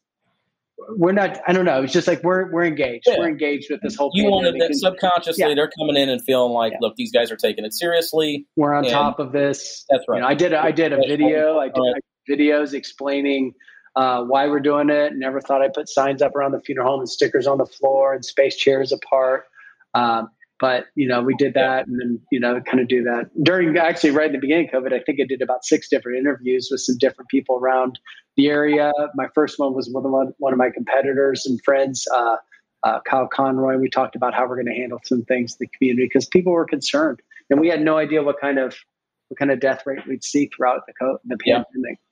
we're 0.90 1.12
not 1.12 1.40
i 1.48 1.54
don't 1.54 1.66
know 1.66 1.82
it's 1.82 1.92
just 1.92 2.08
like 2.08 2.24
we're 2.24 2.52
we're 2.52 2.64
engaged 2.64 3.06
yeah. 3.08 3.16
we're 3.18 3.28
engaged 3.28 3.68
with 3.70 3.82
this 3.82 3.96
whole 3.96 4.12
you 4.14 4.30
wanted 4.30 4.54
that 4.62 4.74
subconsciously 4.76 5.44
yeah. 5.44 5.56
they're 5.56 5.72
coming 5.78 5.98
in 5.98 6.08
and 6.08 6.22
feeling 6.24 6.54
like 6.54 6.72
yeah. 6.74 6.78
look 6.82 6.96
these 6.96 7.12
guys 7.12 7.32
are 7.32 7.36
taking 7.36 7.66
it 7.66 7.74
seriously 7.74 8.46
we're 8.56 8.76
on 8.76 8.84
top 8.84 9.20
of 9.20 9.32
this 9.32 9.86
that's 9.90 10.04
right 10.08 10.18
you 10.18 10.22
know, 10.22 10.28
i 10.28 10.36
did 10.36 10.54
i 10.54 10.72
did 10.72 10.94
a 10.94 10.98
video 10.98 11.58
i 11.58 11.68
did 11.68 11.82
right. 11.82 12.04
videos 12.30 12.74
explaining 12.74 13.54
uh, 13.98 14.24
why 14.24 14.48
we're 14.48 14.60
doing 14.60 14.92
it. 14.92 15.14
Never 15.16 15.42
thought 15.42 15.64
I'd 15.64 15.74
put 15.74 15.90
signs 15.90 16.22
up 16.22 16.36
around 16.36 16.52
the 16.52 16.62
funeral 16.62 16.88
home 16.88 17.00
and 17.00 17.10
stickers 17.10 17.48
on 17.48 17.58
the 17.58 17.66
floor 17.66 18.14
and 18.14 18.24
space 18.24 18.56
chairs 18.56 18.92
apart. 18.92 19.46
Um, 19.96 20.30
but 20.60 20.86
you 20.94 21.08
know, 21.08 21.22
we 21.24 21.36
did 21.36 21.56
that, 21.56 21.88
and 21.88 22.00
then 22.00 22.20
you 22.32 22.40
know, 22.40 22.62
kind 22.62 22.80
of 22.80 22.88
do 22.88 23.04
that 23.04 23.30
during 23.44 23.76
actually 23.78 24.12
right 24.12 24.28
in 24.28 24.34
the 24.34 24.40
beginning 24.40 24.70
of 24.72 24.84
COVID. 24.84 24.94
I 24.94 25.00
think 25.00 25.20
I 25.20 25.26
did 25.28 25.42
about 25.42 25.66
six 25.66 25.90
different 25.90 26.20
interviews 26.20 26.70
with 26.70 26.82
some 26.82 26.98
different 27.00 27.30
people 27.30 27.58
around 27.58 28.00
the 28.36 28.50
area. 28.50 28.92
My 29.16 29.28
first 29.34 29.58
one 29.58 29.74
was 29.74 29.90
with 29.92 30.06
one, 30.06 30.32
one 30.38 30.54
of 30.54 30.60
my 30.60 30.70
competitors 30.70 31.48
and 31.48 31.60
friends, 31.64 32.06
uh, 32.16 32.38
uh, 32.84 33.00
Kyle 33.08 33.28
Conroy. 33.28 33.78
We 33.78 33.90
talked 33.90 34.16
about 34.16 34.36
how 34.36 34.48
we're 34.48 34.62
going 34.62 34.74
to 34.74 34.80
handle 34.80 35.00
some 35.06 35.24
things 35.24 35.54
in 35.54 35.58
the 35.62 35.78
community 35.78 36.06
because 36.06 36.28
people 36.28 36.54
were 36.54 36.66
concerned, 36.66 37.20
and 37.50 37.60
we 37.60 37.68
had 37.68 37.82
no 37.82 37.98
idea 37.98 38.22
what 38.22 38.40
kind 38.40 38.60
of 38.60 38.76
what 39.30 39.40
kind 39.40 39.50
of 39.50 39.60
death 39.60 39.84
rate 39.88 40.06
we'd 40.08 40.24
see 40.24 40.52
throughout 40.56 40.82
the 40.86 40.94
co- 40.94 41.20
the 41.26 41.38
pandemic. 41.38 41.66
Yeah. 41.84 42.07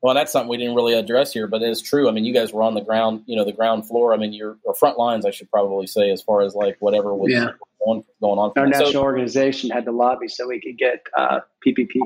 Well, 0.00 0.14
that's 0.14 0.30
something 0.30 0.48
we 0.48 0.58
didn't 0.58 0.76
really 0.76 0.94
address 0.94 1.32
here, 1.32 1.48
but 1.48 1.60
it 1.60 1.70
is 1.70 1.82
true. 1.82 2.08
I 2.08 2.12
mean, 2.12 2.24
you 2.24 2.32
guys 2.32 2.52
were 2.52 2.62
on 2.62 2.74
the 2.74 2.80
ground, 2.80 3.24
you 3.26 3.36
know, 3.36 3.44
the 3.44 3.52
ground 3.52 3.86
floor. 3.88 4.14
I 4.14 4.16
mean, 4.16 4.32
your 4.32 4.56
or 4.62 4.74
front 4.74 4.96
lines, 4.96 5.26
I 5.26 5.30
should 5.30 5.50
probably 5.50 5.88
say, 5.88 6.10
as 6.10 6.22
far 6.22 6.42
as 6.42 6.54
like 6.54 6.76
whatever 6.78 7.14
was 7.14 7.32
yeah. 7.32 7.50
going, 7.84 8.04
going 8.20 8.38
on. 8.38 8.52
Our 8.56 8.68
national 8.68 8.92
so, 8.92 9.02
organization 9.02 9.70
had 9.70 9.84
to 9.86 9.92
lobby 9.92 10.28
so 10.28 10.46
we 10.46 10.60
could 10.60 10.78
get 10.78 11.04
uh, 11.16 11.40
PPP, 11.66 11.96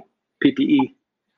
PPE. 0.42 0.94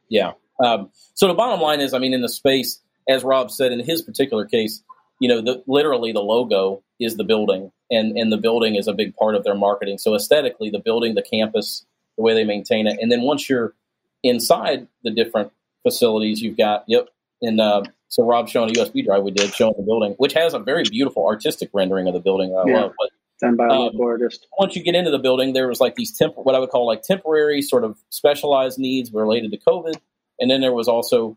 Yeah. 0.08 0.32
Um, 0.64 0.90
so 1.14 1.26
the 1.26 1.34
bottom 1.34 1.60
line 1.60 1.80
is, 1.80 1.92
I 1.92 1.98
mean, 1.98 2.14
in 2.14 2.22
the 2.22 2.28
space, 2.28 2.80
as 3.08 3.24
Rob 3.24 3.50
said, 3.50 3.72
in 3.72 3.80
his 3.80 4.02
particular 4.02 4.46
case, 4.46 4.82
you 5.20 5.28
know, 5.28 5.40
the, 5.40 5.62
literally 5.66 6.12
the 6.12 6.20
logo 6.20 6.82
is 7.00 7.16
the 7.16 7.24
building, 7.24 7.72
and 7.90 8.16
and 8.16 8.32
the 8.32 8.36
building 8.36 8.76
is 8.76 8.86
a 8.86 8.92
big 8.92 9.16
part 9.16 9.34
of 9.34 9.42
their 9.42 9.54
marketing. 9.54 9.98
So 9.98 10.14
aesthetically, 10.14 10.70
the 10.70 10.78
building, 10.78 11.14
the 11.14 11.22
campus, 11.22 11.84
the 12.16 12.22
way 12.22 12.34
they 12.34 12.44
maintain 12.44 12.86
it, 12.86 12.98
and 13.00 13.10
then 13.10 13.22
once 13.22 13.48
you're 13.48 13.74
inside 14.22 14.86
the 15.02 15.10
different 15.10 15.52
facilities. 15.84 16.42
You've 16.42 16.56
got 16.56 16.84
yep, 16.88 17.08
and 17.40 17.60
uh, 17.60 17.84
so 18.08 18.24
Rob 18.24 18.48
showing 18.48 18.70
a 18.70 18.72
USB 18.72 19.04
drive 19.04 19.22
we 19.22 19.30
did 19.30 19.54
showing 19.54 19.74
the 19.76 19.84
building, 19.84 20.14
which 20.18 20.32
has 20.32 20.54
a 20.54 20.58
very 20.58 20.82
beautiful 20.84 21.24
artistic 21.26 21.70
rendering 21.72 22.08
of 22.08 22.14
the 22.14 22.20
building. 22.20 22.56
I 22.56 22.68
yeah. 22.68 22.80
love, 22.80 22.92
but 22.98 23.10
done 23.40 23.56
by 23.56 23.66
a 23.66 23.70
um, 23.70 23.78
local 23.78 24.04
artist. 24.06 24.46
Once 24.58 24.74
you 24.74 24.82
get 24.82 24.94
into 24.94 25.10
the 25.10 25.18
building, 25.18 25.52
there 25.52 25.68
was 25.68 25.80
like 25.80 25.94
these 25.94 26.16
temp, 26.16 26.34
what 26.36 26.54
I 26.54 26.58
would 26.58 26.70
call 26.70 26.86
like 26.86 27.02
temporary 27.02 27.62
sort 27.62 27.84
of 27.84 27.98
specialized 28.10 28.78
needs 28.78 29.12
related 29.12 29.52
to 29.52 29.58
COVID, 29.58 29.94
and 30.40 30.50
then 30.50 30.60
there 30.60 30.72
was 30.72 30.88
also 30.88 31.36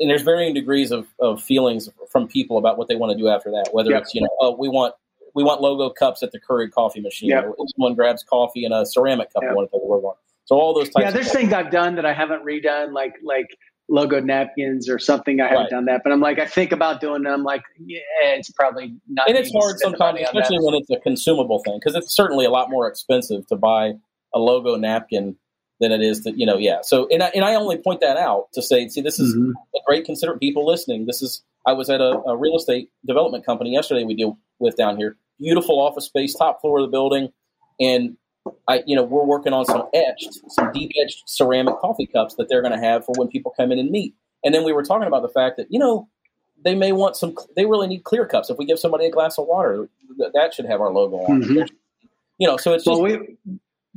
and 0.00 0.08
there's 0.08 0.22
varying 0.22 0.54
degrees 0.54 0.90
of, 0.90 1.06
of 1.18 1.42
feelings 1.42 1.88
from 2.10 2.26
people 2.26 2.56
about 2.56 2.78
what 2.78 2.88
they 2.88 2.96
want 2.96 3.12
to 3.12 3.18
do 3.18 3.28
after 3.28 3.50
that. 3.50 3.68
Whether 3.72 3.90
yep. 3.90 4.02
it's 4.02 4.14
you 4.14 4.22
know, 4.22 4.30
oh, 4.40 4.56
we 4.58 4.68
want 4.68 4.94
we 5.34 5.44
want 5.44 5.60
logo 5.60 5.90
cups 5.90 6.22
at 6.22 6.32
the 6.32 6.40
Keurig 6.40 6.72
coffee 6.72 7.00
machine. 7.00 7.30
Yep. 7.30 7.54
Or 7.58 7.66
someone 7.76 7.94
grabs 7.94 8.24
coffee 8.24 8.64
in 8.64 8.72
a 8.72 8.86
ceramic 8.86 9.32
cup. 9.32 9.42
Yep. 9.42 9.54
want 9.54 9.70
to 9.70 9.78
the 9.78 9.86
logo 9.86 10.08
on. 10.08 10.14
So 10.46 10.56
all 10.56 10.74
those 10.74 10.88
types. 10.88 11.04
Yeah, 11.04 11.10
there's 11.12 11.30
things 11.30 11.52
I've 11.52 11.70
done 11.70 11.94
that 11.94 12.06
I 12.06 12.12
haven't 12.12 12.44
redone, 12.44 12.92
like 12.92 13.14
like 13.22 13.56
logo 13.90 14.20
napkins 14.20 14.88
or 14.88 14.98
something. 14.98 15.40
I 15.40 15.48
haven't 15.48 15.62
right. 15.64 15.70
done 15.70 15.84
that, 15.86 16.02
but 16.04 16.12
I'm 16.12 16.20
like, 16.20 16.38
I 16.38 16.46
think 16.46 16.72
about 16.72 17.00
doing 17.00 17.24
it. 17.24 17.28
I'm 17.28 17.42
like, 17.42 17.62
yeah, 17.84 17.98
it's 18.22 18.50
probably 18.52 18.94
not. 19.08 19.28
And 19.28 19.36
it's 19.36 19.52
hard 19.52 19.78
sometimes, 19.80 20.20
especially 20.20 20.58
when 20.60 20.74
it's 20.74 20.88
a 20.90 21.00
consumable 21.00 21.60
thing, 21.64 21.78
because 21.78 21.96
it's 21.96 22.14
certainly 22.14 22.44
a 22.46 22.50
lot 22.50 22.70
more 22.70 22.88
expensive 22.88 23.46
to 23.48 23.56
buy 23.56 23.94
a 24.32 24.38
logo 24.38 24.76
napkin 24.76 25.36
than 25.80 25.92
it 25.92 26.02
is 26.02 26.20
to, 26.20 26.32
you 26.38 26.46
know, 26.46 26.56
yeah. 26.56 26.78
So, 26.82 27.08
and 27.08 27.22
I, 27.22 27.32
and 27.34 27.44
I 27.44 27.54
only 27.54 27.78
point 27.78 28.00
that 28.00 28.16
out 28.16 28.52
to 28.52 28.62
say, 28.62 28.88
see, 28.88 29.00
this 29.00 29.18
is 29.18 29.34
mm-hmm. 29.34 29.52
a 29.74 29.80
great 29.86 30.04
considerate 30.04 30.38
people 30.38 30.64
listening. 30.66 31.06
This 31.06 31.20
is, 31.20 31.42
I 31.66 31.72
was 31.72 31.90
at 31.90 32.00
a, 32.00 32.20
a 32.26 32.36
real 32.36 32.56
estate 32.56 32.90
development 33.06 33.44
company 33.44 33.72
yesterday 33.72 34.04
we 34.04 34.14
deal 34.14 34.38
with 34.58 34.76
down 34.76 34.98
here. 34.98 35.16
Beautiful 35.38 35.80
office 35.80 36.04
space, 36.04 36.34
top 36.34 36.60
floor 36.60 36.78
of 36.78 36.86
the 36.86 36.90
building. 36.90 37.30
And 37.80 38.16
I, 38.68 38.82
you 38.86 38.96
know, 38.96 39.02
we're 39.02 39.24
working 39.24 39.52
on 39.52 39.64
some 39.64 39.88
etched, 39.92 40.38
some 40.48 40.72
deep 40.72 40.92
etched 41.02 41.28
ceramic 41.28 41.78
coffee 41.78 42.06
cups 42.06 42.36
that 42.36 42.48
they're 42.48 42.62
going 42.62 42.78
to 42.78 42.84
have 42.84 43.04
for 43.04 43.12
when 43.16 43.28
people 43.28 43.52
come 43.56 43.72
in 43.72 43.78
and 43.78 43.90
meet. 43.90 44.14
And 44.44 44.54
then 44.54 44.64
we 44.64 44.72
were 44.72 44.82
talking 44.82 45.06
about 45.06 45.22
the 45.22 45.28
fact 45.28 45.56
that, 45.58 45.66
you 45.70 45.78
know, 45.78 46.08
they 46.62 46.74
may 46.74 46.92
want 46.92 47.16
some, 47.16 47.34
they 47.56 47.66
really 47.66 47.86
need 47.86 48.04
clear 48.04 48.26
cups. 48.26 48.50
If 48.50 48.58
we 48.58 48.64
give 48.64 48.78
somebody 48.78 49.06
a 49.06 49.10
glass 49.10 49.38
of 49.38 49.46
water, 49.46 49.88
that 50.18 50.54
should 50.54 50.66
have 50.66 50.80
our 50.80 50.92
logo 50.92 51.16
on 51.16 51.42
mm-hmm. 51.42 51.62
You 52.38 52.48
know, 52.48 52.56
so 52.56 52.72
it's 52.72 52.84
just. 52.84 53.00
Well, 53.00 53.02
we, 53.02 53.36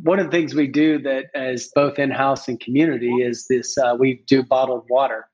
one 0.01 0.19
of 0.19 0.25
the 0.25 0.31
things 0.31 0.53
we 0.53 0.67
do 0.67 0.99
that 0.99 1.25
as 1.33 1.69
both 1.73 1.97
in-house 1.97 2.47
and 2.47 2.59
community 2.59 3.21
is 3.21 3.47
this, 3.47 3.77
uh, 3.77 3.95
we 3.97 4.21
do 4.27 4.43
bottled 4.43 4.85
water 4.89 5.27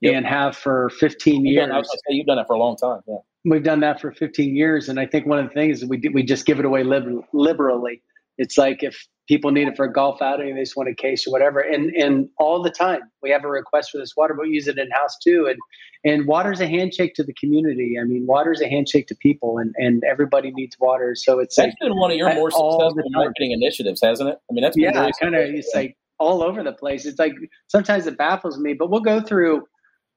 yep. 0.00 0.14
and 0.14 0.26
have 0.26 0.56
for 0.56 0.88
15 0.90 1.44
years. 1.44 1.68
Done, 1.68 1.84
say 1.84 1.98
you've 2.08 2.26
done 2.26 2.38
it 2.38 2.46
for 2.46 2.54
a 2.54 2.58
long 2.58 2.76
time. 2.76 3.00
Yeah. 3.06 3.16
We've 3.44 3.62
done 3.62 3.80
that 3.80 4.00
for 4.00 4.12
15 4.12 4.56
years. 4.56 4.88
And 4.88 4.98
I 4.98 5.04
think 5.04 5.26
one 5.26 5.38
of 5.38 5.48
the 5.48 5.52
things 5.52 5.82
is 5.82 5.88
we, 5.88 5.98
do, 5.98 6.10
we 6.14 6.22
just 6.22 6.46
give 6.46 6.58
it 6.58 6.64
away 6.64 6.84
liber- 6.84 7.20
liberally 7.34 8.00
it's 8.38 8.58
like 8.58 8.82
if 8.82 9.06
people 9.28 9.50
need 9.50 9.68
it 9.68 9.76
for 9.76 9.86
a 9.86 9.92
golf 9.92 10.20
outing, 10.20 10.54
they 10.54 10.62
just 10.62 10.76
want 10.76 10.88
a 10.88 10.94
case 10.94 11.26
or 11.26 11.30
whatever. 11.30 11.60
And 11.60 11.90
and 11.94 12.28
all 12.38 12.62
the 12.62 12.70
time 12.70 13.00
we 13.22 13.30
have 13.30 13.44
a 13.44 13.48
request 13.48 13.90
for 13.90 13.98
this 13.98 14.12
water, 14.16 14.34
but 14.34 14.46
we 14.46 14.50
use 14.50 14.68
it 14.68 14.78
in 14.78 14.90
house 14.90 15.16
too. 15.22 15.46
And 15.48 15.58
and 16.04 16.26
water's 16.26 16.60
a 16.60 16.66
handshake 16.66 17.14
to 17.14 17.24
the 17.24 17.34
community. 17.34 17.96
I 18.00 18.04
mean, 18.04 18.26
water's 18.26 18.60
a 18.60 18.68
handshake 18.68 19.06
to 19.08 19.16
people, 19.16 19.58
and 19.58 19.74
and 19.76 20.02
everybody 20.04 20.50
needs 20.52 20.76
water. 20.78 21.14
So 21.14 21.38
it's 21.38 21.56
that's 21.56 21.68
like, 21.68 21.78
been 21.80 21.98
one 21.98 22.10
of 22.10 22.16
your 22.16 22.32
more 22.34 22.50
successful 22.50 23.02
marketing 23.10 23.52
initiatives, 23.52 24.00
hasn't 24.02 24.28
it? 24.28 24.38
I 24.50 24.52
mean, 24.52 24.62
that's 24.62 24.76
yeah, 24.76 25.10
kind 25.20 25.34
of. 25.34 25.42
It's 25.42 25.72
like 25.74 25.96
all 26.18 26.42
over 26.42 26.62
the 26.62 26.72
place. 26.72 27.06
It's 27.06 27.18
like 27.18 27.32
sometimes 27.68 28.06
it 28.06 28.18
baffles 28.18 28.58
me, 28.58 28.74
but 28.74 28.90
we'll 28.90 29.00
go 29.00 29.20
through. 29.20 29.64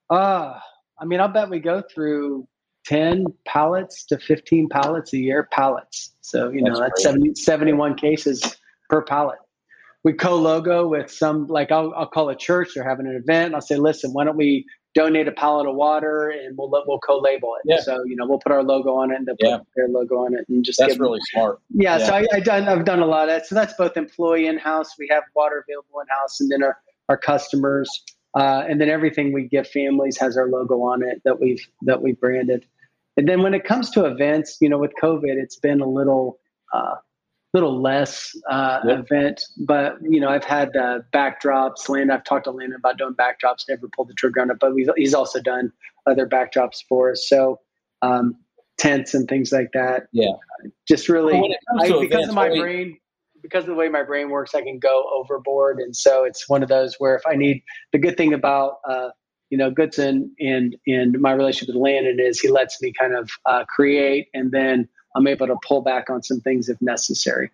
Uh 0.09 0.59
I 0.99 1.05
mean, 1.05 1.19
I'll 1.19 1.27
bet 1.27 1.49
we 1.49 1.59
go 1.59 1.83
through 1.93 2.47
10 2.87 3.25
pallets 3.45 4.05
to 4.05 4.17
15 4.17 4.69
pallets 4.69 5.13
a 5.13 5.17
year 5.17 5.47
pallets. 5.51 6.13
So 6.21 6.49
you 6.49 6.61
know 6.61 6.79
that's, 6.79 7.03
that's 7.03 7.03
70, 7.03 7.35
71 7.35 7.95
cases 7.95 8.57
per 8.89 9.01
pallet. 9.01 9.39
We 10.03 10.13
co-logo 10.13 10.87
with 10.87 11.11
some 11.11 11.47
like 11.47 11.71
I'll, 11.71 11.93
I'll 11.93 12.07
call 12.07 12.29
a 12.29 12.35
church 12.35 12.69
they're 12.75 12.87
having 12.87 13.07
an 13.07 13.15
event 13.15 13.53
i'll 13.53 13.59
say 13.59 13.75
listen 13.75 14.13
why 14.13 14.23
don't 14.23 14.37
we 14.37 14.65
donate 14.95 15.27
a 15.27 15.33
pallet 15.33 15.67
of 15.67 15.75
water 15.75 16.29
and 16.29 16.57
we'll 16.57 16.69
we'll 16.87 16.99
co-label 16.99 17.55
it. 17.55 17.69
Yeah. 17.69 17.81
so 17.81 18.03
you 18.05 18.15
know 18.15 18.25
we'll 18.25 18.39
put 18.39 18.53
our 18.53 18.63
logo 18.63 18.95
on 18.95 19.11
it 19.11 19.17
and 19.17 19.27
they'll 19.27 19.35
yeah. 19.39 19.57
put 19.57 19.67
their 19.75 19.89
logo 19.89 20.15
on 20.19 20.33
it 20.33 20.45
and 20.47 20.63
just 20.63 20.79
that's 20.79 20.97
really 20.97 21.19
smart. 21.33 21.59
Yeah, 21.69 21.97
yeah, 21.97 22.05
so 22.05 22.13
I, 22.13 22.25
I 22.31 22.39
done 22.39 22.69
i've 22.69 22.85
done 22.85 23.01
a 23.01 23.05
lot 23.05 23.23
of 23.23 23.35
that. 23.35 23.47
So 23.47 23.55
that's 23.55 23.73
both 23.73 23.97
employee 23.97 24.47
in-house 24.47 24.97
we 24.97 25.09
have 25.11 25.23
water 25.35 25.65
available 25.67 25.99
in-house 25.99 26.39
and 26.39 26.49
then 26.49 26.63
our, 26.63 26.77
our 27.09 27.17
customers 27.17 27.89
uh, 28.33 28.63
and 28.69 28.79
then 28.79 28.89
everything 28.89 29.33
we 29.33 29.47
give 29.47 29.67
families 29.67 30.17
has 30.17 30.37
our 30.37 30.47
logo 30.47 30.81
on 30.83 31.03
it 31.03 31.21
that 31.25 31.41
we've 31.41 31.65
that 31.81 32.01
we've 32.01 32.19
branded 32.19 32.65
and 33.17 33.27
then 33.27 33.41
when 33.41 33.53
it 33.55 33.63
comes 33.63 33.89
to 33.91 34.05
events, 34.05 34.57
you 34.61 34.69
know, 34.69 34.77
with 34.77 34.91
COVID, 35.01 35.23
it's 35.23 35.57
been 35.57 35.81
a 35.81 35.89
little, 35.89 36.39
uh, 36.71 36.95
little 37.53 37.81
less 37.81 38.35
uh, 38.49 38.79
yep. 38.85 38.99
event. 38.99 39.41
But 39.65 39.95
you 40.01 40.19
know, 40.19 40.29
I've 40.29 40.43
had 40.43 40.75
uh, 40.77 40.99
backdrops. 41.13 41.89
Land, 41.89 42.11
I've 42.11 42.23
talked 42.23 42.45
to 42.45 42.51
Landon 42.51 42.77
about 42.77 42.99
doing 42.99 43.15
backdrops. 43.15 43.67
Never 43.67 43.89
pulled 43.95 44.09
the 44.09 44.13
trigger 44.13 44.41
on 44.41 44.51
it, 44.51 44.57
but 44.59 44.73
he's 44.95 45.15
also 45.15 45.41
done 45.41 45.71
other 46.05 46.27
backdrops 46.27 46.83
for 46.87 47.11
us. 47.11 47.27
So 47.27 47.59
um, 48.03 48.35
tents 48.77 49.15
and 49.15 49.27
things 49.27 49.51
like 49.51 49.71
that. 49.73 50.03
Yeah, 50.11 50.33
just 50.87 51.09
really 51.09 51.37
I, 51.37 51.87
because 51.87 52.03
events, 52.03 52.29
of 52.29 52.35
my 52.35 52.49
brain. 52.49 52.99
because 53.41 53.63
of 53.63 53.69
the 53.69 53.75
way 53.75 53.89
my 53.89 54.03
brain 54.03 54.29
works, 54.29 54.53
I 54.53 54.61
can 54.61 54.77
go 54.77 55.05
overboard, 55.15 55.79
and 55.79 55.95
so 55.95 56.23
it's 56.23 56.47
one 56.47 56.61
of 56.61 56.69
those 56.69 56.95
where 56.99 57.15
if 57.15 57.23
I 57.25 57.35
need 57.35 57.63
the 57.93 57.97
good 57.97 58.15
thing 58.15 58.33
about 58.33 58.75
uh, 58.87 59.09
you 59.49 59.57
know 59.57 59.71
Goodson 59.71 60.35
and 60.39 60.75
and 60.87 61.19
my 61.19 61.31
relationship 61.31 61.73
with 61.73 61.81
Landon 61.81 62.19
is 62.19 62.39
he 62.39 62.49
lets 62.49 62.81
me 62.81 62.91
kind 62.91 63.15
of 63.15 63.29
uh, 63.45 63.65
create, 63.65 64.27
and 64.33 64.51
then 64.51 64.87
I'm 65.15 65.27
able 65.27 65.47
to 65.47 65.57
pull 65.67 65.81
back 65.81 66.09
on 66.09 66.23
some 66.23 66.39
things 66.39 66.69
if 66.69 66.81
necessary. 66.81 67.51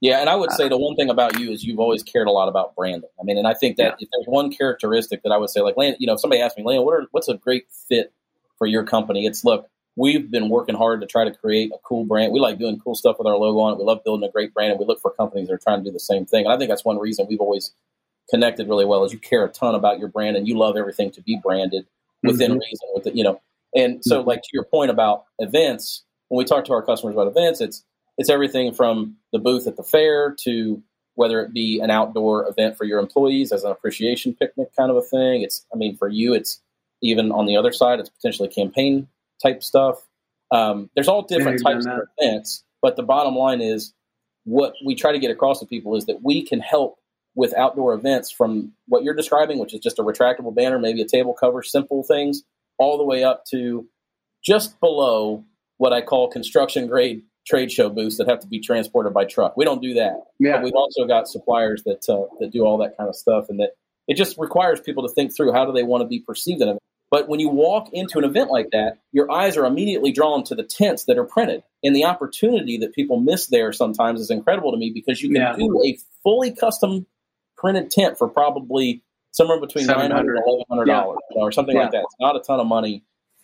Yeah, 0.00 0.20
and 0.20 0.28
I 0.28 0.36
would 0.36 0.52
say 0.52 0.68
the 0.68 0.76
one 0.76 0.94
thing 0.94 1.08
about 1.08 1.38
you 1.38 1.50
is 1.50 1.64
you've 1.64 1.80
always 1.80 2.02
cared 2.02 2.26
a 2.26 2.30
lot 2.30 2.48
about 2.48 2.76
branding. 2.76 3.08
I 3.18 3.24
mean, 3.24 3.38
and 3.38 3.48
I 3.48 3.54
think 3.54 3.78
that 3.78 3.96
yeah. 3.98 4.04
if 4.04 4.08
there's 4.12 4.26
one 4.26 4.52
characteristic 4.52 5.22
that 5.22 5.30
I 5.30 5.38
would 5.38 5.48
say, 5.48 5.62
like, 5.62 5.76
Land, 5.76 5.96
you 5.98 6.06
know, 6.06 6.12
if 6.12 6.20
somebody 6.20 6.42
asked 6.42 6.58
me, 6.58 6.64
Landon, 6.64 6.84
what 6.84 6.92
are, 6.92 7.06
what's 7.12 7.28
a 7.28 7.34
great 7.34 7.66
fit 7.88 8.12
for 8.58 8.66
your 8.66 8.84
company? 8.84 9.24
It's 9.24 9.42
look, 9.42 9.70
we've 9.96 10.30
been 10.30 10.50
working 10.50 10.74
hard 10.74 11.00
to 11.00 11.06
try 11.06 11.24
to 11.24 11.32
create 11.32 11.72
a 11.72 11.78
cool 11.82 12.04
brand. 12.04 12.32
We 12.32 12.40
like 12.40 12.58
doing 12.58 12.78
cool 12.78 12.94
stuff 12.94 13.16
with 13.18 13.26
our 13.26 13.36
logo 13.36 13.58
on 13.60 13.72
it. 13.72 13.78
We 13.78 13.84
love 13.84 14.04
building 14.04 14.28
a 14.28 14.30
great 14.30 14.52
brand, 14.52 14.72
and 14.72 14.78
we 14.78 14.84
look 14.84 15.00
for 15.00 15.10
companies 15.12 15.48
that 15.48 15.54
are 15.54 15.58
trying 15.58 15.82
to 15.82 15.84
do 15.84 15.92
the 15.92 16.00
same 16.00 16.26
thing. 16.26 16.44
And 16.44 16.52
I 16.52 16.58
think 16.58 16.68
that's 16.68 16.84
one 16.84 16.98
reason 16.98 17.26
we've 17.28 17.40
always 17.40 17.72
connected 18.30 18.68
really 18.68 18.84
well 18.84 19.04
is 19.04 19.12
you 19.12 19.18
care 19.18 19.44
a 19.44 19.48
ton 19.48 19.74
about 19.74 19.98
your 19.98 20.08
brand 20.08 20.36
and 20.36 20.48
you 20.48 20.56
love 20.58 20.76
everything 20.76 21.10
to 21.12 21.22
be 21.22 21.38
branded 21.42 21.86
within 22.22 22.52
mm-hmm. 22.52 22.60
reason. 22.60 22.88
With 22.94 23.06
it, 23.06 23.14
you 23.14 23.24
know, 23.24 23.40
and 23.74 24.04
so 24.04 24.18
mm-hmm. 24.18 24.28
like 24.28 24.42
to 24.42 24.48
your 24.52 24.64
point 24.64 24.90
about 24.90 25.24
events, 25.38 26.04
when 26.28 26.38
we 26.38 26.44
talk 26.44 26.64
to 26.66 26.72
our 26.72 26.82
customers 26.82 27.14
about 27.14 27.28
events, 27.28 27.60
it's 27.60 27.84
it's 28.18 28.30
everything 28.30 28.72
from 28.72 29.16
the 29.32 29.38
booth 29.38 29.66
at 29.66 29.76
the 29.76 29.82
fair 29.82 30.34
to 30.44 30.82
whether 31.16 31.40
it 31.40 31.52
be 31.52 31.80
an 31.80 31.90
outdoor 31.90 32.46
event 32.48 32.76
for 32.76 32.84
your 32.84 33.00
employees 33.00 33.50
as 33.50 33.64
an 33.64 33.72
appreciation 33.72 34.34
picnic 34.34 34.68
kind 34.76 34.90
of 34.90 34.96
a 34.96 35.02
thing. 35.02 35.42
It's, 35.42 35.66
I 35.74 35.76
mean, 35.76 35.96
for 35.96 36.08
you, 36.08 36.34
it's 36.34 36.60
even 37.02 37.32
on 37.32 37.46
the 37.46 37.56
other 37.56 37.72
side, 37.72 37.98
it's 38.00 38.10
potentially 38.10 38.48
campaign 38.48 39.08
type 39.42 39.62
stuff. 39.62 40.06
Um, 40.50 40.90
there's 40.94 41.08
all 41.08 41.22
different 41.22 41.62
types 41.62 41.86
of 41.86 42.00
events, 42.18 42.62
but 42.80 42.96
the 42.96 43.02
bottom 43.02 43.34
line 43.34 43.60
is 43.60 43.92
what 44.44 44.74
we 44.84 44.94
try 44.94 45.10
to 45.10 45.18
get 45.18 45.30
across 45.30 45.60
to 45.60 45.66
people 45.66 45.96
is 45.96 46.06
that 46.06 46.22
we 46.22 46.42
can 46.42 46.60
help 46.60 46.98
with 47.36 47.54
outdoor 47.54 47.94
events 47.94 48.32
from 48.32 48.72
what 48.88 49.04
you're 49.04 49.14
describing, 49.14 49.58
which 49.58 49.74
is 49.74 49.80
just 49.80 49.98
a 49.98 50.02
retractable 50.02 50.54
banner, 50.54 50.78
maybe 50.78 51.02
a 51.02 51.06
table 51.06 51.34
cover, 51.34 51.62
simple 51.62 52.02
things, 52.02 52.42
all 52.78 52.98
the 52.98 53.04
way 53.04 53.22
up 53.22 53.44
to 53.50 53.86
just 54.42 54.80
below 54.80 55.44
what 55.76 55.92
I 55.92 56.00
call 56.00 56.28
construction 56.28 56.88
grade 56.88 57.22
trade 57.46 57.70
show 57.70 57.88
booths 57.88 58.16
that 58.16 58.28
have 58.28 58.40
to 58.40 58.46
be 58.46 58.58
transported 58.58 59.14
by 59.14 59.24
truck. 59.24 59.56
We 59.56 59.64
don't 59.64 59.82
do 59.82 59.94
that. 59.94 60.24
Yeah. 60.40 60.52
But 60.54 60.64
we've 60.64 60.74
also 60.74 61.04
got 61.04 61.28
suppliers 61.28 61.82
that 61.84 62.08
uh, 62.08 62.26
that 62.40 62.50
do 62.50 62.64
all 62.64 62.78
that 62.78 62.96
kind 62.96 63.08
of 63.08 63.14
stuff, 63.14 63.46
and 63.50 63.60
that 63.60 63.72
it 64.08 64.16
just 64.16 64.38
requires 64.38 64.80
people 64.80 65.06
to 65.06 65.12
think 65.12 65.36
through 65.36 65.52
how 65.52 65.66
do 65.66 65.72
they 65.72 65.84
want 65.84 66.02
to 66.02 66.08
be 66.08 66.20
perceived 66.20 66.62
in 66.62 66.68
it. 66.70 66.78
But 67.10 67.28
when 67.28 67.38
you 67.38 67.48
walk 67.48 67.90
into 67.92 68.18
an 68.18 68.24
event 68.24 68.50
like 68.50 68.70
that, 68.72 68.98
your 69.12 69.30
eyes 69.30 69.56
are 69.56 69.64
immediately 69.64 70.10
drawn 70.10 70.42
to 70.44 70.56
the 70.56 70.64
tents 70.64 71.04
that 71.04 71.18
are 71.18 71.24
printed, 71.24 71.62
and 71.84 71.94
the 71.94 72.06
opportunity 72.06 72.78
that 72.78 72.94
people 72.94 73.20
miss 73.20 73.46
there 73.46 73.72
sometimes 73.72 74.20
is 74.20 74.30
incredible 74.30 74.72
to 74.72 74.78
me 74.78 74.90
because 74.92 75.22
you 75.22 75.28
can 75.28 75.42
yeah. 75.42 75.54
do 75.56 75.82
a 75.84 75.98
fully 76.22 76.50
custom 76.50 77.06
printed 77.56 77.90
tent 77.90 78.18
for 78.18 78.28
probably 78.28 79.02
somewhere 79.32 79.60
between 79.60 79.86
nine 79.86 80.10
hundred 80.10 80.36
and 80.36 80.44
eleven 80.46 80.64
hundred 80.68 80.86
dollars 80.86 81.18
yeah. 81.34 81.42
or 81.42 81.52
something 81.52 81.76
yeah. 81.76 81.82
like 81.82 81.92
that. 81.92 82.02
It's 82.04 82.16
not 82.20 82.36
a 82.36 82.40
ton 82.40 82.60
of 82.60 82.66
money 82.66 83.02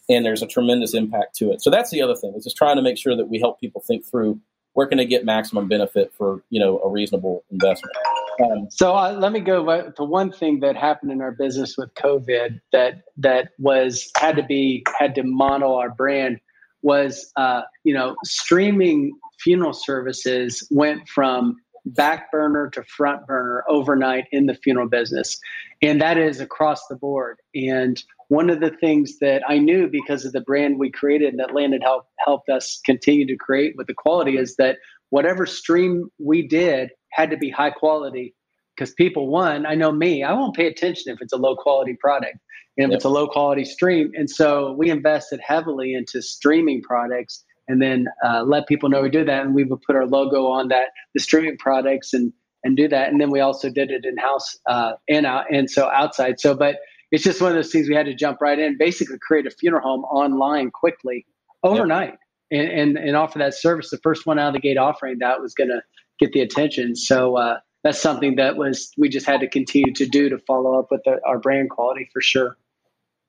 and 0.08 0.24
there's 0.24 0.42
a 0.42 0.46
tremendous 0.46 0.94
impact 0.94 1.36
to 1.36 1.52
it. 1.52 1.62
So 1.62 1.70
that's 1.70 1.90
the 1.90 2.02
other 2.02 2.14
thing 2.14 2.34
is 2.36 2.44
just 2.44 2.56
trying 2.56 2.76
to 2.76 2.82
make 2.82 2.98
sure 2.98 3.16
that 3.16 3.26
we 3.26 3.38
help 3.38 3.60
people 3.60 3.80
think 3.80 4.04
through 4.04 4.40
where 4.74 4.86
can 4.86 4.98
they 4.98 5.04
get 5.04 5.24
maximum 5.24 5.68
benefit 5.68 6.12
for 6.16 6.42
you 6.50 6.58
know 6.58 6.78
a 6.80 6.88
reasonable 6.88 7.44
investment. 7.50 7.94
Um, 8.42 8.68
so 8.70 8.94
uh, 8.94 9.12
let 9.12 9.32
me 9.32 9.40
go 9.40 9.90
to 9.90 10.04
one 10.04 10.32
thing 10.32 10.60
that 10.60 10.76
happened 10.76 11.12
in 11.12 11.20
our 11.20 11.32
business 11.32 11.76
with 11.76 11.92
COVID 11.94 12.60
that 12.72 13.02
that 13.18 13.50
was 13.58 14.10
had 14.16 14.36
to 14.36 14.42
be 14.42 14.84
had 14.98 15.14
to 15.16 15.22
model 15.22 15.74
our 15.74 15.90
brand 15.90 16.40
was 16.80 17.30
uh, 17.36 17.62
you 17.84 17.92
know 17.92 18.16
streaming 18.24 19.12
funeral 19.40 19.74
services 19.74 20.66
went 20.70 21.06
from 21.08 21.56
back 21.85 22.30
burner 22.30 22.70
to 22.70 22.83
front 22.85 23.26
burner 23.26 23.64
overnight 23.68 24.24
in 24.33 24.47
the 24.47 24.55
funeral 24.55 24.89
business. 24.89 25.39
And 25.80 26.01
that 26.01 26.16
is 26.18 26.41
across 26.41 26.87
the 26.87 26.97
board. 26.97 27.39
And 27.55 28.03
one 28.28 28.51
of 28.51 28.61
the 28.61 28.70
things 28.70 29.18
that 29.18 29.43
I 29.49 29.59
knew 29.59 29.89
because 29.89 30.24
of 30.24 30.33
the 30.33 30.41
brand 30.41 30.78
we 30.78 30.91
created 30.91 31.30
and 31.30 31.41
that 31.41 31.55
Landon 31.55 31.80
helped 31.80 32.11
helped 32.24 32.49
us 32.49 32.80
continue 32.85 33.26
to 33.26 33.37
create 33.37 33.74
with 33.76 33.89
the 33.89 33.95
quality 33.95 34.37
is 34.37 34.57
that 34.57 34.78
whatever 35.11 35.45
stream 35.45 36.09
we 36.18 36.47
did 36.47 36.91
had 37.11 37.30
to 37.30 37.37
be 37.37 37.51
high 37.51 37.70
quality. 37.70 38.35
Because 38.74 38.95
people 38.95 39.28
one 39.28 39.66
I 39.66 39.74
know 39.74 39.93
me 39.93 40.22
I 40.22 40.33
won't 40.33 40.57
pay 40.57 40.66
attention 40.66 41.12
if 41.12 41.20
it's 41.20 41.35
a 41.35 41.37
low 41.37 41.57
quality 41.57 41.95
product 42.01 42.39
and 42.78 42.87
if 42.87 42.91
yep. 42.91 42.97
it's 42.97 43.05
a 43.05 43.11
low 43.11 43.26
quality 43.26 43.64
stream. 43.64 44.12
And 44.14 44.30
so 44.30 44.72
we 44.72 44.89
invested 44.89 45.41
heavily 45.47 45.93
into 45.93 46.22
streaming 46.22 46.80
products 46.80 47.45
and 47.68 47.80
then 47.80 48.06
uh, 48.24 48.42
let 48.42 48.66
people 48.66 48.88
know 48.88 49.02
we 49.02 49.10
do 49.10 49.24
that 49.24 49.44
and 49.44 49.54
we 49.54 49.64
would 49.64 49.80
put 49.82 49.96
our 49.96 50.06
logo 50.06 50.46
on 50.46 50.68
that 50.68 50.88
the 51.14 51.20
streaming 51.20 51.56
products 51.58 52.12
and 52.12 52.32
and 52.64 52.76
do 52.76 52.88
that 52.88 53.08
and 53.08 53.20
then 53.20 53.30
we 53.30 53.40
also 53.40 53.68
did 53.68 53.90
it 53.90 54.04
in 54.04 54.16
house 54.16 54.56
uh, 54.68 54.92
and 55.08 55.26
out 55.26 55.44
and 55.50 55.70
so 55.70 55.90
outside 55.90 56.38
so 56.38 56.54
but 56.54 56.76
it's 57.12 57.22
just 57.22 57.40
one 57.40 57.50
of 57.50 57.56
those 57.56 57.70
things 57.70 57.88
we 57.88 57.94
had 57.94 58.06
to 58.06 58.14
jump 58.14 58.40
right 58.40 58.58
in, 58.58 58.76
basically 58.78 59.18
create 59.20 59.46
a 59.46 59.50
funeral 59.50 59.82
home 59.82 60.04
online 60.04 60.70
quickly 60.70 61.26
overnight 61.62 62.14
yep. 62.50 62.62
and, 62.62 62.80
and, 62.96 62.98
and 62.98 63.16
offer 63.16 63.38
that 63.38 63.54
service. 63.54 63.90
The 63.90 63.98
first 64.02 64.26
one 64.26 64.38
out 64.38 64.48
of 64.48 64.54
the 64.54 64.60
gate 64.60 64.78
offering 64.78 65.18
that 65.20 65.40
was 65.40 65.52
going 65.52 65.68
to 65.68 65.82
get 66.18 66.32
the 66.32 66.40
attention. 66.40 66.96
So 66.96 67.36
uh, 67.36 67.58
that's 67.84 68.00
something 68.00 68.36
that 68.36 68.56
was 68.56 68.90
we 68.96 69.10
just 69.10 69.26
had 69.26 69.40
to 69.40 69.48
continue 69.48 69.92
to 69.92 70.06
do 70.06 70.30
to 70.30 70.38
follow 70.38 70.78
up 70.78 70.86
with 70.90 71.02
the, 71.04 71.20
our 71.26 71.38
brand 71.38 71.68
quality 71.68 72.08
for 72.12 72.22
sure. 72.22 72.56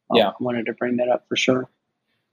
Um, 0.09 0.17
yeah, 0.17 0.29
I 0.29 0.34
wanted 0.39 0.65
to 0.67 0.73
bring 0.73 0.95
that 0.97 1.09
up 1.09 1.25
for 1.27 1.36
sure. 1.36 1.69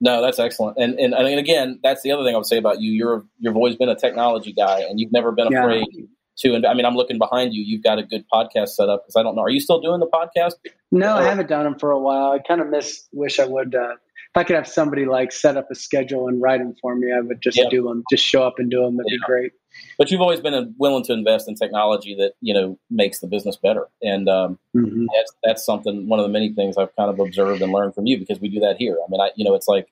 No, 0.01 0.21
that's 0.21 0.39
excellent. 0.39 0.77
And, 0.77 0.99
and 0.99 1.13
and 1.13 1.39
again, 1.39 1.79
that's 1.83 2.01
the 2.01 2.11
other 2.11 2.23
thing 2.23 2.33
I 2.33 2.37
would 2.37 2.47
say 2.47 2.57
about 2.57 2.81
you. 2.81 2.91
You're 2.91 3.23
you've 3.39 3.55
always 3.55 3.75
been 3.75 3.89
a 3.89 3.95
technology 3.95 4.51
guy, 4.51 4.79
and 4.79 4.99
you've 4.99 5.11
never 5.11 5.31
been 5.31 5.47
afraid 5.47 5.85
yeah 5.91 6.05
to 6.41 6.53
and 6.53 6.65
I 6.65 6.73
mean 6.73 6.85
I'm 6.85 6.95
looking 6.95 7.17
behind 7.17 7.53
you. 7.53 7.63
You've 7.63 7.83
got 7.83 7.99
a 7.99 8.03
good 8.03 8.25
podcast 8.31 8.69
set 8.69 8.89
up 8.89 9.03
because 9.03 9.15
I 9.15 9.23
don't 9.23 9.35
know. 9.35 9.41
Are 9.41 9.49
you 9.49 9.59
still 9.59 9.79
doing 9.81 9.99
the 9.99 10.07
podcast? 10.07 10.53
No? 10.91 11.15
I 11.15 11.23
haven't 11.23 11.49
done 11.49 11.63
them 11.63 11.79
for 11.79 11.91
a 11.91 11.99
while. 11.99 12.31
I 12.31 12.39
kind 12.39 12.61
of 12.61 12.69
miss. 12.69 13.07
Wish 13.13 13.39
I 13.39 13.45
would. 13.45 13.75
Uh, 13.75 13.93
if 13.93 14.37
I 14.37 14.43
could 14.43 14.55
have 14.55 14.67
somebody 14.67 15.05
like 15.05 15.31
set 15.31 15.57
up 15.57 15.67
a 15.71 15.75
schedule 15.75 16.27
and 16.27 16.41
write 16.41 16.59
them 16.59 16.73
for 16.81 16.95
me, 16.95 17.11
I 17.11 17.19
would 17.19 17.41
just 17.41 17.59
do 17.69 17.83
them. 17.83 18.03
Just 18.09 18.23
show 18.23 18.43
up 18.43 18.55
and 18.57 18.69
do 18.69 18.81
them. 18.81 18.97
That'd 18.97 19.11
yeah. 19.11 19.17
be 19.17 19.25
great. 19.25 19.51
But 19.97 20.11
you've 20.11 20.21
always 20.21 20.39
been 20.39 20.75
willing 20.77 21.03
to 21.05 21.13
invest 21.13 21.47
in 21.47 21.55
technology 21.55 22.15
that 22.15 22.33
you 22.41 22.53
know 22.53 22.77
makes 22.89 23.19
the 23.19 23.27
business 23.27 23.55
better, 23.55 23.87
and 24.01 24.27
um, 24.29 24.59
mm-hmm. 24.75 25.05
that's 25.13 25.33
that's 25.43 25.65
something. 25.65 26.07
One 26.07 26.19
of 26.19 26.23
the 26.23 26.31
many 26.31 26.53
things 26.53 26.77
I've 26.77 26.95
kind 26.95 27.09
of 27.09 27.19
observed 27.19 27.61
and 27.61 27.71
learned 27.71 27.95
from 27.95 28.05
you 28.05 28.17
because 28.17 28.39
we 28.39 28.49
do 28.49 28.59
that 28.61 28.77
here. 28.77 28.97
I 29.05 29.09
mean, 29.09 29.21
I 29.21 29.31
you 29.35 29.45
know 29.45 29.55
it's 29.55 29.67
like 29.67 29.87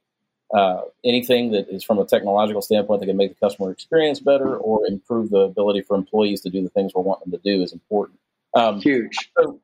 uh, 0.54 0.82
anything 1.04 1.52
that 1.52 1.70
is 1.70 1.84
from 1.84 2.00
a 2.00 2.06
technological 2.06 2.62
standpoint 2.62 3.02
that 3.02 3.06
can 3.06 3.18
make 3.18 3.30
the 3.30 3.46
customer 3.46 3.72
experience 3.72 4.20
better 4.20 4.58
or 4.58 4.86
improve 4.88 5.30
the 5.30 5.40
ability 5.40 5.82
for 5.82 5.96
employees 5.96 6.42
to 6.42 6.50
do 6.50 6.62
the 6.64 6.70
things 6.70 6.92
we're 6.94 7.04
wanting 7.04 7.30
them 7.32 7.40
to 7.40 7.58
do 7.58 7.62
is 7.62 7.72
important. 7.72 8.20
Um, 8.56 8.82
Huge. 8.82 9.16
So 9.38 9.60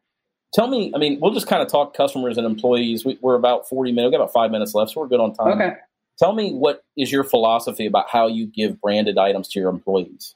tell 0.54 0.68
me, 0.68 0.92
I 0.94 1.00
mean, 1.00 1.20
we'll 1.20 1.34
just 1.34 1.48
kind 1.48 1.64
of 1.64 1.70
talk 1.70 1.96
customers 1.96 2.38
and 2.38 2.46
employees. 2.46 3.04
We, 3.04 3.18
are 3.24 3.34
about 3.34 3.68
40 3.68 3.92
minutes, 3.92 4.06
we've 4.06 4.12
got 4.12 4.24
about 4.24 4.34
five 4.34 4.52
minutes 4.52 4.76
left, 4.76 4.92
so 4.92 5.02
we're 5.02 5.08
good 5.08 5.20
on 5.20 5.34
time. 5.34 5.60
Okay. 5.60 5.74
Tell 6.18 6.34
me 6.34 6.54
what 6.54 6.84
is 6.98 7.12
your 7.12 7.24
philosophy 7.24 7.86
about 7.86 8.10
how 8.10 8.28
you 8.28 8.48
give 8.48 8.80
branded 8.82 9.18
items 9.18 9.50
to 9.50 9.60
your 9.60 9.70
employees? 9.70 10.36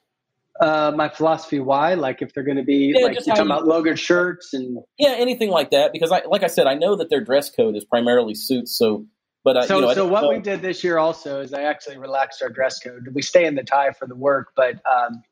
Uh, 0.60 0.92
my 0.94 1.08
philosophy 1.08 1.58
why 1.62 1.94
like 1.94 2.22
if 2.22 2.34
they're 2.34 2.44
going 2.44 2.58
to 2.58 2.64
be 2.64 2.94
yeah, 2.94 3.06
like 3.06 3.14
you're 3.14 3.24
talking 3.24 3.46
you, 3.46 3.52
about 3.54 3.66
logo 3.66 3.96
shirts 3.96 4.54
and 4.54 4.80
yeah 4.98 5.16
anything 5.18 5.50
like 5.50 5.72
that 5.72 5.94
because 5.94 6.12
I 6.12 6.22
like 6.26 6.44
I 6.44 6.48
said 6.48 6.68
I 6.68 6.74
know 6.74 6.98
that 6.98 7.10
their 7.10 7.22
dress 7.22 7.50
code 7.50 7.78
is 7.78 7.86
primarily 7.86 8.36
suits 8.36 8.78
so 8.78 9.06
but 9.44 9.58
uh, 9.58 9.62
so, 9.66 9.76
you 9.76 9.82
know, 9.82 9.94
so 9.94 10.06
what 10.06 10.28
we 10.30 10.40
did 10.40 10.62
this 10.62 10.84
year 10.84 10.98
also 10.98 11.42
is 11.42 11.54
I 11.54 11.64
actually 11.64 11.98
relaxed 11.98 12.42
our 12.42 12.50
dress 12.50 12.80
code. 12.80 13.08
We 13.14 13.22
stay 13.22 13.46
in 13.46 13.56
the 13.56 13.64
tie 13.64 13.92
for 13.92 14.06
the 14.06 14.16
work, 14.16 14.52
but 14.56 14.82
um, 14.86 15.24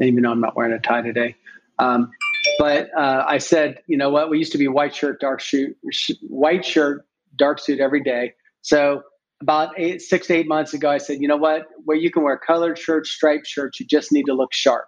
even 0.00 0.22
though 0.22 0.30
I'm 0.30 0.40
not 0.40 0.56
wearing 0.56 0.72
a 0.72 0.78
tie 0.78 1.02
today, 1.02 1.36
um, 1.78 2.10
but 2.58 2.88
uh, 2.96 3.24
I 3.26 3.38
said, 3.38 3.82
you 3.86 3.96
know 3.96 4.10
what? 4.10 4.30
We 4.30 4.38
used 4.38 4.52
to 4.52 4.58
be 4.58 4.68
white 4.68 4.94
shirt, 4.94 5.20
dark 5.20 5.40
suit, 5.42 5.76
white 6.22 6.64
shirt, 6.64 7.06
dark 7.36 7.58
suit 7.58 7.78
every 7.78 8.02
day. 8.02 8.34
So 8.62 9.02
about 9.42 9.74
eight, 9.76 10.00
six 10.00 10.28
to 10.28 10.34
eight 10.34 10.46
months 10.46 10.72
ago, 10.72 10.88
I 10.88 10.98
said, 10.98 11.20
you 11.20 11.28
know 11.28 11.36
what? 11.36 11.66
Where 11.84 11.96
you 11.96 12.10
can 12.10 12.22
wear 12.22 12.38
colored 12.38 12.78
shirts, 12.78 13.10
striped 13.10 13.46
shirts, 13.46 13.80
you 13.80 13.86
just 13.86 14.12
need 14.12 14.24
to 14.26 14.34
look 14.34 14.54
sharp. 14.54 14.86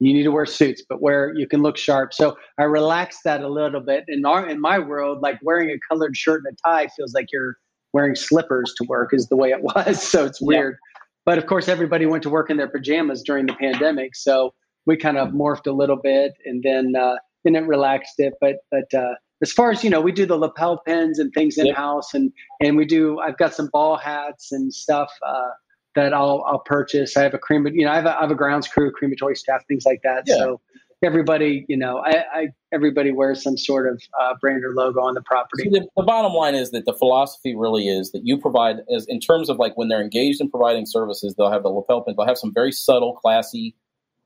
You 0.00 0.12
need 0.12 0.24
to 0.24 0.30
wear 0.30 0.44
suits, 0.44 0.82
but 0.88 1.00
where 1.00 1.34
you 1.34 1.48
can 1.48 1.62
look 1.62 1.76
sharp. 1.76 2.12
So 2.12 2.36
I 2.58 2.64
relaxed 2.64 3.20
that 3.24 3.42
a 3.42 3.48
little 3.48 3.80
bit. 3.80 4.04
In 4.08 4.26
our 4.26 4.46
in 4.46 4.60
my 4.60 4.78
world, 4.78 5.22
like 5.22 5.38
wearing 5.42 5.70
a 5.70 5.78
colored 5.88 6.16
shirt 6.16 6.42
and 6.44 6.54
a 6.54 6.68
tie 6.68 6.88
feels 6.96 7.14
like 7.14 7.26
you're 7.32 7.56
wearing 7.92 8.14
slippers 8.14 8.74
to 8.76 8.84
work 8.88 9.14
is 9.14 9.28
the 9.28 9.36
way 9.36 9.50
it 9.50 9.62
was. 9.62 10.02
So 10.12 10.24
it's 10.26 10.40
weird. 10.40 10.74
Yeah. 10.74 11.00
But 11.24 11.38
of 11.38 11.46
course, 11.46 11.68
everybody 11.68 12.06
went 12.06 12.22
to 12.24 12.30
work 12.30 12.50
in 12.50 12.56
their 12.58 12.68
pajamas 12.68 13.22
during 13.22 13.46
the 13.46 13.54
pandemic. 13.54 14.14
So 14.14 14.52
we 14.84 14.96
kind 14.96 15.16
of 15.16 15.28
morphed 15.30 15.66
a 15.66 15.72
little 15.72 15.96
bit 15.96 16.32
and 16.44 16.62
then 16.62 16.94
uh, 16.96 17.16
then 17.44 17.56
it 17.56 17.66
relaxed 17.66 18.14
it. 18.18 18.34
But 18.40 18.56
but 18.70 18.92
uh, 18.92 19.14
as 19.42 19.52
far 19.52 19.70
as 19.70 19.84
you 19.84 19.90
know, 19.90 20.00
we 20.00 20.12
do 20.12 20.26
the 20.26 20.36
lapel 20.36 20.78
pins 20.78 21.18
and 21.18 21.32
things 21.32 21.58
in 21.58 21.72
house, 21.72 22.14
and 22.14 22.32
and 22.60 22.76
we 22.76 22.84
do. 22.84 23.18
I've 23.18 23.36
got 23.36 23.54
some 23.54 23.68
ball 23.72 23.96
hats 23.96 24.52
and 24.52 24.72
stuff 24.72 25.10
uh, 25.26 25.50
that 25.94 26.12
I'll 26.12 26.44
I'll 26.46 26.60
purchase. 26.60 27.16
I 27.16 27.22
have 27.22 27.34
a 27.34 27.38
cream, 27.38 27.66
you 27.66 27.84
know, 27.84 27.92
I 27.92 27.96
have 27.96 28.06
a, 28.06 28.16
I 28.16 28.20
have 28.22 28.30
a 28.30 28.36
grounds 28.36 28.68
crew, 28.68 28.90
crematory 28.92 29.36
staff, 29.36 29.62
things 29.66 29.84
like 29.84 30.00
that. 30.02 30.24
Yeah. 30.26 30.36
So 30.36 30.60
everybody, 31.02 31.66
you 31.68 31.76
know, 31.76 31.98
I, 31.98 32.24
I 32.32 32.48
everybody 32.72 33.12
wears 33.12 33.42
some 33.42 33.56
sort 33.56 33.86
of 33.92 34.02
uh, 34.20 34.34
brand 34.40 34.64
or 34.64 34.72
logo 34.74 35.00
on 35.00 35.14
the 35.14 35.22
property. 35.22 35.68
the, 35.68 35.86
the, 35.96 36.02
bottom 36.02 36.32
line 36.32 36.54
is 36.54 36.70
that 36.70 36.86
the 36.86 36.94
philosophy 36.94 37.54
really 37.54 37.88
is 37.88 38.12
that 38.12 38.22
you 38.24 38.38
provide, 38.38 38.76
as 38.94 39.06
in 39.08 39.20
terms 39.20 39.48
of 39.48 39.58
like 39.58 39.76
when 39.76 39.88
they're 39.88 40.02
engaged 40.02 40.40
in 40.40 40.50
providing 40.50 40.86
services, 40.86 41.34
they'll 41.36 41.50
have 41.50 41.62
the 41.62 41.68
lapel 41.68 42.02
pin, 42.02 42.14
they'll 42.16 42.26
have 42.26 42.38
some 42.38 42.52
very 42.52 42.72
subtle, 42.72 43.14
classy 43.14 43.74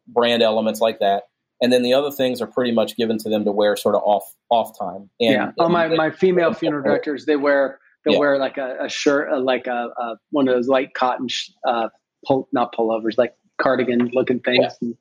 brand 0.07 0.43
elements 0.43 0.81
like 0.81 1.01
that. 1.01 1.25
And 1.61 1.73
then 1.73 1.83
the 1.83 1.93
other 1.95 2.11
things 2.11 2.41
are 2.41 2.47
pretty 2.47 2.73
much 2.73 2.97
given 2.97 3.19
to 3.19 3.29
them 3.29 3.45
to 3.45 3.53
wear 3.53 3.77
sort 3.77 3.95
of 3.95 4.03
off 4.05 4.25
off 4.51 4.79
time. 4.79 5.11
And, 5.21 5.33
yeah. 5.33 5.51
Oh, 5.59 5.69
my, 5.69 5.89
my 5.89 6.11
female 6.11 6.55
funeral 6.55 6.83
directors, 6.83 7.27
they 7.27 7.37
wear 7.37 7.81
they'll 8.05 8.15
yeah. 8.15 8.21
wear 8.21 8.39
like 8.39 8.59
a, 8.59 8.85
a 8.85 8.89
shirt, 8.89 9.33
uh, 9.33 9.41
like 9.41 9.67
a, 9.67 9.89
a, 9.97 10.17
one 10.31 10.49
of 10.49 10.55
those 10.55 10.69
light 10.69 10.95
cotton, 10.95 11.27
uh, 11.67 11.89
pull, 12.27 12.49
not 12.53 12.75
pullovers, 12.75 13.19
like 13.19 13.35
cardigan 13.61 14.11
looking 14.13 14.41
things. 14.41 14.59
Yeah. 14.61 14.71
And, 14.81 14.97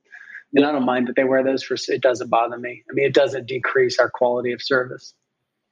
and 0.54 0.66
I 0.66 0.72
don't 0.72 0.86
mind 0.86 1.08
that 1.08 1.16
they 1.16 1.24
wear 1.24 1.44
those 1.44 1.64
for. 1.64 1.76
It 1.88 2.02
doesn't 2.02 2.30
bother 2.30 2.58
me. 2.58 2.84
I 2.90 2.94
mean, 2.94 3.06
it 3.06 3.14
doesn't 3.14 3.48
decrease 3.48 4.00
our 4.00 4.10
quality 4.10 4.52
of 4.52 4.62
service. 4.62 5.14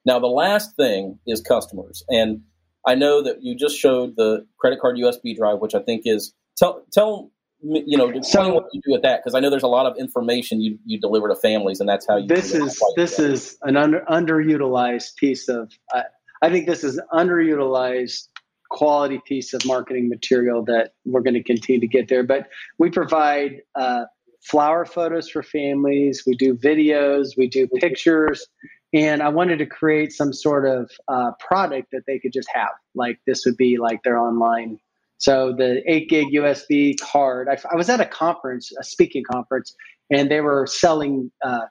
Now, 0.05 0.19
the 0.19 0.27
last 0.27 0.75
thing 0.75 1.17
is 1.25 1.41
customers, 1.41 2.03
and 2.09 2.41
I 2.85 2.93
know 2.95 3.23
that 3.23 3.41
you 3.41 3.55
just 3.55 3.77
showed 3.77 4.15
the 4.15 4.45
credit 4.59 4.79
card 4.79 4.97
USB 4.97 5.35
drive, 5.35 5.59
which 5.59 5.73
I 5.73 5.79
think 5.79 6.03
is 6.05 6.33
tell 6.57 6.85
tell 6.91 7.31
you 7.67 7.97
know 7.97 8.21
so, 8.21 8.53
what 8.53 8.65
you 8.73 8.81
do 8.85 8.91
with 8.91 9.01
that 9.01 9.21
because 9.21 9.33
I 9.33 9.39
know 9.39 9.49
there's 9.49 9.63
a 9.63 9.67
lot 9.67 9.85
of 9.85 9.97
information 9.97 10.61
you, 10.61 10.77
you 10.85 10.99
deliver 10.99 11.27
to 11.29 11.35
families, 11.35 11.79
and 11.79 11.89
that's 11.89 12.05
how 12.07 12.17
you. 12.17 12.27
This 12.27 12.53
is 12.53 12.81
this 12.95 13.19
is 13.19 13.57
an 13.63 13.75
under, 13.75 14.01
underutilized 14.09 15.15
piece 15.15 15.47
of. 15.49 15.71
Uh, 15.93 16.03
I 16.41 16.49
think 16.49 16.67
this 16.67 16.83
is 16.83 16.99
underutilized 17.11 18.27
quality 18.69 19.21
piece 19.25 19.53
of 19.53 19.65
marketing 19.65 20.09
material 20.09 20.63
that 20.65 20.93
we're 21.05 21.21
going 21.21 21.35
to 21.35 21.43
continue 21.43 21.79
to 21.79 21.87
get 21.87 22.07
there. 22.07 22.23
But 22.23 22.47
we 22.77 22.89
provide 22.89 23.61
uh, 23.75 24.05
flower 24.43 24.85
photos 24.85 25.29
for 25.29 25.41
families. 25.41 26.23
We 26.27 26.35
do 26.35 26.55
videos. 26.55 27.37
We 27.37 27.47
do 27.47 27.67
pictures. 27.67 28.47
And 28.93 29.21
I 29.21 29.29
wanted 29.29 29.57
to 29.59 29.65
create 29.65 30.13
some 30.13 30.33
sort 30.33 30.67
of 30.67 30.91
uh, 31.07 31.31
product 31.39 31.89
that 31.91 32.03
they 32.05 32.19
could 32.19 32.33
just 32.33 32.49
have. 32.53 32.69
Like 32.93 33.19
this 33.25 33.45
would 33.45 33.57
be 33.57 33.77
like 33.77 34.03
their 34.03 34.17
online 34.17 34.79
so 35.17 35.53
the 35.53 35.81
eight 35.91 36.09
gig 36.09 36.27
USB 36.33 36.99
card. 36.99 37.47
I, 37.49 37.57
I, 37.71 37.75
was 37.75 37.89
at 37.89 38.01
a 38.01 38.05
conference, 38.05 38.71
a 38.79 38.83
speaking 38.83 39.23
conference, 39.23 39.73
and 40.11 40.29
they 40.29 40.41
were 40.41 40.67
selling 40.67 41.31
uh, 41.43 41.61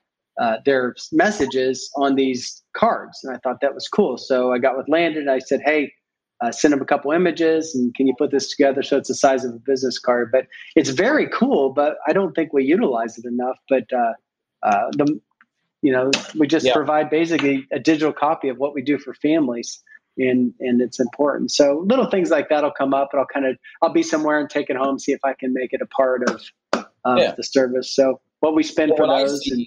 uh, 0.40 0.57
their 0.64 0.95
messages 1.12 1.90
on 1.97 2.14
these 2.14 2.62
cards, 2.74 3.20
and 3.22 3.34
I 3.34 3.38
thought 3.38 3.61
that 3.61 3.74
was 3.74 3.86
cool. 3.88 4.16
So 4.16 4.53
I 4.53 4.59
got 4.59 4.76
with 4.76 4.88
Landon. 4.88 5.28
I 5.28 5.38
said, 5.38 5.61
"Hey, 5.64 5.92
uh, 6.40 6.51
send 6.51 6.72
them 6.72 6.80
a 6.80 6.86
couple 6.86 7.12
images, 7.12 7.74
and 7.74 7.95
can 7.95 8.07
you 8.07 8.14
put 8.16 8.30
this 8.30 8.49
together 8.49 8.82
so 8.82 8.97
it's 8.97 9.09
the 9.09 9.14
size 9.14 9.45
of 9.45 9.55
a 9.55 9.59
business 9.59 9.99
card?" 9.99 10.30
But 10.32 10.47
it's 10.74 10.90
very 10.90 11.28
cool, 11.28 11.70
but 11.70 11.99
I 12.07 12.12
don't 12.12 12.34
think 12.34 12.53
we 12.53 12.64
utilize 12.64 13.18
it 13.18 13.26
enough. 13.26 13.57
But 13.68 13.84
uh, 13.92 14.14
uh, 14.62 14.90
the 14.92 15.20
you 15.82 15.92
know 15.92 16.11
we 16.34 16.47
just 16.47 16.64
yeah. 16.64 16.72
provide 16.72 17.11
basically 17.11 17.66
a 17.70 17.78
digital 17.78 18.12
copy 18.12 18.49
of 18.49 18.57
what 18.57 18.74
we 18.74 18.80
do 18.80 18.99
for 18.99 19.12
families 19.14 19.82
and 20.16 20.54
and 20.60 20.80
it's 20.80 21.00
important. 21.00 21.50
So 21.50 21.84
little 21.86 22.10
things 22.10 22.30
like 22.30 22.48
that'll 22.48 22.70
come 22.70 22.94
up, 22.94 23.10
and 23.12 23.20
I'll 23.20 23.26
kind 23.26 23.46
of 23.46 23.56
I'll 23.82 23.92
be 23.92 24.02
somewhere 24.02 24.38
and 24.38 24.48
take 24.48 24.70
it 24.70 24.76
home, 24.76 24.98
see 24.98 25.12
if 25.12 25.20
I 25.24 25.34
can 25.34 25.52
make 25.52 25.72
it 25.72 25.80
a 25.80 25.86
part 25.86 26.28
of 26.28 26.42
of 27.04 27.18
yeah. 27.18 27.34
the 27.36 27.42
service. 27.42 27.94
So 27.94 28.20
what 28.40 28.54
we 28.54 28.62
spend 28.62 28.92
well, 28.96 29.08
for 29.08 29.28
those. 29.28 29.42
See, 29.44 29.52
and, 29.52 29.66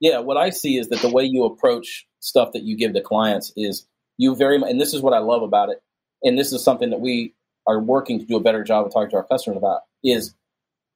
yeah, 0.00 0.18
what 0.18 0.36
I 0.36 0.50
see 0.50 0.76
is 0.76 0.88
that 0.88 1.00
the 1.00 1.08
way 1.08 1.24
you 1.24 1.44
approach 1.44 2.06
stuff 2.20 2.52
that 2.52 2.62
you 2.62 2.76
give 2.76 2.92
to 2.94 3.00
clients 3.00 3.52
is 3.56 3.86
you 4.18 4.34
very 4.36 4.58
much, 4.58 4.70
and 4.70 4.80
this 4.80 4.92
is 4.92 5.00
what 5.00 5.14
I 5.14 5.18
love 5.18 5.42
about 5.42 5.70
it, 5.70 5.82
and 6.22 6.38
this 6.38 6.52
is 6.52 6.62
something 6.62 6.90
that 6.90 7.00
we 7.00 7.34
are 7.66 7.80
working 7.80 8.18
to 8.18 8.24
do 8.24 8.36
a 8.36 8.40
better 8.40 8.62
job 8.62 8.86
of 8.86 8.92
talking 8.92 9.10
to 9.10 9.16
our 9.16 9.24
customers 9.24 9.56
about 9.56 9.80
is 10.04 10.34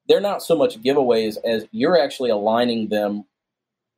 they're 0.07 0.21
not 0.21 0.43
so 0.43 0.57
much 0.57 0.81
giveaways 0.83 1.37
as 1.45 1.67
you're 1.73 2.01
actually 2.01 2.31
aligning 2.31 2.89
them 2.89 3.25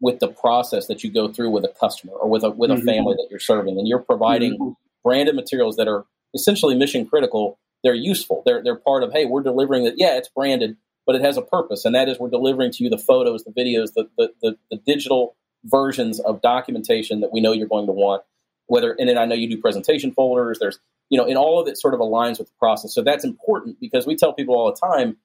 with 0.00 0.20
the 0.20 0.28
process 0.28 0.86
that 0.86 1.04
you 1.04 1.12
go 1.12 1.30
through 1.32 1.50
with 1.50 1.64
a 1.64 1.72
customer 1.80 2.12
or 2.14 2.28
with 2.28 2.44
a 2.44 2.50
with 2.50 2.70
a 2.70 2.74
mm-hmm. 2.74 2.86
family 2.86 3.14
that 3.14 3.26
you're 3.30 3.40
serving, 3.40 3.78
and 3.78 3.88
you're 3.88 3.98
providing 3.98 4.54
mm-hmm 4.54 4.72
branded 5.02 5.34
materials 5.34 5.76
that 5.76 5.88
are 5.88 6.06
essentially 6.34 6.74
mission 6.74 7.06
critical. 7.06 7.58
They're 7.84 7.94
useful. 7.94 8.42
They're 8.46 8.62
they're 8.62 8.76
part 8.76 9.02
of 9.02 9.12
hey, 9.12 9.26
we're 9.26 9.42
delivering 9.42 9.84
that. 9.84 9.94
Yeah, 9.96 10.16
it's 10.16 10.28
branded, 10.28 10.76
but 11.06 11.16
it 11.16 11.22
has 11.22 11.36
a 11.36 11.42
purpose, 11.42 11.84
and 11.84 11.94
that 11.94 12.08
is 12.08 12.18
we're 12.18 12.30
delivering 12.30 12.70
to 12.72 12.84
you 12.84 12.90
the 12.90 12.98
photos, 12.98 13.44
the 13.44 13.52
videos, 13.52 13.94
the 13.94 14.08
the, 14.16 14.32
the, 14.40 14.56
the 14.70 14.76
digital 14.86 15.36
versions 15.64 16.20
of 16.20 16.42
documentation 16.42 17.20
that 17.20 17.32
we 17.32 17.40
know 17.40 17.52
you're 17.52 17.68
going 17.68 17.86
to 17.86 17.92
want. 17.92 18.22
Whether 18.66 18.92
and 18.92 19.08
then 19.08 19.18
I 19.18 19.24
know 19.24 19.34
you 19.34 19.48
do 19.48 19.60
presentation 19.60 20.12
folders. 20.12 20.58
There's 20.60 20.78
you 21.10 21.18
know, 21.18 21.26
and 21.26 21.36
all 21.36 21.60
of 21.60 21.68
it 21.68 21.76
sort 21.76 21.92
of 21.92 22.00
aligns 22.00 22.38
with 22.38 22.48
the 22.48 22.54
process. 22.58 22.94
So 22.94 23.02
that's 23.02 23.24
important 23.24 23.78
because 23.80 24.06
we 24.06 24.16
tell 24.16 24.32
people 24.32 24.54
all 24.54 24.72
the 24.72 24.80
time 24.94 25.18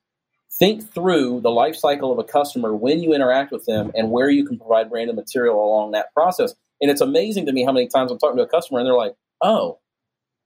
think 0.52 0.94
through 0.94 1.42
the 1.42 1.50
life 1.50 1.76
cycle 1.76 2.12
of 2.12 2.20
a 2.20 2.24
customer 2.24 2.76
when 2.76 3.02
you 3.02 3.14
interact 3.14 3.52
with 3.52 3.66
them 3.66 3.92
and 3.96 4.12
where 4.12 4.30
you 4.30 4.46
can 4.46 4.58
provide 4.58 4.90
branded 4.90 5.16
material 5.16 5.56
along 5.56 5.92
that 5.92 6.14
process. 6.14 6.54
And 6.82 6.92
it's 6.92 7.02
amazing 7.02 7.46
to 7.46 7.52
me 7.52 7.64
how 7.64 7.72
many 7.72 7.88
times 7.88 8.12
I'm 8.12 8.18
talking 8.18 8.38
to 8.38 8.44
a 8.44 8.48
customer 8.48 8.80
and 8.80 8.88
they're 8.88 8.96
like, 8.96 9.16
oh, 9.42 9.80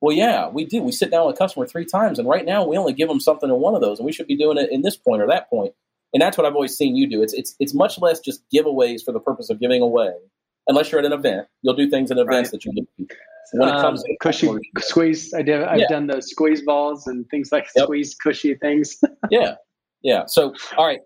well, 0.01 0.15
yeah, 0.15 0.49
we 0.49 0.65
do. 0.65 0.81
We 0.81 0.91
sit 0.91 1.11
down 1.11 1.27
with 1.27 1.35
a 1.35 1.37
customer 1.37 1.67
three 1.67 1.85
times, 1.85 2.17
and 2.17 2.27
right 2.27 2.43
now 2.43 2.65
we 2.65 2.75
only 2.75 2.93
give 2.93 3.07
them 3.07 3.19
something 3.19 3.49
in 3.49 3.55
one 3.57 3.75
of 3.75 3.81
those, 3.81 3.99
and 3.99 4.05
we 4.05 4.11
should 4.11 4.27
be 4.27 4.35
doing 4.35 4.57
it 4.57 4.71
in 4.71 4.81
this 4.81 4.97
point 4.97 5.21
or 5.21 5.27
that 5.27 5.49
point. 5.49 5.73
And 6.13 6.21
that's 6.21 6.37
what 6.37 6.45
I've 6.45 6.55
always 6.55 6.75
seen 6.75 6.95
you 6.95 7.07
do. 7.07 7.21
It's 7.21 7.33
it's 7.33 7.55
it's 7.59 7.73
much 7.73 7.99
less 7.99 8.19
just 8.19 8.43
giveaways 8.53 9.03
for 9.05 9.11
the 9.11 9.19
purpose 9.19 9.49
of 9.49 9.59
giving 9.59 9.81
away. 9.81 10.11
Unless 10.67 10.91
you're 10.91 10.99
at 10.99 11.05
an 11.05 11.13
event, 11.13 11.47
you'll 11.61 11.75
do 11.75 11.89
things 11.89 12.11
in 12.11 12.17
events 12.17 12.47
right. 12.47 12.51
that 12.51 12.65
you 12.65 12.73
give 12.73 12.85
people. 12.97 13.15
When 13.53 13.67
it 13.67 13.81
comes 13.81 14.01
um, 14.01 14.05
to 14.07 14.17
cushy 14.21 14.49
squeeze, 14.79 15.33
I 15.33 15.41
did. 15.41 15.61
I've 15.63 15.79
yeah. 15.79 15.87
done 15.87 16.07
the 16.07 16.21
squeeze 16.21 16.61
balls 16.61 17.05
and 17.05 17.29
things 17.29 17.51
like 17.51 17.67
yep. 17.75 17.83
squeeze 17.83 18.15
cushy 18.15 18.55
things. 18.55 18.97
yeah, 19.29 19.55
yeah. 20.01 20.23
So, 20.25 20.55
all 20.77 20.87
right, 20.87 21.01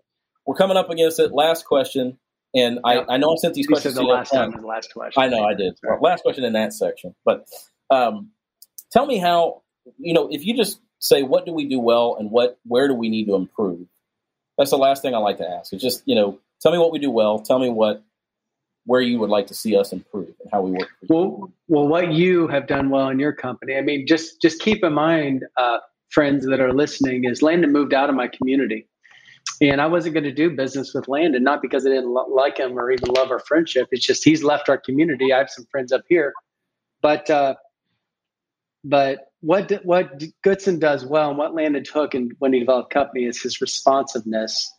we're 0.46 0.54
coming 0.54 0.76
up 0.76 0.88
against 0.88 1.18
it. 1.18 1.32
Last 1.32 1.66
question, 1.66 2.18
and 2.54 2.78
yep. 2.86 3.06
I, 3.08 3.14
I 3.14 3.16
know 3.16 3.32
I 3.32 3.36
sent 3.36 3.54
these 3.54 3.66
questions. 3.66 3.96
the 3.96 4.02
last 4.02 4.30
time. 4.30 4.52
The 4.52 4.66
last 4.66 4.94
question. 4.94 5.22
I 5.22 5.28
know 5.28 5.44
I 5.44 5.54
did. 5.54 5.76
Well, 5.82 5.98
last 6.00 6.22
question 6.22 6.44
in 6.44 6.52
that 6.52 6.72
section, 6.72 7.14
but 7.24 7.48
um, 7.90 8.30
tell 8.92 9.06
me 9.06 9.18
how 9.18 9.62
you 9.98 10.14
know 10.14 10.28
if 10.30 10.44
you 10.44 10.56
just 10.56 10.80
say 10.98 11.22
what 11.22 11.46
do 11.46 11.52
we 11.52 11.68
do 11.68 11.78
well 11.78 12.16
and 12.18 12.30
what 12.30 12.58
where 12.66 12.88
do 12.88 12.94
we 12.94 13.08
need 13.08 13.26
to 13.26 13.34
improve. 13.34 13.86
That's 14.58 14.70
the 14.70 14.78
last 14.78 15.02
thing 15.02 15.14
I 15.14 15.18
like 15.18 15.38
to 15.38 15.48
ask. 15.48 15.72
It's 15.72 15.82
just 15.82 16.02
you 16.06 16.14
know 16.14 16.38
tell 16.60 16.72
me 16.72 16.78
what 16.78 16.92
we 16.92 16.98
do 16.98 17.10
well. 17.10 17.38
Tell 17.38 17.58
me 17.58 17.70
what 17.70 18.02
where 18.86 19.00
you 19.00 19.18
would 19.18 19.30
like 19.30 19.48
to 19.48 19.54
see 19.54 19.76
us 19.76 19.92
improve 19.92 20.28
and 20.40 20.48
how 20.52 20.62
we 20.62 20.70
work. 20.70 20.88
Well, 21.08 21.52
well, 21.66 21.88
what 21.88 22.12
you 22.12 22.46
have 22.48 22.68
done 22.68 22.88
well 22.88 23.08
in 23.08 23.18
your 23.18 23.32
company. 23.32 23.76
I 23.76 23.82
mean, 23.82 24.06
just 24.06 24.40
just 24.40 24.60
keep 24.60 24.82
in 24.82 24.92
mind, 24.92 25.44
uh, 25.56 25.78
friends 26.10 26.46
that 26.46 26.60
are 26.60 26.72
listening, 26.72 27.24
is 27.24 27.42
Landon 27.42 27.72
moved 27.72 27.92
out 27.92 28.08
of 28.08 28.14
my 28.14 28.28
community, 28.28 28.88
and 29.60 29.80
I 29.80 29.86
wasn't 29.86 30.14
going 30.14 30.24
to 30.24 30.32
do 30.32 30.50
business 30.50 30.94
with 30.94 31.08
Landon, 31.08 31.42
not 31.42 31.60
because 31.60 31.84
I 31.84 31.90
didn't 31.90 32.10
lo- 32.10 32.28
like 32.30 32.58
him 32.58 32.78
or 32.78 32.90
even 32.90 33.08
love 33.08 33.30
our 33.30 33.40
friendship. 33.40 33.88
It's 33.90 34.06
just 34.06 34.24
he's 34.24 34.42
left 34.42 34.68
our 34.68 34.78
community. 34.78 35.32
I 35.32 35.38
have 35.38 35.50
some 35.50 35.66
friends 35.70 35.92
up 35.92 36.02
here, 36.08 36.32
but 37.02 37.28
uh, 37.28 37.56
but 38.88 39.32
what 39.40 39.70
what 39.84 40.22
Goodson 40.42 40.78
does 40.78 41.04
well, 41.04 41.30
and 41.30 41.38
what 41.38 41.54
Landon 41.54 41.82
took, 41.82 42.14
and 42.14 42.32
when 42.38 42.52
he 42.52 42.60
developed 42.60 42.92
company, 42.92 43.24
is 43.24 43.42
his 43.42 43.60
responsiveness. 43.60 44.72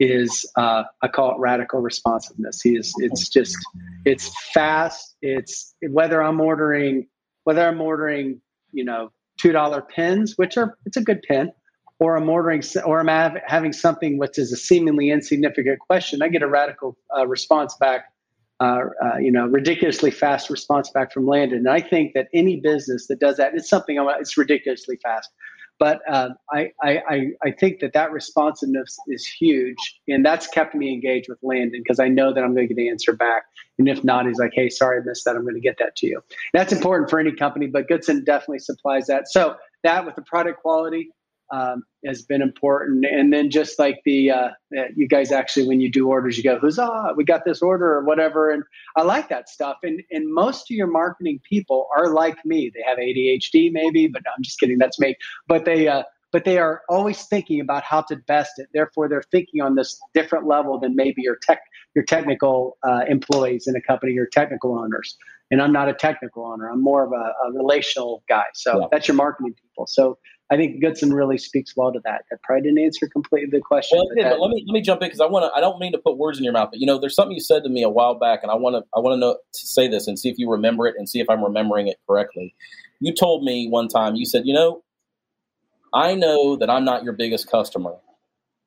Is 0.00 0.44
uh, 0.56 0.82
I 1.02 1.08
call 1.08 1.30
it 1.30 1.38
radical 1.38 1.80
responsiveness. 1.80 2.60
He 2.60 2.76
is. 2.76 2.92
It's 2.98 3.28
just. 3.28 3.56
It's 4.04 4.30
fast. 4.52 5.16
It's 5.22 5.74
whether 5.80 6.22
I'm 6.22 6.40
ordering 6.40 7.06
whether 7.44 7.66
I'm 7.66 7.80
ordering 7.80 8.40
you 8.72 8.84
know 8.84 9.12
two 9.40 9.52
dollar 9.52 9.80
pins, 9.80 10.34
which 10.36 10.58
are 10.58 10.76
it's 10.84 10.96
a 10.96 11.02
good 11.02 11.22
pin, 11.22 11.52
or 12.00 12.16
I'm 12.16 12.28
ordering 12.28 12.62
or 12.84 13.00
I'm 13.00 13.38
having 13.46 13.72
something 13.72 14.18
which 14.18 14.38
is 14.38 14.52
a 14.52 14.56
seemingly 14.56 15.10
insignificant 15.10 15.78
question. 15.78 16.22
I 16.22 16.28
get 16.28 16.42
a 16.42 16.48
radical 16.48 16.98
uh, 17.16 17.26
response 17.26 17.74
back 17.76 18.12
uh, 18.60 18.80
uh, 19.04 19.16
you 19.18 19.32
know, 19.32 19.46
ridiculously 19.46 20.10
fast 20.10 20.48
response 20.48 20.90
back 20.90 21.12
from 21.12 21.26
Landon. 21.26 21.58
And 21.58 21.68
I 21.68 21.80
think 21.80 22.14
that 22.14 22.28
any 22.32 22.60
business 22.60 23.08
that 23.08 23.18
does 23.18 23.36
that, 23.38 23.54
it's 23.54 23.68
something 23.68 23.96
it's 24.20 24.36
ridiculously 24.36 24.98
fast. 25.02 25.30
But 25.80 26.02
uh, 26.08 26.30
I, 26.52 26.70
I, 26.82 27.30
I 27.42 27.50
think 27.50 27.80
that 27.80 27.94
that 27.94 28.12
responsiveness 28.12 28.96
is 29.08 29.26
huge, 29.26 29.76
and 30.06 30.24
that's 30.24 30.46
kept 30.46 30.74
me 30.74 30.92
engaged 30.92 31.28
with 31.28 31.38
Landon 31.42 31.82
because 31.82 31.98
I 31.98 32.06
know 32.06 32.32
that 32.32 32.44
I'm 32.44 32.54
going 32.54 32.68
to 32.68 32.74
get 32.74 32.76
the 32.76 32.88
answer 32.88 33.12
back. 33.12 33.42
And 33.78 33.88
if 33.88 34.04
not, 34.04 34.26
he's 34.26 34.38
like, 34.38 34.52
"Hey, 34.54 34.70
sorry, 34.70 35.00
I 35.00 35.04
missed 35.04 35.24
that. 35.24 35.34
I'm 35.34 35.42
going 35.42 35.56
to 35.56 35.60
get 35.60 35.78
that 35.80 35.96
to 35.96 36.06
you." 36.06 36.22
That's 36.52 36.72
important 36.72 37.10
for 37.10 37.18
any 37.18 37.32
company, 37.32 37.66
but 37.66 37.88
Goodson 37.88 38.22
definitely 38.22 38.60
supplies 38.60 39.08
that. 39.08 39.28
So 39.28 39.56
that 39.82 40.06
with 40.06 40.14
the 40.14 40.22
product 40.22 40.62
quality, 40.62 41.10
um, 41.52 41.82
has 42.06 42.22
been 42.22 42.42
important. 42.42 43.04
And 43.04 43.32
then 43.32 43.50
just 43.50 43.78
like 43.78 44.00
the 44.04 44.30
uh, 44.30 44.48
you 44.94 45.08
guys 45.08 45.32
actually, 45.32 45.66
when 45.66 45.80
you 45.80 45.90
do 45.90 46.08
orders, 46.08 46.36
you 46.36 46.44
go, 46.44 46.58
"Huzzah! 46.58 47.14
We 47.16 47.24
got 47.24 47.44
this 47.44 47.62
order" 47.62 47.92
or 47.94 48.04
whatever. 48.04 48.50
And 48.50 48.62
I 48.96 49.02
like 49.02 49.28
that 49.28 49.48
stuff. 49.48 49.78
And 49.82 50.02
and 50.10 50.32
most 50.32 50.70
of 50.70 50.76
your 50.76 50.86
marketing 50.86 51.40
people 51.48 51.86
are 51.96 52.12
like 52.12 52.36
me. 52.44 52.70
They 52.74 52.82
have 52.86 52.98
ADHD, 52.98 53.70
maybe, 53.72 54.06
but 54.06 54.22
no, 54.24 54.30
I'm 54.36 54.42
just 54.42 54.58
kidding. 54.58 54.78
That's 54.78 54.98
me. 54.98 55.16
But 55.46 55.64
they 55.64 55.88
uh, 55.88 56.04
but 56.32 56.44
they 56.44 56.58
are 56.58 56.82
always 56.88 57.26
thinking 57.26 57.60
about 57.60 57.84
how 57.84 58.02
to 58.02 58.16
best 58.16 58.52
it. 58.58 58.68
Therefore, 58.74 59.08
they're 59.08 59.22
thinking 59.30 59.60
on 59.60 59.76
this 59.76 60.00
different 60.14 60.46
level 60.46 60.80
than 60.80 60.96
maybe 60.96 61.22
your 61.22 61.36
tech 61.40 61.60
your 61.94 62.04
technical 62.04 62.76
uh, 62.82 63.02
employees 63.08 63.66
in 63.68 63.76
a 63.76 63.80
company, 63.80 64.12
your 64.12 64.26
technical 64.26 64.76
owners. 64.76 65.16
And 65.50 65.62
I'm 65.62 65.72
not 65.72 65.88
a 65.88 65.94
technical 65.94 66.44
owner. 66.44 66.68
I'm 66.68 66.82
more 66.82 67.04
of 67.04 67.12
a, 67.12 67.32
a 67.46 67.52
relational 67.52 68.24
guy. 68.28 68.44
So 68.54 68.80
yeah. 68.80 68.86
that's 68.90 69.06
your 69.06 69.14
marketing 69.14 69.54
people. 69.62 69.86
So 69.86 70.18
I 70.50 70.56
think 70.56 70.80
Goodson 70.80 71.12
really 71.12 71.38
speaks 71.38 71.74
well 71.74 71.92
to 71.92 72.00
that. 72.04 72.26
That 72.30 72.42
probably 72.42 72.62
didn't 72.62 72.84
answer 72.84 73.08
completely 73.08 73.50
the 73.50 73.62
question. 73.62 73.98
Well, 73.98 74.08
but, 74.08 74.22
did, 74.22 74.30
but 74.30 74.40
let 74.40 74.50
me 74.50 74.64
let 74.66 74.74
me 74.74 74.82
jump 74.82 75.00
in 75.00 75.08
because 75.08 75.20
I 75.20 75.26
want 75.26 75.50
to. 75.50 75.56
I 75.56 75.60
don't 75.60 75.78
mean 75.78 75.92
to 75.92 75.98
put 75.98 76.18
words 76.18 76.38
in 76.38 76.44
your 76.44 76.52
mouth, 76.52 76.68
but 76.70 76.80
you 76.80 76.86
know, 76.86 76.98
there's 76.98 77.14
something 77.14 77.34
you 77.34 77.40
said 77.40 77.62
to 77.62 77.70
me 77.70 77.82
a 77.82 77.88
while 77.88 78.14
back, 78.14 78.40
and 78.42 78.52
I 78.52 78.54
want 78.54 78.74
to. 78.76 78.82
I 78.94 79.00
want 79.00 79.14
to 79.14 79.20
know 79.20 79.34
to 79.34 79.66
say 79.66 79.88
this 79.88 80.06
and 80.06 80.18
see 80.18 80.28
if 80.28 80.38
you 80.38 80.50
remember 80.50 80.86
it 80.86 80.96
and 80.98 81.08
see 81.08 81.20
if 81.20 81.30
I'm 81.30 81.42
remembering 81.42 81.88
it 81.88 81.96
correctly. 82.06 82.54
You 83.00 83.14
told 83.14 83.42
me 83.42 83.68
one 83.68 83.88
time. 83.88 84.16
You 84.16 84.26
said, 84.26 84.46
you 84.46 84.52
know, 84.52 84.82
I 85.94 86.14
know 86.14 86.56
that 86.56 86.68
I'm 86.68 86.84
not 86.84 87.04
your 87.04 87.14
biggest 87.14 87.50
customer, 87.50 87.94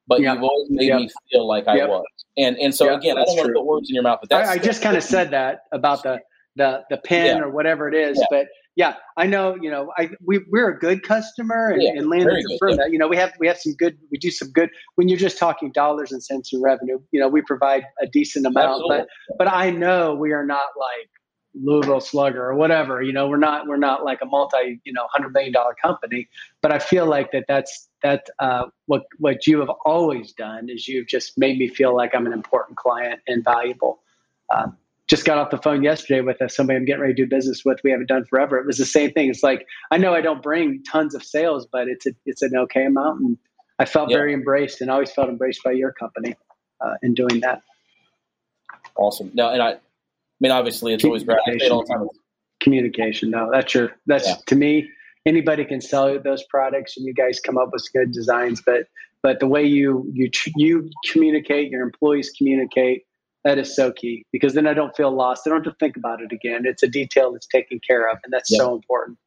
but 0.08 0.22
yep. 0.22 0.36
you've 0.36 0.44
always 0.44 0.70
made 0.72 0.88
yep. 0.88 1.00
me 1.00 1.10
feel 1.32 1.48
like 1.48 1.68
I 1.68 1.86
was. 1.86 2.06
And 2.38 2.58
and 2.58 2.74
so 2.74 2.86
yep, 2.86 3.00
again, 3.00 3.18
I 3.18 3.26
don't 3.26 3.36
want 3.36 3.48
to 3.48 3.54
put 3.54 3.66
words 3.66 3.90
in 3.90 3.94
your 3.94 4.04
mouth, 4.04 4.20
but 4.22 4.30
that's 4.30 4.50
I, 4.50 4.54
I 4.54 4.58
just 4.58 4.82
kind 4.82 4.98
of 4.98 5.04
said 5.04 5.30
that 5.32 5.66
about 5.72 6.02
the 6.02 6.20
the 6.56 6.84
the 6.90 6.98
pen 6.98 7.38
yeah. 7.38 7.44
or 7.44 7.50
whatever 7.50 7.88
it 7.88 7.94
is, 7.94 8.24
but 8.32 8.48
yeah, 8.78 8.94
I 9.18 9.26
know. 9.26 9.58
You 9.60 9.72
know, 9.72 9.92
I 9.98 10.12
we 10.24 10.46
we're 10.52 10.70
a 10.70 10.78
good 10.78 11.02
customer, 11.02 11.70
and, 11.70 11.82
yeah, 11.82 11.94
and 11.96 12.12
Landon 12.12 12.40
confirmed 12.48 12.78
that. 12.78 12.92
You 12.92 13.00
know, 13.00 13.08
we 13.08 13.18
have 13.18 13.34
we 13.40 13.48
have 13.48 13.58
some 13.58 13.74
good. 13.74 13.98
We 14.12 14.20
do 14.20 14.30
some 14.30 14.52
good. 14.52 14.70
When 14.96 15.10
you're 15.10 15.18
just 15.18 15.40
talking 15.40 15.72
dollars 15.72 16.12
and 16.12 16.24
cents 16.24 16.54
in 16.54 16.62
revenue, 16.62 17.00
you 17.12 17.20
know, 17.20 17.28
we 17.28 17.42
provide 17.42 17.86
a 18.00 18.06
decent 18.06 18.46
amount. 18.46 18.68
Absolutely. 18.68 18.98
But 19.30 19.38
but 19.40 19.52
I 19.52 19.72
know 19.72 20.14
we 20.14 20.32
are 20.32 20.46
not 20.46 20.68
like 20.78 21.10
Louisville 21.56 22.00
Slugger 22.00 22.46
or 22.46 22.54
whatever. 22.54 23.02
You 23.02 23.14
know, 23.14 23.28
we're 23.28 23.38
not 23.38 23.66
we're 23.66 23.78
not 23.78 24.06
like 24.06 24.20
a 24.22 24.28
multi 24.28 24.80
you 24.84 24.94
know 24.94 25.08
hundred 25.12 25.34
million 25.34 25.54
dollar 25.54 25.76
company. 25.82 26.30
But 26.62 26.72
I 26.72 26.78
feel 26.78 27.08
like 27.08 27.32
that 27.32 27.46
that's 27.48 27.90
that 28.04 28.28
uh, 28.38 28.66
what 28.86 29.06
what 29.18 29.48
you 29.48 29.60
have 29.60 29.72
always 29.86 30.34
done 30.34 30.70
is 30.70 30.88
you've 30.88 31.08
just 31.08 31.36
made 31.36 31.58
me 31.58 31.68
feel 31.68 31.96
like 31.96 32.14
I'm 32.14 32.28
an 32.28 32.34
important 32.34 32.78
client 32.78 33.22
and 33.28 33.44
valuable. 33.44 34.04
Uh, 34.54 34.68
just 35.08 35.24
got 35.26 35.38
off 35.38 35.50
the 35.50 35.58
phone 35.58 35.84
yesterday 35.84 36.22
with 36.22 36.42
uh, 36.42 36.48
somebody 36.48 36.78
I'm 36.78 36.86
getting 36.86 37.02
ready 37.02 37.14
to 37.14 37.24
do 37.24 37.30
business 37.30 37.64
with. 37.64 37.80
We 37.84 37.92
haven't 37.92 38.08
done 38.08 38.26
forever. 38.26 38.58
It 38.58 38.66
was 38.66 38.78
the 38.78 38.86
same 38.86 39.12
thing. 39.12 39.30
It's 39.30 39.44
like 39.44 39.66
I 39.90 39.98
know 39.98 40.14
I 40.14 40.22
don't 40.22 40.44
bring 40.44 40.84
tons 40.84 41.16
of 41.16 41.24
sales, 41.24 41.66
but 41.72 41.88
it's 41.88 42.06
a 42.06 42.12
it's 42.26 42.42
an 42.42 42.56
okay 42.56 42.86
amount, 42.86 43.22
and 43.22 43.38
I 43.80 43.86
felt 43.86 44.10
yeah. 44.10 44.18
very 44.18 44.34
embraced, 44.34 44.82
and 44.82 44.92
always 44.92 45.12
felt 45.12 45.30
embraced 45.30 45.64
by 45.64 45.72
your 45.72 45.94
company 45.94 46.36
uh, 46.82 46.96
in 47.02 47.14
doing 47.14 47.40
that. 47.42 47.62
Awesome. 48.96 49.32
No, 49.34 49.50
and 49.50 49.62
I, 49.62 49.72
I 49.72 49.78
mean, 50.40 50.52
obviously, 50.52 50.94
it's 50.94 51.06
always 51.06 51.24
great. 51.24 51.40
all 51.72 51.86
the 51.86 51.94
time. 51.94 52.08
Communication. 52.60 53.32
No, 53.32 53.50
that's 53.52 53.74
your 53.74 53.92
that's 54.08 54.28
yeah. 54.28 54.36
to 54.48 54.56
me. 54.56 54.90
Anybody 55.26 55.66
can 55.66 55.82
sell 55.82 56.20
those 56.20 56.44
products, 56.50 56.98
and 56.98 57.06
you 57.06 57.14
guys 57.14 57.40
come 57.40 57.58
up 57.58 57.70
with 57.72 57.86
good 57.94 58.12
designs, 58.12 58.62
but 58.66 58.88
but 59.24 59.40
the 59.40 59.48
way 59.48 59.64
you 59.64 60.10
you 60.14 60.30
you 60.58 60.90
communicate, 61.12 61.72
your 61.72 61.84
employees 61.84 62.32
communicate 62.38 63.07
that 63.48 63.58
is 63.58 63.74
so 63.74 63.94
key 63.94 64.26
because 64.34 64.54
then 64.54 64.68
I 64.68 64.74
don't 64.74 64.96
feel 64.96 65.10
lost. 65.10 65.44
I 65.46 65.52
don't 65.52 65.64
have 65.64 65.74
to 65.74 65.78
think 65.80 65.96
about 65.96 66.22
it 66.22 66.34
again. 66.34 66.64
It's 66.66 66.84
a 66.84 66.88
detail 66.88 67.32
that's 67.32 67.48
taken 67.48 67.80
care 67.86 68.10
of, 68.10 68.18
and 68.24 68.34
that's 68.34 68.52
yeah. 68.52 68.58
so 68.58 68.76
important. 68.76 69.18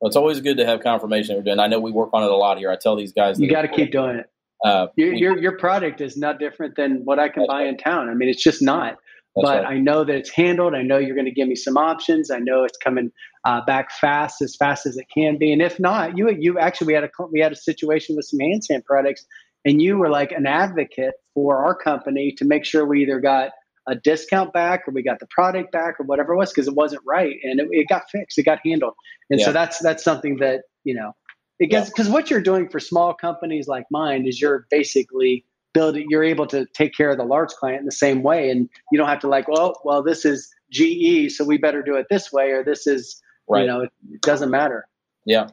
Well, 0.00 0.08
it's 0.08 0.16
always 0.16 0.40
good 0.40 0.56
to 0.56 0.64
have 0.64 0.80
confirmation 0.80 1.36
we're 1.36 1.42
doing. 1.42 1.60
I 1.60 1.66
know 1.66 1.78
we 1.78 1.92
work 1.92 2.08
on 2.14 2.22
it 2.22 2.30
a 2.30 2.36
lot 2.36 2.56
here. 2.56 2.70
I 2.70 2.76
tell 2.76 2.96
these 2.96 3.12
guys 3.12 3.38
you 3.38 3.50
got 3.50 3.62
to 3.62 3.68
keep 3.68 3.92
doing 3.92 4.16
it. 4.16 4.30
Uh, 4.64 4.86
your, 4.96 5.12
your, 5.12 5.38
your 5.38 5.58
product 5.58 6.00
is 6.00 6.16
not 6.16 6.38
different 6.38 6.76
than 6.76 7.04
what 7.04 7.18
I 7.18 7.28
can 7.28 7.46
buy 7.46 7.62
right. 7.62 7.66
in 7.66 7.76
town. 7.76 8.08
I 8.08 8.14
mean, 8.14 8.28
it's 8.28 8.42
just 8.42 8.62
not. 8.62 8.96
That's 9.36 9.46
but 9.46 9.62
right. 9.62 9.74
I 9.74 9.78
know 9.78 10.04
that 10.04 10.14
it's 10.14 10.30
handled. 10.30 10.74
I 10.74 10.82
know 10.82 10.98
you're 10.98 11.14
going 11.14 11.26
to 11.26 11.32
give 11.32 11.48
me 11.48 11.54
some 11.54 11.76
options. 11.76 12.30
I 12.30 12.38
know 12.38 12.64
it's 12.64 12.76
coming 12.76 13.12
uh, 13.44 13.62
back 13.64 13.90
fast, 13.90 14.42
as 14.42 14.56
fast 14.56 14.86
as 14.86 14.96
it 14.96 15.06
can 15.12 15.38
be. 15.38 15.52
And 15.52 15.62
if 15.62 15.78
not, 15.78 16.16
you 16.16 16.30
you 16.30 16.58
actually 16.58 16.88
we 16.88 16.94
had 16.94 17.04
a 17.04 17.10
we 17.30 17.40
had 17.40 17.52
a 17.52 17.56
situation 17.56 18.16
with 18.16 18.24
some 18.24 18.38
handstand 18.38 18.84
products 18.84 19.24
and 19.64 19.82
you 19.82 19.98
were 19.98 20.08
like 20.08 20.32
an 20.32 20.46
advocate 20.46 21.14
for 21.34 21.64
our 21.64 21.74
company 21.74 22.32
to 22.38 22.44
make 22.44 22.64
sure 22.64 22.84
we 22.84 23.02
either 23.02 23.20
got 23.20 23.50
a 23.88 23.94
discount 23.94 24.52
back 24.52 24.86
or 24.86 24.92
we 24.92 25.02
got 25.02 25.18
the 25.20 25.26
product 25.26 25.72
back 25.72 25.98
or 25.98 26.04
whatever 26.04 26.34
it 26.34 26.36
was 26.36 26.52
because 26.52 26.68
it 26.68 26.74
wasn't 26.74 27.02
right 27.06 27.36
and 27.42 27.60
it, 27.60 27.68
it, 27.70 27.88
got 27.88 28.02
fixed 28.10 28.38
it 28.38 28.44
got 28.44 28.58
handled 28.64 28.94
and 29.30 29.40
yeah. 29.40 29.46
so 29.46 29.52
that's 29.52 29.78
that's 29.78 30.04
something 30.04 30.36
that 30.36 30.62
you 30.84 30.94
know 30.94 31.12
it 31.58 31.66
gets 31.66 31.88
because 31.88 32.06
yeah. 32.06 32.12
what 32.12 32.30
you're 32.30 32.42
doing 32.42 32.68
for 32.68 32.78
small 32.78 33.14
companies 33.14 33.68
like 33.68 33.84
mine 33.90 34.26
is 34.26 34.40
you're 34.40 34.66
basically 34.70 35.44
building 35.72 36.06
you're 36.08 36.24
able 36.24 36.46
to 36.46 36.66
take 36.74 36.94
care 36.94 37.10
of 37.10 37.16
the 37.16 37.24
large 37.24 37.50
client 37.50 37.80
in 37.80 37.86
the 37.86 37.92
same 37.92 38.22
way 38.22 38.50
and 38.50 38.68
you 38.92 38.98
don't 38.98 39.08
have 39.08 39.20
to 39.20 39.28
like 39.28 39.48
well 39.48 39.80
well 39.84 40.02
this 40.02 40.24
is 40.24 40.52
ge 40.70 41.30
so 41.30 41.44
we 41.44 41.56
better 41.56 41.82
do 41.82 41.96
it 41.96 42.06
this 42.10 42.30
way 42.32 42.50
or 42.50 42.62
this 42.62 42.86
is 42.86 43.20
right. 43.48 43.62
you 43.62 43.66
know 43.66 43.82
it, 43.82 43.90
it 44.12 44.20
doesn't 44.20 44.50
matter 44.50 44.86
yeah 45.24 45.48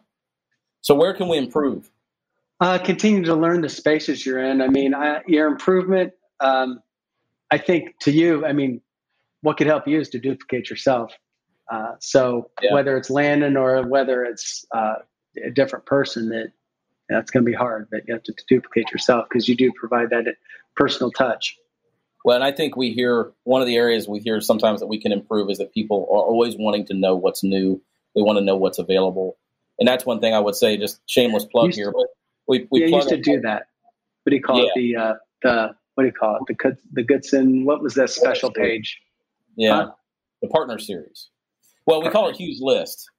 so 0.82 0.94
where 0.94 1.14
can 1.14 1.28
we 1.28 1.38
improve 1.38 1.90
uh, 2.60 2.80
continue 2.80 3.24
to 3.26 3.36
learn 3.36 3.62
the 3.62 3.70
spaces 3.70 4.26
you're 4.26 4.44
in. 4.44 4.62
I 4.62 4.68
mean, 4.68 4.94
I, 4.94 5.22
your 5.28 5.48
improvement. 5.48 6.14
Um, 6.40 6.82
I 7.52 7.58
think 7.58 8.00
to 8.02 8.12
you, 8.12 8.46
I 8.46 8.54
mean, 8.54 8.82
what 9.42 9.58
could 9.58 9.68
help 9.68 9.88
you 9.88 10.00
is 10.00 10.10
to 10.10 10.20
duplicate 10.20 10.70
yourself. 10.70 11.14
Uh, 11.72 11.94
so 12.00 12.50
yeah. 12.62 12.74
whether 12.74 12.98
it's 12.98 13.10
Landon 13.10 13.58
or 13.58 13.88
whether 13.88 14.24
it's 14.24 14.66
uh, 14.74 14.96
a 15.44 15.50
different 15.52 15.86
person, 15.86 16.30
that 16.30 16.52
that's 17.10 17.32
going 17.32 17.46
to 17.46 17.50
be 17.50 17.56
hard. 17.56 17.88
But 17.92 18.02
you 18.08 18.14
have 18.14 18.24
to, 18.24 18.34
to 18.34 18.44
duplicate 18.48 18.92
yourself 18.92 19.28
because 19.30 19.48
you 19.48 19.56
do 19.56 19.72
provide 19.74 20.10
that 20.10 20.26
personal 20.76 21.12
touch. 21.12 21.58
Well, 22.26 22.36
and 22.36 22.44
I 22.44 22.52
think 22.52 22.76
we 22.76 22.92
hear 22.92 23.32
one 23.44 23.62
of 23.62 23.68
the 23.68 23.76
areas 23.76 24.08
we 24.08 24.20
hear 24.20 24.42
sometimes 24.42 24.80
that 24.82 24.88
we 24.88 25.00
can 25.00 25.12
improve 25.12 25.50
is 25.50 25.60
that 25.60 25.74
people 25.74 26.08
are 26.12 26.24
always 26.24 26.56
wanting 26.58 26.86
to 26.88 26.94
know 26.94 27.16
what's 27.16 27.44
new. 27.44 27.82
They 28.16 28.22
want 28.22 28.38
to 28.40 28.44
know 28.44 28.58
what's 28.58 28.80
available, 28.80 29.38
and 29.80 29.88
that's 29.88 30.06
one 30.06 30.20
thing 30.20 30.34
I 30.34 30.40
would 30.40 30.56
say. 30.56 30.78
Just 30.78 31.00
shameless 31.06 31.46
plug 31.46 31.74
here, 31.74 31.92
but 31.92 32.08
we, 32.48 32.68
we 32.72 32.82
yeah, 32.82 32.96
used 32.96 33.10
to 33.10 33.18
do 33.18 33.42
that. 33.42 33.68
What 34.24 34.32
do 34.32 34.36
you 34.36 34.42
call 34.42 34.58
yeah. 34.58 34.66
it? 34.66 34.72
The 34.76 34.96
uh, 34.96 35.14
the 35.42 35.76
what 35.96 36.04
do 36.04 36.08
you 36.08 36.14
call 36.14 36.38
it? 36.38 36.58
The 36.58 36.78
the 36.94 37.04
Goodson. 37.04 37.66
What 37.66 37.82
was 37.82 37.96
that 37.96 38.10
special 38.10 38.52
page? 38.52 39.00
Yeah, 39.56 39.76
huh? 39.76 39.92
the 40.42 40.48
partner 40.48 40.80
series. 40.80 41.30
Well, 41.86 42.04
we 42.04 42.10
call 42.10 42.30
it 42.30 42.36
Hughes 42.36 42.60
List. 42.62 43.10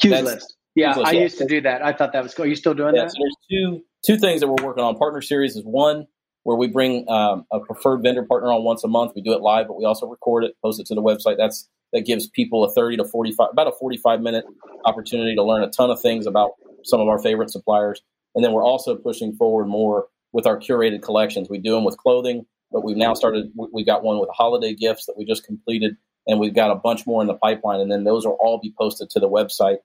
Hughes 0.00 0.12
That's, 0.12 0.24
List. 0.26 0.56
Yeah, 0.74 0.94
Hughes 0.94 1.06
I 1.06 1.12
List. 1.12 1.22
used 1.22 1.38
to 1.38 1.46
do 1.46 1.60
that. 1.62 1.82
I 1.82 1.92
thought 1.92 2.12
that 2.12 2.22
was 2.22 2.34
cool. 2.34 2.44
Are 2.44 2.48
you 2.48 2.54
still 2.54 2.74
doing 2.74 2.94
that? 2.94 3.10
So 3.10 3.16
there's 3.18 3.36
two 3.50 3.82
two 4.04 4.18
things 4.18 4.40
that 4.40 4.48
we're 4.48 4.64
working 4.64 4.84
on. 4.84 4.96
Partner 4.96 5.22
series 5.22 5.56
is 5.56 5.64
one 5.64 6.06
where 6.44 6.56
we 6.56 6.66
bring 6.66 7.08
um, 7.10 7.44
a 7.52 7.60
preferred 7.60 8.02
vendor 8.02 8.24
partner 8.24 8.50
on 8.52 8.62
once 8.64 8.84
a 8.84 8.88
month. 8.88 9.12
We 9.14 9.22
do 9.22 9.32
it 9.32 9.40
live, 9.40 9.66
but 9.66 9.76
we 9.76 9.84
also 9.84 10.06
record 10.06 10.44
it, 10.44 10.54
post 10.62 10.80
it 10.80 10.86
to 10.86 10.94
the 10.94 11.02
website. 11.02 11.36
That's 11.36 11.68
that 11.92 12.02
gives 12.02 12.28
people 12.28 12.64
a 12.64 12.72
30 12.72 12.98
to 12.98 13.04
45 13.04 13.48
about 13.52 13.66
a 13.66 13.72
45 13.72 14.20
minute 14.20 14.44
opportunity 14.84 15.34
to 15.34 15.42
learn 15.42 15.62
a 15.62 15.70
ton 15.70 15.90
of 15.90 16.00
things 16.00 16.26
about 16.26 16.52
some 16.84 17.00
of 17.00 17.08
our 17.08 17.18
favorite 17.18 17.50
suppliers 17.50 18.02
and 18.38 18.44
then 18.44 18.52
we're 18.52 18.62
also 18.62 18.94
pushing 18.94 19.34
forward 19.34 19.66
more 19.66 20.06
with 20.32 20.46
our 20.46 20.56
curated 20.56 21.02
collections. 21.02 21.50
We 21.50 21.58
do 21.58 21.72
them 21.72 21.82
with 21.82 21.96
clothing, 21.96 22.46
but 22.70 22.84
we've 22.84 22.96
now 22.96 23.14
started, 23.14 23.50
we 23.56 23.84
got 23.84 24.04
one 24.04 24.20
with 24.20 24.28
holiday 24.32 24.74
gifts 24.74 25.06
that 25.06 25.16
we 25.18 25.24
just 25.24 25.44
completed, 25.44 25.96
and 26.24 26.38
we've 26.38 26.54
got 26.54 26.70
a 26.70 26.76
bunch 26.76 27.04
more 27.04 27.20
in 27.20 27.26
the 27.26 27.34
pipeline. 27.34 27.80
And 27.80 27.90
then 27.90 28.04
those 28.04 28.24
will 28.24 28.36
all 28.38 28.60
be 28.62 28.72
posted 28.78 29.10
to 29.10 29.18
the 29.18 29.28
website. 29.28 29.78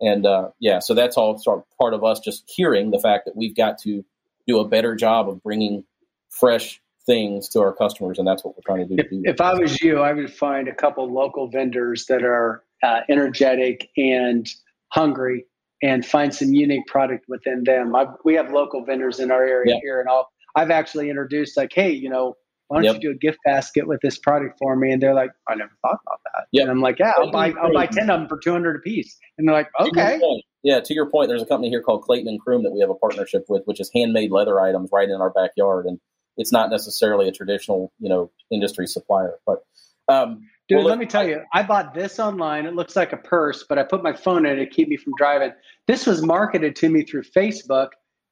And 0.00 0.24
uh, 0.24 0.50
yeah, 0.60 0.78
so 0.78 0.94
that's 0.94 1.16
all 1.16 1.36
sort 1.38 1.58
of 1.58 1.64
part 1.80 1.94
of 1.94 2.04
us 2.04 2.20
just 2.20 2.44
hearing 2.46 2.92
the 2.92 3.00
fact 3.00 3.24
that 3.24 3.34
we've 3.34 3.56
got 3.56 3.78
to 3.78 4.04
do 4.46 4.60
a 4.60 4.68
better 4.68 4.94
job 4.94 5.28
of 5.28 5.42
bringing 5.42 5.82
fresh 6.30 6.80
things 7.06 7.48
to 7.48 7.60
our 7.60 7.72
customers, 7.72 8.20
and 8.20 8.28
that's 8.28 8.44
what 8.44 8.54
we're 8.54 8.62
trying 8.72 8.86
to 8.86 8.94
do. 8.94 9.02
If, 9.02 9.34
if 9.34 9.40
I 9.40 9.54
was 9.54 9.80
you, 9.80 9.98
I 9.98 10.12
would 10.12 10.32
find 10.32 10.68
a 10.68 10.74
couple 10.74 11.12
local 11.12 11.48
vendors 11.48 12.06
that 12.06 12.22
are 12.22 12.62
uh, 12.84 13.00
energetic 13.10 13.90
and 13.96 14.48
hungry 14.90 15.46
and 15.82 16.04
find 16.04 16.34
some 16.34 16.54
unique 16.54 16.86
product 16.86 17.26
within 17.28 17.64
them. 17.64 17.94
I've, 17.94 18.08
we 18.24 18.34
have 18.34 18.50
local 18.50 18.84
vendors 18.84 19.20
in 19.20 19.30
our 19.30 19.44
area 19.44 19.74
yep. 19.74 19.80
here, 19.82 20.00
and 20.00 20.08
I'll, 20.08 20.28
I've 20.54 20.70
actually 20.70 21.10
introduced 21.10 21.56
like, 21.56 21.72
hey, 21.74 21.90
you 21.90 22.08
know, 22.08 22.34
why 22.68 22.78
don't 22.78 22.84
yep. 22.84 22.94
you 22.96 23.00
do 23.00 23.10
a 23.10 23.18
gift 23.18 23.38
basket 23.44 23.86
with 23.86 24.00
this 24.00 24.18
product 24.18 24.58
for 24.58 24.74
me? 24.74 24.90
And 24.90 25.00
they're 25.00 25.14
like, 25.14 25.30
I 25.48 25.54
never 25.54 25.70
thought 25.82 25.98
about 26.04 26.20
that. 26.24 26.46
Yep. 26.52 26.62
And 26.62 26.70
I'm 26.70 26.80
like, 26.80 26.98
yeah, 26.98 27.12
I'll 27.16 27.30
buy, 27.30 27.52
I'll 27.52 27.72
buy 27.72 27.86
10 27.86 28.10
of 28.10 28.20
them 28.20 28.28
for 28.28 28.38
200 28.38 28.76
a 28.76 28.78
piece. 28.80 29.16
And 29.38 29.46
they're 29.46 29.54
like, 29.54 29.68
okay. 29.80 30.18
To 30.18 30.42
yeah. 30.64 30.80
To 30.80 30.94
your 30.94 31.08
point, 31.08 31.28
there's 31.28 31.42
a 31.42 31.46
company 31.46 31.68
here 31.68 31.80
called 31.80 32.02
Clayton 32.02 32.26
and 32.26 32.40
Crume 32.40 32.64
that 32.64 32.72
we 32.72 32.80
have 32.80 32.90
a 32.90 32.94
partnership 32.94 33.44
with, 33.48 33.62
which 33.66 33.80
is 33.80 33.90
handmade 33.94 34.32
leather 34.32 34.60
items 34.60 34.90
right 34.92 35.08
in 35.08 35.20
our 35.20 35.30
backyard. 35.30 35.86
And 35.86 36.00
it's 36.36 36.50
not 36.50 36.70
necessarily 36.70 37.28
a 37.28 37.32
traditional, 37.32 37.92
you 38.00 38.08
know, 38.08 38.30
industry 38.50 38.88
supplier, 38.88 39.38
but, 39.46 39.64
um, 40.08 40.48
Dude, 40.68 40.78
well, 40.78 40.86
let 40.86 40.98
me 40.98 41.06
tell 41.06 41.26
you, 41.26 41.42
I 41.54 41.62
bought 41.62 41.94
this 41.94 42.18
online. 42.18 42.66
It 42.66 42.74
looks 42.74 42.96
like 42.96 43.12
a 43.12 43.16
purse, 43.16 43.64
but 43.68 43.78
I 43.78 43.84
put 43.84 44.02
my 44.02 44.12
phone 44.12 44.46
in 44.46 44.58
it 44.58 44.64
to 44.64 44.66
keep 44.66 44.88
me 44.88 44.96
from 44.96 45.12
driving. 45.16 45.52
This 45.86 46.06
was 46.06 46.22
marketed 46.22 46.74
to 46.76 46.88
me 46.88 47.04
through 47.04 47.22
Facebook, 47.22 47.90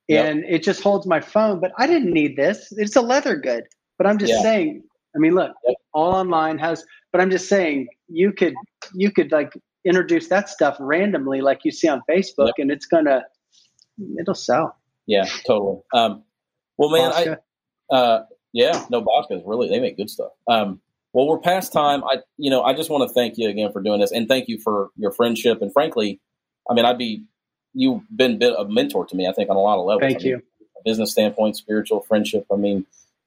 and 0.08 0.40
yep. 0.40 0.46
it 0.48 0.62
just 0.64 0.82
holds 0.82 1.06
my 1.06 1.20
phone. 1.20 1.60
But 1.60 1.72
I 1.78 1.86
didn't 1.86 2.12
need 2.12 2.36
this. 2.36 2.72
It's 2.72 2.96
a 2.96 3.00
leather 3.00 3.36
good. 3.36 3.64
But 3.98 4.08
I'm 4.08 4.18
just 4.18 4.32
yeah. 4.32 4.42
saying. 4.42 4.82
I 5.14 5.20
mean, 5.20 5.36
look, 5.36 5.52
yep. 5.64 5.76
all 5.92 6.12
online 6.12 6.58
has. 6.58 6.84
But 7.12 7.20
I'm 7.20 7.30
just 7.30 7.48
saying, 7.48 7.86
you 8.08 8.32
could 8.32 8.54
you 8.94 9.12
could 9.12 9.30
like 9.30 9.52
introduce 9.84 10.26
that 10.28 10.48
stuff 10.48 10.76
randomly, 10.80 11.40
like 11.40 11.60
you 11.64 11.70
see 11.70 11.86
on 11.86 12.02
Facebook, 12.10 12.46
yep. 12.46 12.54
and 12.58 12.70
it's 12.72 12.86
gonna 12.86 13.22
it'll 14.18 14.34
sell. 14.34 14.76
Yeah, 15.06 15.28
totally. 15.46 15.80
Um, 15.92 16.24
well, 16.78 16.90
man, 16.90 17.12
Bosca. 17.12 17.38
I 17.92 17.94
uh, 17.94 18.24
yeah, 18.52 18.84
no, 18.90 19.02
Bosca's 19.02 19.42
really 19.46 19.68
they 19.68 19.78
make 19.78 19.96
good 19.96 20.10
stuff. 20.10 20.32
Um, 20.48 20.80
well, 21.14 21.28
we're 21.28 21.38
past 21.38 21.72
time. 21.72 22.02
I, 22.04 22.18
you 22.36 22.50
know, 22.50 22.62
I 22.64 22.74
just 22.74 22.90
want 22.90 23.08
to 23.08 23.14
thank 23.14 23.38
you 23.38 23.48
again 23.48 23.72
for 23.72 23.80
doing 23.80 24.00
this, 24.00 24.10
and 24.10 24.26
thank 24.28 24.48
you 24.48 24.58
for 24.58 24.90
your 24.96 25.12
friendship. 25.12 25.62
And 25.62 25.72
frankly, 25.72 26.20
I 26.68 26.74
mean, 26.74 26.84
I'd 26.84 26.98
be 26.98 27.24
you've 27.72 28.02
been 28.14 28.42
a 28.42 28.64
mentor 28.64 29.06
to 29.06 29.16
me. 29.16 29.28
I 29.28 29.32
think 29.32 29.48
on 29.48 29.56
a 29.56 29.60
lot 29.60 29.78
of 29.78 29.86
levels. 29.86 30.02
Thank 30.02 30.22
I 30.22 30.24
mean, 30.24 30.28
you. 30.28 30.42
Business 30.84 31.12
standpoint, 31.12 31.56
spiritual 31.56 32.00
friendship. 32.00 32.46
I 32.52 32.56
mean, 32.56 32.84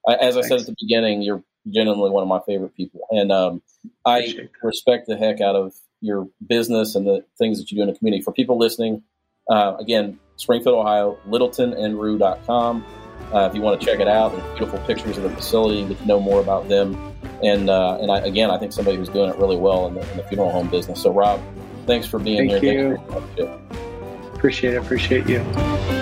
as 0.07 0.37
I 0.37 0.41
said 0.41 0.59
at 0.59 0.65
the 0.67 0.75
beginning, 0.79 1.21
you're 1.23 1.43
genuinely 1.67 2.11
one 2.11 2.21
of 2.21 2.29
my 2.29 2.39
favorite 2.45 2.75
people, 2.75 3.01
and 3.09 3.31
um, 3.31 3.61
I 4.05 4.35
respect 4.61 5.07
the 5.07 5.15
heck 5.15 5.39
out 5.39 5.55
of 5.55 5.73
your 6.01 6.27
business 6.45 6.93
and 6.93 7.07
the 7.07 7.23
things 7.39 7.57
that 7.57 7.71
you 7.71 7.77
do 7.77 7.81
in 7.83 7.87
the 7.87 7.97
community. 7.97 8.21
For 8.21 8.33
people 8.33 8.59
listening, 8.59 9.03
uh, 9.49 9.75
again, 9.79 10.19
Springfield, 10.35 10.77
Ohio, 10.77 11.17
littletonandrue.com. 11.27 12.85
Uh, 13.33 13.47
if 13.49 13.55
you 13.55 13.61
want 13.61 13.79
to 13.79 13.85
check 13.85 13.99
it 13.99 14.07
out, 14.07 14.33
there's 14.33 14.57
beautiful 14.57 14.79
pictures 14.79 15.17
of 15.17 15.23
the 15.23 15.29
facility. 15.29 15.85
Get 15.85 15.97
to 15.99 16.05
know 16.05 16.19
more 16.19 16.39
about 16.39 16.69
them. 16.69 17.13
And 17.43 17.69
uh, 17.69 17.99
and 18.01 18.11
I, 18.11 18.19
again, 18.19 18.49
I 18.49 18.57
think 18.57 18.73
somebody 18.73 18.97
who's 18.97 19.09
doing 19.09 19.29
it 19.29 19.37
really 19.37 19.57
well 19.57 19.87
in 19.87 19.93
the, 19.93 20.11
in 20.11 20.17
the 20.17 20.23
funeral 20.23 20.51
home 20.51 20.69
business. 20.69 21.01
So, 21.01 21.11
Rob, 21.11 21.41
thanks 21.85 22.07
for 22.07 22.19
being 22.19 22.49
Thank 22.49 22.63
here. 22.63 22.91
You. 22.91 23.03
Thank 23.09 23.37
you. 23.37 23.59
Appreciate 24.33 24.73
it. 24.73 24.77
Appreciate 24.77 25.27
you. 25.27 25.96